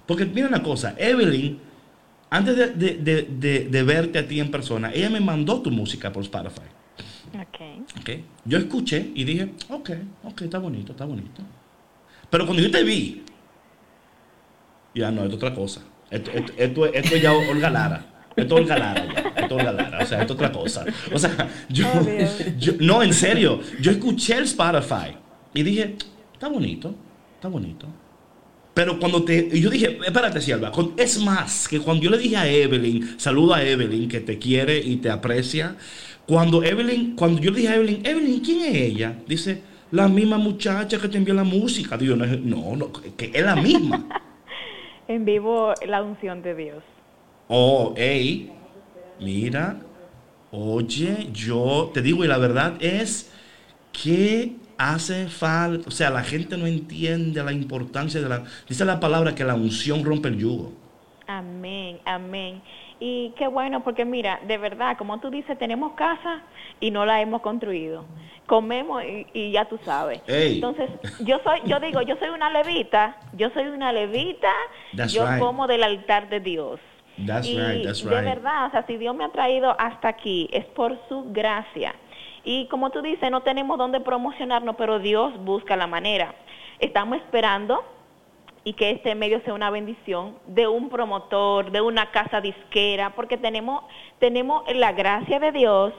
Porque 0.07 0.25
mira 0.25 0.49
una 0.49 0.63
cosa, 0.63 0.95
Evelyn, 0.97 1.59
antes 2.31 2.57
de, 2.57 2.69
de- 2.69 3.23
de- 3.29 3.65
de- 3.69 3.83
verte 3.83 4.19
a 4.21 4.27
ti 4.27 4.41
en 4.41 4.51
persona, 4.51 4.91
ella 4.95 5.11
me 5.11 5.21
mandó 5.21 5.61
tu 5.61 5.71
música 5.71 6.11
por 6.13 6.23
Spotify. 6.23 6.63
Ok. 7.35 7.61
¿ok? 8.01 8.11
Yo 8.47 8.57
escuché 8.57 9.11
y 9.15 9.25
dije, 9.25 9.51
ok, 9.69 9.91
ok, 10.25 10.43
está 10.43 10.59
bonito, 10.59 10.93
está 10.93 11.05
bonito. 11.05 11.43
Pero 12.31 12.47
cuando 12.47 12.63
yo 12.63 12.71
te 12.71 12.83
vi, 12.85 13.23
ya 14.95 15.11
no, 15.11 15.25
es 15.25 15.33
otra 15.35 15.53
cosa. 15.55 15.83
Esto, 16.11 16.31
esto, 16.33 16.53
esto, 16.57 16.87
esto 16.87 17.15
es 17.17 17.23
ya 17.23 17.33
Olga 17.33 17.71
Lara. 17.71 18.05
Esto 18.37 18.57
es 18.57 18.63
Olga 18.63 18.79
Lara 18.79 19.05
ya. 19.07 19.21
Esto 19.43 19.45
es 19.59 19.67
Olga 19.67 19.73
Lara. 19.73 19.99
O 20.03 20.07
sea, 20.07 20.21
esto 20.23 20.33
es 20.35 20.37
otra 20.39 20.53
cosa. 20.53 20.85
O 21.13 21.19
sea, 21.19 21.49
yo, 21.69 21.87
Oh, 21.89 22.07
yo- 22.59 22.73
no, 22.81 23.03
en 23.03 23.13
serio. 23.13 23.61
Yo 23.81 23.91
escuché 23.91 24.37
el 24.37 24.45
Spotify 24.45 25.17
y 25.55 25.63
dije, 25.63 25.97
está 26.33 26.49
bonito, 26.49 26.95
está 27.35 27.49
bonito. 27.49 27.87
Pero 28.75 28.99
cuando 29.01 29.25
te. 29.25 29.51
yo 29.59 29.71
dije, 29.71 29.99
espérate, 30.07 30.41
Sierva. 30.41 30.71
con- 30.71 30.95
Es 30.97 31.21
más, 31.21 31.67
que 31.67 31.81
cuando 31.81 32.03
yo 32.05 32.11
le 32.11 32.19
dije 32.19 32.37
a 32.37 32.47
Evelyn, 32.49 33.19
saludo 33.19 33.55
a 33.55 33.63
Evelyn, 33.65 34.09
que 34.09 34.21
te 34.21 34.39
quiere 34.39 34.79
y 34.79 34.97
te 34.99 35.11
aprecia. 35.11 35.75
Cuando 36.27 36.63
Evelyn, 36.63 37.17
cuando 37.17 37.41
yo 37.41 37.51
le 37.51 37.57
dije 37.57 37.69
a 37.73 37.77
Evelyn, 37.77 38.07
Evelyn, 38.07 38.41
¿quién 38.41 38.61
es 38.67 38.75
ella? 38.77 39.15
Dice, 39.27 39.63
la 39.91 40.07
misma 40.07 40.39
muchacha 40.39 40.99
que 40.99 41.09
te 41.09 41.17
envió 41.19 41.35
la 41.35 41.43
música. 41.45 41.97
Digo, 41.99 42.15
no, 42.15 42.25
no, 42.27 42.77
no, 42.77 42.93
que 42.93 43.33
es 43.35 43.43
la 43.45 43.57
misma. 43.57 44.07
En 45.09 45.25
vivo 45.25 45.73
la 45.87 46.03
unción 46.03 46.43
de 46.43 46.55
Dios. 46.55 46.85
Oh, 47.49 47.95
hey, 47.97 48.53
mira, 49.19 49.81
oye, 50.51 51.29
yo 51.33 51.91
te 51.95 52.03
digo, 52.03 52.25
y 52.25 52.29
la 52.29 52.37
verdad 52.37 52.75
es 52.79 53.33
que 53.91 54.57
hace 54.77 55.29
falta, 55.29 55.89
o 55.89 55.91
sea, 55.91 56.11
la 56.11 56.23
gente 56.23 56.59
no 56.59 56.67
entiende 56.67 57.43
la 57.43 57.53
importancia 57.53 58.21
de 58.21 58.29
la, 58.29 58.45
dice 58.69 58.85
la 58.85 59.01
palabra 59.01 59.35
que 59.35 59.45
la 59.45 59.55
unción 59.55 60.05
rompe 60.05 60.29
el 60.29 60.37
yugo. 60.37 60.73
Amén, 61.31 62.01
amén. 62.07 62.63
Y 62.99 63.35
qué 63.37 63.49
bueno, 63.49 63.85
porque 63.85 64.07
mira, 64.07 64.41
de 64.47 64.57
verdad, 64.57 64.97
como 64.97 65.21
tú 65.21 65.29
dices, 65.29 65.59
tenemos 65.59 65.93
casa 65.93 66.41
y 66.81 66.91
no 66.91 67.05
la 67.05 67.21
hemos 67.21 67.43
construido. 67.43 68.07
Comemos 68.47 69.05
y, 69.05 69.27
y 69.35 69.53
ya 69.53 69.67
tú 69.67 69.79
sabes. 69.85 70.23
Entonces, 70.27 70.89
yo 71.21 71.39
soy, 71.45 71.61
yo 71.67 71.81
digo, 71.81 72.01
yo 72.01 72.17
soy 72.17 72.31
una 72.31 72.49
levita, 72.49 73.15
yo 73.35 73.51
soy 73.51 73.65
una 73.65 73.93
levita, 73.93 74.51
That's 74.97 75.13
yo 75.13 75.27
right. 75.31 75.39
como 75.39 75.67
del 75.67 75.83
altar 75.83 76.31
de 76.31 76.41
Dios. 76.41 76.81
That's 77.27 77.47
y 77.47 77.59
right, 77.61 77.85
that's 77.85 78.03
de 78.03 78.11
right. 78.11 78.25
verdad, 78.25 78.69
o 78.69 78.71
sea, 78.71 78.87
si 78.87 78.97
Dios 78.97 79.15
me 79.15 79.25
ha 79.25 79.29
traído 79.29 79.77
hasta 79.79 80.09
aquí, 80.09 80.49
es 80.51 80.65
por 80.65 80.99
su 81.11 81.31
gracia. 81.31 81.95
Y 82.43 82.69
como 82.69 82.89
tú 82.89 83.03
dices, 83.03 83.31
no 83.31 83.43
tenemos 83.43 83.77
dónde 83.77 84.01
promocionarnos, 84.01 84.77
pero 84.77 84.99
Dios 84.99 85.37
busca 85.45 85.77
la 85.77 85.87
manera. 85.87 86.35
Estamos 86.79 87.19
esperando 87.19 87.85
y 88.65 88.75
que 88.75 88.91
este 88.91 89.15
medio 89.15 89.41
sea 89.43 89.55
una 89.55 89.71
bendición 89.71 90.37
de 90.47 90.69
un 90.69 90.89
promotor, 90.89 91.71
de 91.71 91.81
una 91.81 92.11
casa 92.11 92.41
disquera, 92.41 93.15
porque 93.15 93.37
tenemos, 93.37 93.85
tenemos 94.19 94.63
la 94.75 94.93
gracia 94.93 95.39
de 95.39 95.53
Dios, 95.53 95.93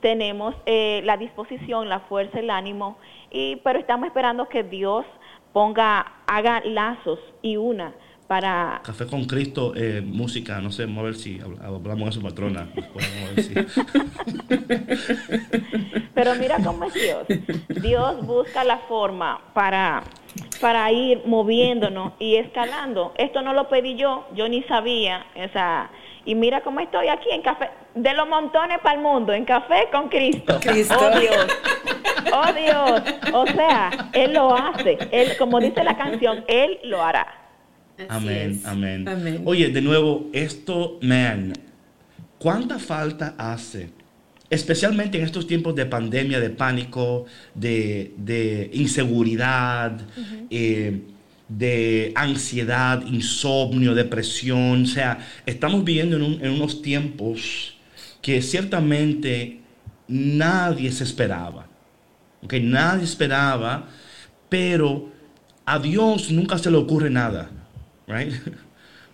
tenemos 0.00 0.54
eh, 0.66 1.02
la 1.04 1.16
disposición, 1.16 1.88
la 1.88 2.00
fuerza, 2.00 2.38
el 2.38 2.50
ánimo, 2.50 2.98
y, 3.30 3.56
pero 3.56 3.78
estamos 3.78 4.06
esperando 4.06 4.48
que 4.48 4.62
Dios 4.62 5.04
ponga, 5.52 6.12
haga 6.26 6.60
lazos 6.64 7.18
y 7.42 7.56
una 7.56 7.94
para 8.30 8.80
Café 8.84 9.06
con 9.08 9.24
Cristo, 9.24 9.72
eh, 9.74 10.00
música, 10.06 10.60
no 10.60 10.70
sé, 10.70 10.84
vamos 10.86 11.00
a 11.00 11.02
ver 11.02 11.16
si 11.16 11.40
habl- 11.40 11.60
hablamos 11.64 12.06
de 12.06 12.12
su 12.12 12.22
patrona. 12.22 12.68
ver 13.34 13.42
si- 13.42 13.54
Pero 16.14 16.36
mira 16.36 16.58
cómo 16.64 16.84
es 16.84 16.94
Dios. 16.94 17.24
Dios 17.82 18.24
busca 18.24 18.62
la 18.62 18.78
forma 18.86 19.40
para, 19.52 20.04
para 20.60 20.92
ir 20.92 21.22
moviéndonos 21.26 22.12
y 22.20 22.36
escalando. 22.36 23.12
Esto 23.18 23.42
no 23.42 23.52
lo 23.52 23.68
pedí 23.68 23.96
yo, 23.96 24.28
yo 24.36 24.48
ni 24.48 24.62
sabía. 24.62 25.26
O 25.34 25.48
sea, 25.52 25.90
y 26.24 26.36
mira 26.36 26.60
cómo 26.60 26.78
estoy 26.78 27.08
aquí 27.08 27.30
en 27.32 27.42
café, 27.42 27.68
de 27.96 28.14
los 28.14 28.28
montones 28.28 28.78
para 28.78 28.94
el 28.94 29.00
mundo, 29.02 29.32
en 29.32 29.44
café 29.44 29.88
con 29.90 30.08
Cristo. 30.08 30.60
Cristo. 30.60 30.94
Oh 30.96 31.18
Dios. 31.18 31.46
Oh 32.32 32.52
Dios. 32.52 33.02
O 33.32 33.44
sea, 33.48 33.90
Él 34.12 34.34
lo 34.34 34.54
hace. 34.54 34.98
Él, 35.10 35.32
como 35.36 35.58
dice 35.58 35.82
la 35.82 35.96
canción, 35.96 36.44
Él 36.46 36.78
lo 36.84 37.02
hará. 37.02 37.26
Amén, 38.08 38.60
amén, 38.64 39.08
Amén. 39.08 39.42
Oye, 39.44 39.68
de 39.70 39.80
nuevo, 39.82 40.28
esto, 40.32 40.98
man, 41.02 41.52
¿cuánta 42.38 42.78
falta 42.78 43.34
hace? 43.38 43.90
Especialmente 44.48 45.18
en 45.18 45.24
estos 45.24 45.46
tiempos 45.46 45.74
de 45.76 45.86
pandemia, 45.86 46.40
de 46.40 46.50
pánico, 46.50 47.26
de, 47.54 48.12
de 48.16 48.70
inseguridad, 48.72 50.00
eh, 50.50 51.02
de 51.48 52.12
ansiedad, 52.16 53.04
insomnio, 53.06 53.94
depresión. 53.94 54.82
O 54.82 54.86
sea, 54.86 55.18
estamos 55.46 55.84
viviendo 55.84 56.16
en, 56.16 56.22
un- 56.22 56.44
en 56.44 56.50
unos 56.52 56.82
tiempos 56.82 57.76
que 58.22 58.42
ciertamente 58.42 59.60
nadie 60.08 60.90
se 60.90 61.04
esperaba. 61.04 61.66
¿ok? 62.42 62.54
Nadie 62.62 63.04
esperaba, 63.04 63.88
pero 64.48 65.10
a 65.64 65.78
Dios 65.78 66.30
nunca 66.32 66.58
se 66.58 66.70
le 66.70 66.76
ocurre 66.76 67.10
nada. 67.10 67.50
Right? 68.10 68.32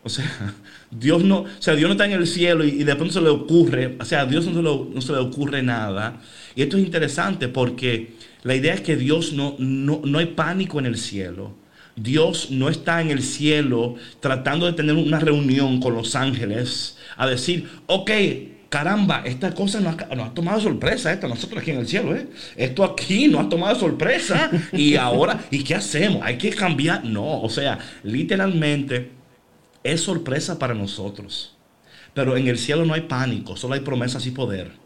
O 0.03 0.09
sea, 0.09 0.55
Dios 0.89 1.25
no, 1.25 1.41
o 1.41 1.49
sea, 1.59 1.75
Dios 1.75 1.89
no 1.89 1.95
está 1.95 2.07
en 2.07 2.13
el 2.13 2.29
cielo 2.29 2.65
y, 2.65 2.69
y 2.69 2.85
de 2.85 2.95
pronto 2.95 3.13
se 3.13 3.21
le 3.21 3.29
ocurre, 3.29 3.97
o 3.99 4.05
sea, 4.05 4.21
a 4.21 4.27
Dios 4.27 4.47
no 4.47 4.53
se, 4.53 4.63
le, 4.63 4.95
no 4.95 5.01
se 5.01 5.11
le 5.11 5.19
ocurre 5.19 5.63
nada. 5.65 6.21
Y 6.55 6.63
esto 6.63 6.77
es 6.77 6.85
interesante 6.85 7.49
porque 7.49 8.13
la 8.45 8.55
idea 8.55 8.75
es 8.75 8.83
que 8.83 8.95
Dios 8.95 9.33
no, 9.33 9.57
no, 9.59 10.03
no 10.05 10.19
hay 10.19 10.27
pánico 10.27 10.79
en 10.79 10.87
el 10.87 10.97
cielo. 10.97 11.57
Dios 11.97 12.53
no 12.53 12.69
está 12.69 13.01
en 13.01 13.11
el 13.11 13.21
cielo 13.21 13.97
tratando 14.21 14.67
de 14.67 14.75
tener 14.75 14.95
una 14.95 15.19
reunión 15.19 15.81
con 15.81 15.95
los 15.95 16.15
ángeles 16.15 16.99
a 17.17 17.27
decir, 17.27 17.69
ok, 17.87 18.11
caramba, 18.69 19.23
esta 19.25 19.55
cosa 19.55 19.81
nos 19.81 19.97
ha, 20.01 20.15
nos 20.15 20.29
ha 20.29 20.35
tomado 20.35 20.61
sorpresa, 20.61 21.13
esto 21.13 21.29
nosotros 21.29 21.63
aquí 21.63 21.71
en 21.71 21.79
el 21.79 21.87
cielo, 21.87 22.15
¿eh? 22.15 22.27
Esto 22.57 22.85
aquí 22.85 23.29
nos 23.29 23.47
ha 23.47 23.49
tomado 23.49 23.79
sorpresa 23.79 24.51
y 24.73 24.97
ahora, 24.97 25.45
¿y 25.51 25.63
qué 25.63 25.75
hacemos? 25.75 26.23
Hay 26.23 26.39
que 26.39 26.51
cambiar. 26.51 27.05
No, 27.05 27.41
o 27.41 27.49
sea, 27.49 27.79
literalmente 28.03 29.11
es 29.83 30.01
sorpresa 30.01 30.59
para 30.59 30.75
nosotros. 30.75 31.57
Pero 32.15 32.37
en 32.37 32.49
el 32.49 32.59
cielo 32.59 32.85
no 32.85 32.95
hay 32.95 33.03
pánico, 33.03 33.57
solo 33.57 33.75
hay 33.75 33.81
promesas 33.81 34.27
y 34.27 34.31
poder. 34.31 34.86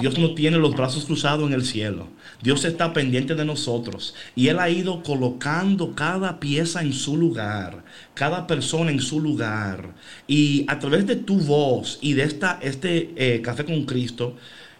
Dios 0.00 0.18
no 0.18 0.34
tiene 0.34 0.58
los 0.58 0.74
brazos 0.74 1.04
cruzados 1.04 1.46
en 1.46 1.54
el 1.54 1.64
cielo. 1.64 2.08
Dios 2.42 2.64
está 2.64 2.92
pendiente 2.92 3.34
de 3.34 3.44
nosotros. 3.44 4.14
Y 4.34 4.48
Él 4.48 4.58
ha 4.58 4.68
ido 4.68 5.02
colocando 5.02 5.94
cada 5.94 6.40
pieza 6.40 6.82
en 6.82 6.92
su 6.92 7.16
lugar, 7.16 7.84
cada 8.14 8.46
persona 8.46 8.90
en 8.90 9.00
su 9.00 9.20
lugar. 9.20 9.94
Y 10.26 10.64
a 10.68 10.78
través 10.80 11.06
de 11.06 11.16
tu 11.16 11.38
voz 11.38 11.98
y 12.02 12.14
de 12.14 12.24
esta, 12.24 12.58
este 12.62 13.12
eh, 13.16 13.40
Café 13.42 13.64
con 13.64 13.84
Cristo, 13.84 14.34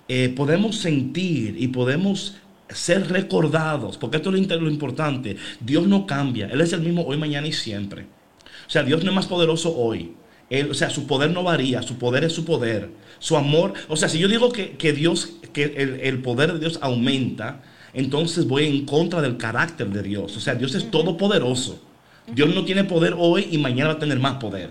eh, 0.09 0.32
podemos 0.36 0.76
sentir 0.76 1.57
y 1.59 1.68
podemos 1.68 2.36
ser 2.68 3.09
recordados, 3.09 3.96
porque 3.98 4.16
esto 4.16 4.34
es 4.34 4.48
lo 4.48 4.70
importante. 4.70 5.36
Dios 5.61 5.86
no 5.86 6.07
cambia. 6.07 6.46
Él 6.48 6.61
es 6.61 6.72
el 6.72 6.80
mismo 6.80 7.02
hoy, 7.02 7.16
mañana 7.16 7.46
y 7.46 7.52
siempre. 7.52 8.07
O 8.66 8.70
sea, 8.70 8.82
Dios 8.82 9.04
no 9.04 9.11
es 9.11 9.14
más 9.14 9.26
poderoso 9.26 9.74
hoy. 9.76 10.14
Él, 10.50 10.70
o 10.70 10.74
sea, 10.74 10.90
su 10.90 11.07
poder 11.07 11.30
no 11.30 11.42
varía, 11.42 11.82
su 11.82 11.96
poder 11.96 12.24
es 12.24 12.32
su 12.32 12.44
poder. 12.44 12.90
Su 13.18 13.36
amor, 13.36 13.74
o 13.88 13.96
sea, 13.96 14.08
si 14.08 14.18
yo 14.18 14.28
digo 14.28 14.52
que, 14.52 14.72
que 14.72 14.92
Dios, 14.92 15.34
que 15.52 15.64
el, 15.76 16.00
el 16.00 16.22
poder 16.22 16.52
de 16.52 16.58
Dios 16.58 16.78
aumenta, 16.82 17.62
entonces 17.92 18.46
voy 18.46 18.66
en 18.66 18.84
contra 18.84 19.22
del 19.22 19.36
carácter 19.38 19.88
de 19.88 20.02
Dios. 20.02 20.36
O 20.36 20.40
sea, 20.40 20.54
Dios 20.54 20.74
es 20.74 20.90
todopoderoso. 20.90 21.82
Dios 22.32 22.54
no 22.54 22.64
tiene 22.64 22.84
poder 22.84 23.14
hoy 23.16 23.48
y 23.50 23.58
mañana 23.58 23.90
va 23.90 23.94
a 23.94 23.98
tener 23.98 24.18
más 24.18 24.34
poder. 24.34 24.70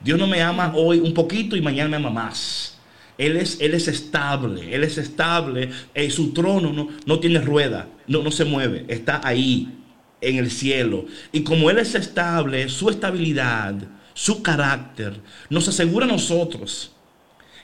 Dios 0.00 0.18
no 0.18 0.26
me 0.26 0.42
ama 0.42 0.72
hoy 0.76 0.98
un 0.98 1.14
poquito 1.14 1.56
y 1.56 1.60
mañana 1.60 1.88
me 1.88 1.96
ama 1.96 2.10
más. 2.10 2.76
Él 3.18 3.36
es, 3.36 3.60
él 3.60 3.72
es 3.72 3.88
estable, 3.88 4.74
Él 4.74 4.84
es 4.84 4.98
estable. 4.98 5.70
Eh, 5.94 6.10
su 6.10 6.32
trono 6.32 6.72
no, 6.72 6.88
no 7.06 7.18
tiene 7.18 7.40
rueda, 7.40 7.88
no, 8.06 8.22
no 8.22 8.30
se 8.30 8.44
mueve, 8.44 8.84
está 8.88 9.20
ahí 9.24 9.72
en 10.20 10.36
el 10.36 10.50
cielo. 10.50 11.06
Y 11.32 11.42
como 11.42 11.70
Él 11.70 11.78
es 11.78 11.94
estable, 11.94 12.68
su 12.68 12.90
estabilidad, 12.90 13.74
su 14.12 14.42
carácter, 14.42 15.18
nos 15.48 15.66
asegura 15.68 16.04
a 16.04 16.08
nosotros 16.08 16.92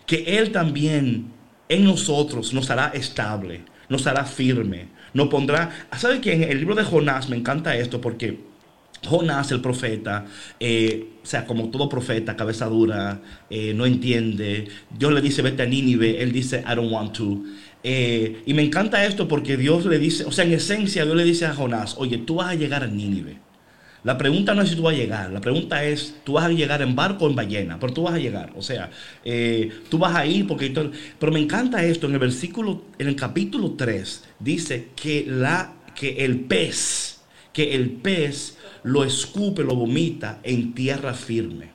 que 0.06 0.38
Él 0.38 0.52
también 0.52 1.32
en 1.68 1.84
nosotros 1.84 2.52
nos 2.52 2.70
hará 2.70 2.88
estable, 2.88 3.62
nos 3.88 4.06
hará 4.06 4.24
firme, 4.24 4.88
nos 5.14 5.28
pondrá... 5.28 5.70
¿Sabe 5.96 6.20
que 6.20 6.32
en 6.32 6.42
el 6.44 6.58
libro 6.58 6.74
de 6.74 6.84
Jonás 6.84 7.28
me 7.28 7.36
encanta 7.36 7.76
esto? 7.76 8.00
Porque 8.00 8.38
Jonás, 9.06 9.50
el 9.50 9.60
profeta, 9.60 10.26
eh, 10.60 11.08
o 11.22 11.26
sea, 11.26 11.46
como 11.46 11.70
todo 11.70 11.88
profeta, 11.88 12.36
cabeza 12.36 12.66
dura, 12.66 13.20
eh, 13.50 13.74
no 13.74 13.84
entiende. 13.84 14.68
Dios 14.96 15.12
le 15.12 15.20
dice, 15.20 15.42
vete 15.42 15.62
a 15.62 15.66
Nínive. 15.66 16.22
Él 16.22 16.32
dice, 16.32 16.64
I 16.66 16.74
don't 16.74 16.92
want 16.92 17.12
to. 17.16 17.42
Eh, 17.82 18.42
y 18.46 18.54
me 18.54 18.62
encanta 18.62 19.04
esto 19.04 19.26
porque 19.26 19.56
Dios 19.56 19.86
le 19.86 19.98
dice, 19.98 20.24
o 20.24 20.32
sea, 20.32 20.44
en 20.44 20.52
esencia, 20.52 21.04
Dios 21.04 21.16
le 21.16 21.24
dice 21.24 21.46
a 21.46 21.54
Jonás, 21.54 21.96
oye, 21.98 22.18
tú 22.18 22.36
vas 22.36 22.48
a 22.48 22.54
llegar 22.54 22.84
a 22.84 22.86
Nínive. 22.86 23.38
La 24.04 24.18
pregunta 24.18 24.52
no 24.52 24.62
es 24.62 24.70
si 24.70 24.76
tú 24.76 24.82
vas 24.82 24.94
a 24.94 24.96
llegar, 24.96 25.30
la 25.30 25.40
pregunta 25.40 25.84
es, 25.84 26.16
tú 26.24 26.32
vas 26.32 26.44
a 26.44 26.48
llegar 26.48 26.82
en 26.82 26.96
barco 26.96 27.24
o 27.24 27.30
en 27.30 27.36
ballena, 27.36 27.78
pero 27.78 27.92
tú 27.92 28.02
vas 28.02 28.14
a 28.14 28.18
llegar, 28.18 28.52
o 28.56 28.62
sea, 28.62 28.90
eh, 29.24 29.70
tú 29.88 29.98
vas 29.98 30.16
a 30.16 30.26
ir 30.26 30.46
porque... 30.48 30.74
Pero 31.20 31.32
me 31.32 31.38
encanta 31.38 31.84
esto, 31.84 32.08
en 32.08 32.14
el 32.14 32.18
versículo, 32.18 32.82
en 32.98 33.06
el 33.06 33.14
capítulo 33.14 33.72
3, 33.72 34.24
dice 34.40 34.88
que, 34.96 35.24
la, 35.28 35.74
que 35.94 36.24
el 36.24 36.40
pez, 36.40 37.20
que 37.52 37.76
el 37.76 37.90
pez 37.90 38.58
lo 38.82 39.04
escupe, 39.04 39.62
lo 39.62 39.76
vomita 39.76 40.40
en 40.42 40.74
tierra 40.74 41.14
firme. 41.14 41.70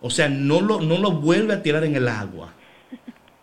O 0.00 0.10
sea, 0.10 0.28
no 0.28 0.60
lo, 0.60 0.80
no 0.80 0.98
lo 0.98 1.12
vuelve 1.12 1.54
a 1.54 1.62
tirar 1.62 1.84
en 1.84 1.94
el 1.94 2.08
agua, 2.08 2.52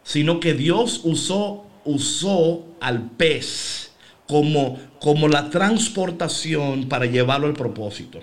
sino 0.03 0.41
que 0.41 0.53
Dios 0.53 0.99
usó, 1.05 1.65
usó 1.85 2.75
al 2.81 3.09
pez 3.11 3.92
como, 4.33 4.79
como 4.99 5.27
la 5.27 5.51
transportación 5.51 6.89
para 6.89 7.05
llevarlo 7.05 7.45
al 7.45 7.53
propósito. 7.53 8.19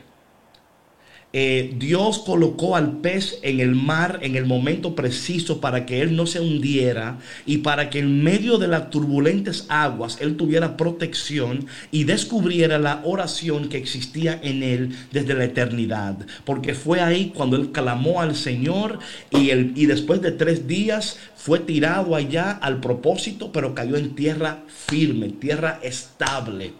Eh, 1.33 1.75
Dios 1.79 2.19
colocó 2.19 2.75
al 2.75 2.99
pez 2.99 3.39
en 3.43 3.61
el 3.61 3.77
mar 3.77 4.19
en 4.23 4.35
el 4.35 4.47
momento 4.47 4.97
preciso 4.97 5.61
para 5.61 5.87
que 5.87 6.01
él 6.01 6.17
no 6.17 6.27
se 6.27 6.41
hundiera 6.41 7.21
y 7.47 7.59
para 7.59 7.89
que 7.89 8.01
en 8.01 8.25
medio 8.25 8.59
de 8.59 8.67
las 8.67 8.91
turbulentes 8.91 9.67
aguas 9.69 10.19
él 10.21 10.37
tuviera 10.37 10.77
protección 10.77 11.67
y 11.93 12.03
descubriera 12.03 12.81
la 12.81 13.01
oración 13.05 13.69
que 13.69 13.77
existía 13.77 14.41
en 14.43 14.65
él 14.65 14.97
desde 15.13 15.35
la 15.35 15.45
eternidad. 15.45 16.17
Porque 16.45 16.75
fue 16.75 17.01
ahí 17.01 17.33
cuando 17.33 17.57
él 17.57 17.71
clamó 17.71 18.21
al 18.21 18.35
Señor 18.35 18.99
y, 19.31 19.51
y 19.51 19.87
después 19.87 20.21
de 20.23 20.33
tres 20.33 20.67
días 20.67 21.17
fue 21.37 21.61
tirado 21.61 22.17
allá 22.17 22.51
al 22.51 22.81
propósito, 22.81 23.53
pero 23.53 23.73
cayó 23.73 23.97
en 23.97 24.17
tierra 24.17 24.65
firme, 24.67 25.29
tierra 25.29 25.79
estable. 25.81 26.73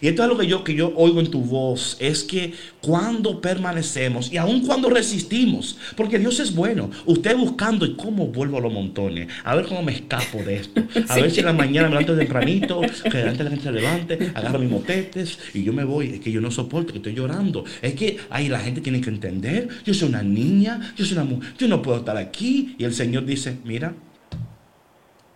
Y 0.00 0.08
esto 0.08 0.22
es 0.22 0.28
lo 0.28 0.38
que 0.38 0.46
yo, 0.46 0.64
que 0.64 0.74
yo 0.74 0.92
oigo 0.96 1.20
en 1.20 1.30
tu 1.30 1.40
voz, 1.40 1.96
es 2.00 2.24
que 2.24 2.54
cuando 2.80 3.40
permanecemos 3.40 4.32
y 4.32 4.36
aun 4.36 4.66
cuando 4.66 4.90
resistimos, 4.90 5.76
porque 5.96 6.18
Dios 6.18 6.40
es 6.40 6.54
bueno, 6.54 6.90
usted 7.06 7.36
buscando 7.36 7.84
y 7.84 7.94
cómo 7.94 8.28
vuelvo 8.28 8.58
a 8.58 8.60
los 8.60 8.72
montones, 8.72 9.28
a 9.44 9.54
ver 9.54 9.66
cómo 9.66 9.82
me 9.82 9.92
escapo 9.92 10.38
de 10.38 10.56
esto, 10.56 10.82
a 11.08 11.16
ver 11.16 11.30
si 11.30 11.40
en 11.40 11.46
la 11.46 11.52
mañana 11.52 11.88
me 11.88 11.94
levanto 11.94 12.16
tempranito, 12.16 12.80
que 12.80 13.22
antes 13.22 13.44
la 13.44 13.50
gente 13.50 13.64
se 13.64 13.72
levante, 13.72 14.32
agarro 14.34 14.58
mis 14.58 14.70
motetes 14.70 15.38
y 15.54 15.64
yo 15.64 15.72
me 15.72 15.84
voy, 15.84 16.14
es 16.14 16.20
que 16.20 16.30
yo 16.30 16.40
no 16.40 16.50
soporto, 16.50 16.92
que 16.92 16.98
estoy 16.98 17.14
llorando, 17.14 17.64
es 17.82 17.94
que 17.94 18.18
ahí 18.30 18.48
la 18.48 18.60
gente 18.60 18.80
tiene 18.80 19.00
que 19.00 19.10
entender, 19.10 19.68
yo 19.84 19.94
soy 19.94 20.08
una 20.08 20.22
niña, 20.22 20.94
yo 20.96 21.04
soy 21.04 21.14
una 21.14 21.24
mujer, 21.24 21.52
yo 21.58 21.68
no 21.68 21.82
puedo 21.82 21.98
estar 21.98 22.16
aquí. 22.16 22.76
Y 22.78 22.84
el 22.84 22.94
Señor 22.94 23.24
dice, 23.24 23.58
mira, 23.64 23.94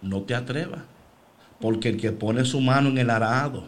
no 0.00 0.22
te 0.22 0.34
atrevas, 0.34 0.82
porque 1.60 1.88
el 1.90 1.96
que 1.96 2.12
pone 2.12 2.44
su 2.44 2.60
mano 2.60 2.88
en 2.88 2.98
el 2.98 3.10
arado, 3.10 3.64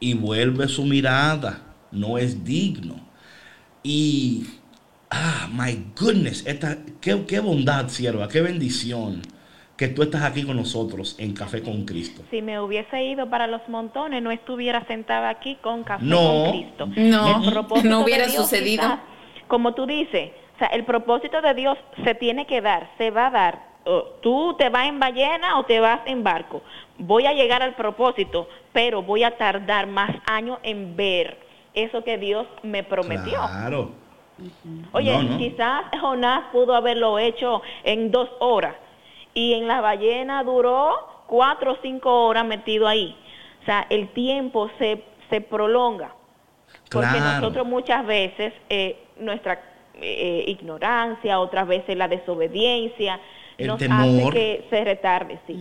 y 0.00 0.14
vuelve 0.14 0.68
su 0.68 0.84
mirada, 0.84 1.62
no 1.90 2.18
es 2.18 2.44
digno. 2.44 2.96
Y, 3.82 4.46
ah, 5.10 5.48
my 5.52 5.86
goodness, 5.98 6.46
esta, 6.46 6.78
qué, 7.00 7.24
qué 7.26 7.40
bondad, 7.40 7.88
sierva, 7.88 8.28
qué 8.28 8.40
bendición 8.40 9.22
que 9.76 9.88
tú 9.88 10.02
estás 10.02 10.22
aquí 10.22 10.44
con 10.44 10.56
nosotros 10.56 11.16
en 11.18 11.32
Café 11.32 11.62
con 11.62 11.84
Cristo. 11.84 12.22
Si 12.30 12.40
me 12.42 12.60
hubiese 12.60 13.04
ido 13.04 13.28
para 13.28 13.46
los 13.46 13.60
montones, 13.68 14.22
no 14.22 14.30
estuviera 14.30 14.86
sentada 14.86 15.28
aquí 15.30 15.56
con 15.62 15.82
café 15.82 16.04
No. 16.04 16.16
con 16.44 16.50
Cristo. 16.52 16.86
No, 16.96 17.40
no 17.82 18.00
hubiera 18.00 18.26
Dios, 18.26 18.36
sucedido. 18.44 18.82
quizás, 18.82 18.98
como 19.48 19.74
tú 19.74 19.84
dices, 19.86 20.30
o 20.54 20.58
sea, 20.58 20.68
el 20.68 20.84
propósito 20.84 21.40
de 21.42 21.54
Dios 21.54 21.76
se 22.04 22.14
tiene 22.14 22.46
que 22.46 22.60
dar, 22.60 22.88
se 22.98 23.10
va 23.10 23.26
a 23.26 23.30
dar. 23.30 23.73
Tú 24.22 24.54
te 24.58 24.68
vas 24.70 24.86
en 24.86 24.98
ballena 24.98 25.58
o 25.58 25.64
te 25.64 25.78
vas 25.80 26.00
en 26.06 26.22
barco. 26.24 26.62
Voy 26.98 27.26
a 27.26 27.32
llegar 27.34 27.62
al 27.62 27.74
propósito, 27.74 28.48
pero 28.72 29.02
voy 29.02 29.24
a 29.24 29.36
tardar 29.36 29.86
más 29.86 30.10
años 30.26 30.58
en 30.62 30.96
ver 30.96 31.38
eso 31.74 32.02
que 32.02 32.16
Dios 32.16 32.46
me 32.62 32.82
prometió. 32.82 33.38
Claro. 33.40 33.90
Oye, 34.92 35.12
No, 35.12 35.22
no. 35.22 35.38
quizás 35.38 35.84
Jonás 36.00 36.46
pudo 36.50 36.74
haberlo 36.74 37.18
hecho 37.18 37.62
en 37.84 38.10
dos 38.10 38.28
horas 38.40 38.74
y 39.34 39.52
en 39.54 39.68
la 39.68 39.80
ballena 39.80 40.42
duró 40.44 40.94
cuatro 41.26 41.72
o 41.72 41.76
cinco 41.82 42.26
horas 42.26 42.44
metido 42.44 42.88
ahí. 42.88 43.16
O 43.62 43.64
sea, 43.64 43.86
el 43.90 44.08
tiempo 44.08 44.70
se, 44.78 45.02
se 45.30 45.40
prolonga. 45.40 46.14
Porque 46.90 47.08
Claro. 47.08 47.40
nosotros 47.40 47.66
muchas 47.66 48.04
veces, 48.06 48.52
eh, 48.68 48.96
nuestra 49.18 49.60
eh, 50.00 50.44
ignorancia, 50.48 51.38
otras 51.38 51.66
veces 51.66 51.96
la 51.96 52.08
desobediencia, 52.08 53.20
El 53.58 53.68
nos 53.68 53.78
temor. 53.78 54.28
hace 54.28 54.32
que 54.32 54.66
se 54.70 54.84
retarde, 54.84 55.38
sí. 55.46 55.56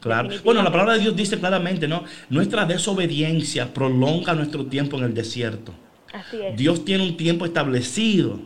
Claro. 0.00 0.30
Bueno, 0.44 0.62
la 0.62 0.72
palabra 0.72 0.94
de 0.94 1.00
Dios 1.00 1.14
dice 1.14 1.38
claramente, 1.38 1.86
¿no? 1.86 2.04
Nuestra 2.30 2.64
desobediencia 2.64 3.72
prolonga 3.72 4.34
nuestro 4.34 4.66
tiempo 4.66 4.96
en 4.96 5.04
el 5.04 5.14
desierto. 5.14 5.74
Así 6.12 6.40
es. 6.40 6.56
Dios 6.56 6.84
tiene 6.84 7.04
un 7.04 7.16
tiempo 7.16 7.44
establecido, 7.44 8.40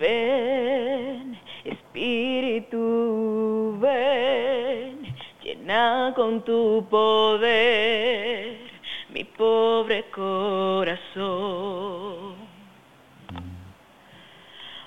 Ven, 0.00 1.38
Espíritu, 1.64 3.78
ven, 3.80 5.15
llena 5.46 6.12
con 6.16 6.42
tu 6.42 6.84
poder 6.90 8.56
mi 9.10 9.22
pobre 9.22 10.04
corazón. 10.10 11.14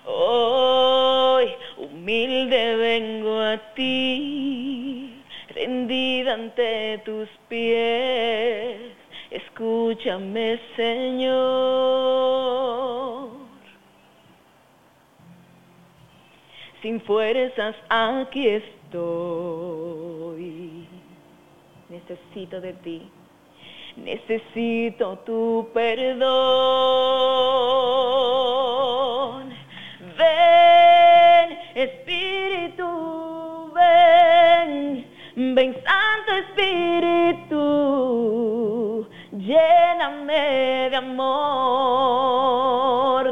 Hoy 0.06 1.48
humilde 1.78 2.76
vengo 2.76 3.40
a 3.40 3.58
ti, 3.74 5.24
rendida 5.56 6.34
ante 6.34 6.98
tus 7.06 7.30
pies. 7.48 8.92
Escúchame, 9.32 10.60
Señor. 10.76 12.20
Sin 16.82 17.00
fuerzas 17.02 17.76
aquí 17.90 18.48
estoy. 18.48 19.69
Necesito 22.10 22.60
de 22.60 22.74
ti. 22.74 23.08
Necesito 23.98 25.20
tu 25.28 25.70
perdón. 25.76 26.26
Ven, 30.18 31.60
Espíritu, 31.76 32.90
ven. 33.76 35.06
Ven, 35.54 35.76
Santo 35.86 36.32
Espíritu. 36.48 37.58
Lléname 39.34 40.90
de 40.90 40.96
amor. 40.96 42.16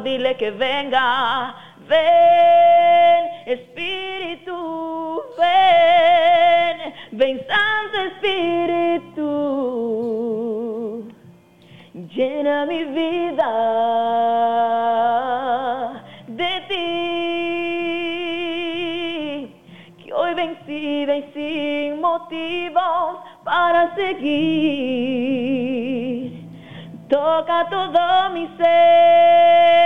Dile 0.04 0.38
que 0.38 0.52
venga. 0.52 1.56
Ven, 1.90 2.27
llena 12.18 12.66
mi 12.66 12.84
vida 12.84 13.50
de 16.26 16.62
ti, 16.70 16.84
que 20.04 20.12
hoy 20.14 20.34
vencida 20.34 21.16
y 21.16 21.24
sin 21.34 22.02
motivos 22.02 23.20
para 23.44 23.94
seguir, 23.96 24.32
toca 27.08 27.68
todo 27.70 28.32
mi 28.32 28.48
ser, 28.58 29.86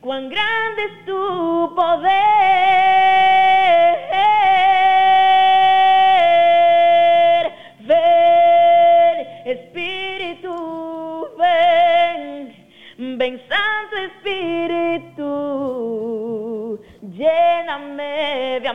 cuán 0.00 0.28
grande 0.28 0.82
es 0.82 1.04
tu 1.06 1.72
poder. 1.76 2.45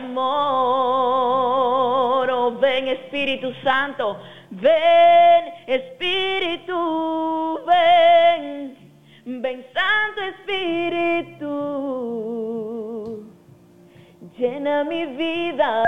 Amor. 0.04 0.30
Oh, 2.30 2.52
ven 2.58 2.88
Espíritu 2.88 3.52
Santo, 3.62 4.18
ven 4.50 5.52
Espíritu, 5.66 7.60
ven, 7.66 8.76
ven 9.24 9.64
Santo 9.74 10.20
Espíritu 10.32 11.72
llena 14.42 14.84
mi 14.84 15.06
vida 15.06 15.82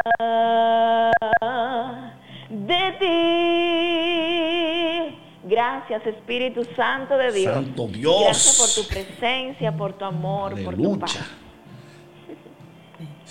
de 2.48 2.92
ti. 3.00 3.08
Gracias 5.46 6.06
Espíritu 6.06 6.64
Santo 6.76 7.16
de 7.16 7.32
Dios. 7.32 7.54
Santo 7.54 7.88
Dios. 7.88 8.22
Gracias 8.24 8.58
por 8.58 8.68
tu 8.74 8.84
presencia, 8.88 9.76
por 9.76 9.94
tu 9.94 10.04
amor, 10.04 10.54
por 10.64 10.76
tu 10.76 10.96
paz. 10.98 11.18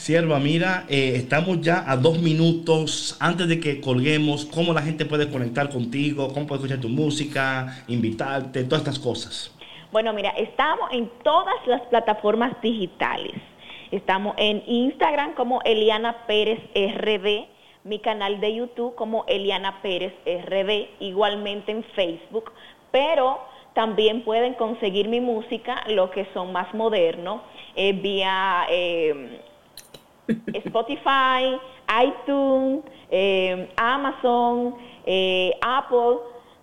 Sierva, 0.03 0.37
mira, 0.37 0.83
eh, 0.89 1.13
estamos 1.15 1.61
ya 1.61 1.89
a 1.89 1.95
dos 1.95 2.19
minutos 2.19 3.15
antes 3.21 3.47
de 3.47 3.61
que 3.61 3.79
colguemos. 3.79 4.43
¿Cómo 4.43 4.73
la 4.73 4.81
gente 4.81 5.05
puede 5.05 5.31
conectar 5.31 5.69
contigo? 5.69 6.27
¿Cómo 6.33 6.45
puede 6.45 6.59
escuchar 6.59 6.81
tu 6.81 6.89
música? 6.89 7.85
Invitarte, 7.87 8.65
todas 8.65 8.81
estas 8.81 8.99
cosas. 8.99 9.55
Bueno, 9.93 10.11
mira, 10.11 10.31
estamos 10.31 10.91
en 10.91 11.09
todas 11.23 11.55
las 11.67 11.79
plataformas 11.83 12.51
digitales. 12.61 13.31
Estamos 13.91 14.35
en 14.39 14.61
Instagram 14.67 15.35
como 15.35 15.61
Eliana 15.61 16.27
Pérez 16.27 16.59
RD, 16.75 17.47
mi 17.85 17.99
canal 17.99 18.41
de 18.41 18.55
YouTube 18.55 18.95
como 18.95 19.23
Eliana 19.29 19.81
Pérez 19.81 20.13
RD, 20.25 20.99
igualmente 20.99 21.71
en 21.71 21.81
Facebook, 21.95 22.51
pero 22.91 23.39
también 23.73 24.25
pueden 24.25 24.55
conseguir 24.55 25.07
mi 25.07 25.21
música, 25.21 25.81
lo 25.87 26.11
que 26.11 26.27
son 26.33 26.51
más 26.51 26.73
modernos, 26.73 27.41
eh, 27.77 27.93
vía 27.93 28.65
eh, 28.69 29.39
Spotify, 30.53 31.59
iTunes, 32.05 32.81
eh, 33.11 33.69
Amazon, 33.77 34.75
eh, 35.05 35.51
Apple. 35.61 36.17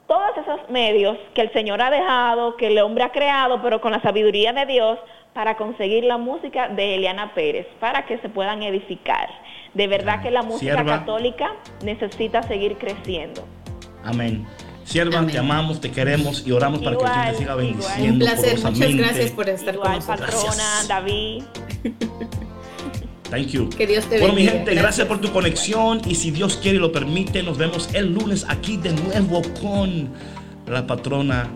todos 0.09 0.31
esos 0.43 0.69
medios 0.71 1.17
que 1.35 1.43
el 1.43 1.53
Señor 1.53 1.81
ha 1.81 1.91
dejado, 1.91 2.57
que 2.57 2.67
el 2.67 2.79
hombre 2.81 3.05
ha 3.05 3.13
creado, 3.13 3.63
pero 3.63 3.81
con 3.81 3.93
la 3.93 4.03
sabiduría 4.03 4.53
de 4.53 4.67
Dios, 4.67 4.99
para 5.35 5.57
conseguir 5.57 6.03
la 6.03 6.19
música 6.19 6.69
de 6.69 6.97
Eliana 6.97 7.33
Pérez, 7.35 7.67
para 7.79 8.05
que 8.07 8.19
se 8.19 8.29
puedan 8.29 8.63
edificar. 8.65 9.29
De 9.75 9.87
verdad 9.87 10.21
que 10.21 10.33
la 10.33 10.43
música 10.43 10.75
Sierva. 10.75 10.99
católica 10.99 11.53
necesita 11.85 12.43
seguir 12.43 12.77
creciendo. 12.79 13.45
Amén. 14.05 14.45
Sierva, 14.83 15.19
Amén. 15.19 15.31
te 15.31 15.39
amamos, 15.39 15.81
te 15.81 15.93
queremos 15.93 16.45
y 16.45 16.51
oramos 16.51 16.81
para 16.83 16.97
que 16.97 17.05
el 17.05 17.09
Señor 17.09 17.23
te 17.23 17.31
Igual, 17.31 17.37
siga 17.37 17.53
igual. 17.53 17.67
bendiciendo. 17.67 18.13
Un 18.13 18.19
placer, 18.19 18.59
muchas 18.73 18.97
gracias 18.97 19.31
por 19.31 19.49
estar 19.49 19.75
con 19.77 19.85
Igual, 19.85 19.97
nosotros. 20.01 20.21
patrona, 20.27 20.47
Gracias. 20.57 20.89
David. 20.89 21.45
Thank 23.31 23.49
you. 23.49 23.69
Que 23.71 23.87
Dios 23.87 24.07
te 24.07 24.19
Bueno, 24.19 24.35
mi 24.35 24.43
bendiga. 24.45 24.53
gente, 24.65 24.75
gracias 24.75 25.07
por 25.07 25.21
tu 25.21 25.31
conexión 25.33 26.01
y 26.07 26.17
si 26.17 26.31
Dios 26.31 26.59
quiere 26.61 26.79
y 26.79 26.81
lo 26.81 26.91
permite, 26.93 27.43
nos 27.43 27.57
vemos 27.59 27.89
el 27.95 28.13
lunes 28.13 28.45
aquí 28.49 28.77
de 28.77 28.93
nuevo 28.93 29.43
con 29.61 30.09
la 30.67 30.87
patrona, 30.87 31.49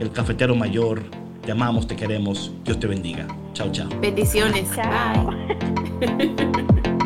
el 0.00 0.10
cafetero 0.10 0.54
mayor. 0.54 1.02
Te 1.44 1.52
amamos, 1.52 1.86
te 1.86 1.96
queremos. 1.96 2.50
Dios 2.64 2.78
te 2.80 2.86
bendiga. 2.86 3.26
Chao, 3.54 3.70
chao. 3.72 3.88
Bendiciones. 4.00 4.68
Chao. 4.74 5.30
Bye. 6.00 6.88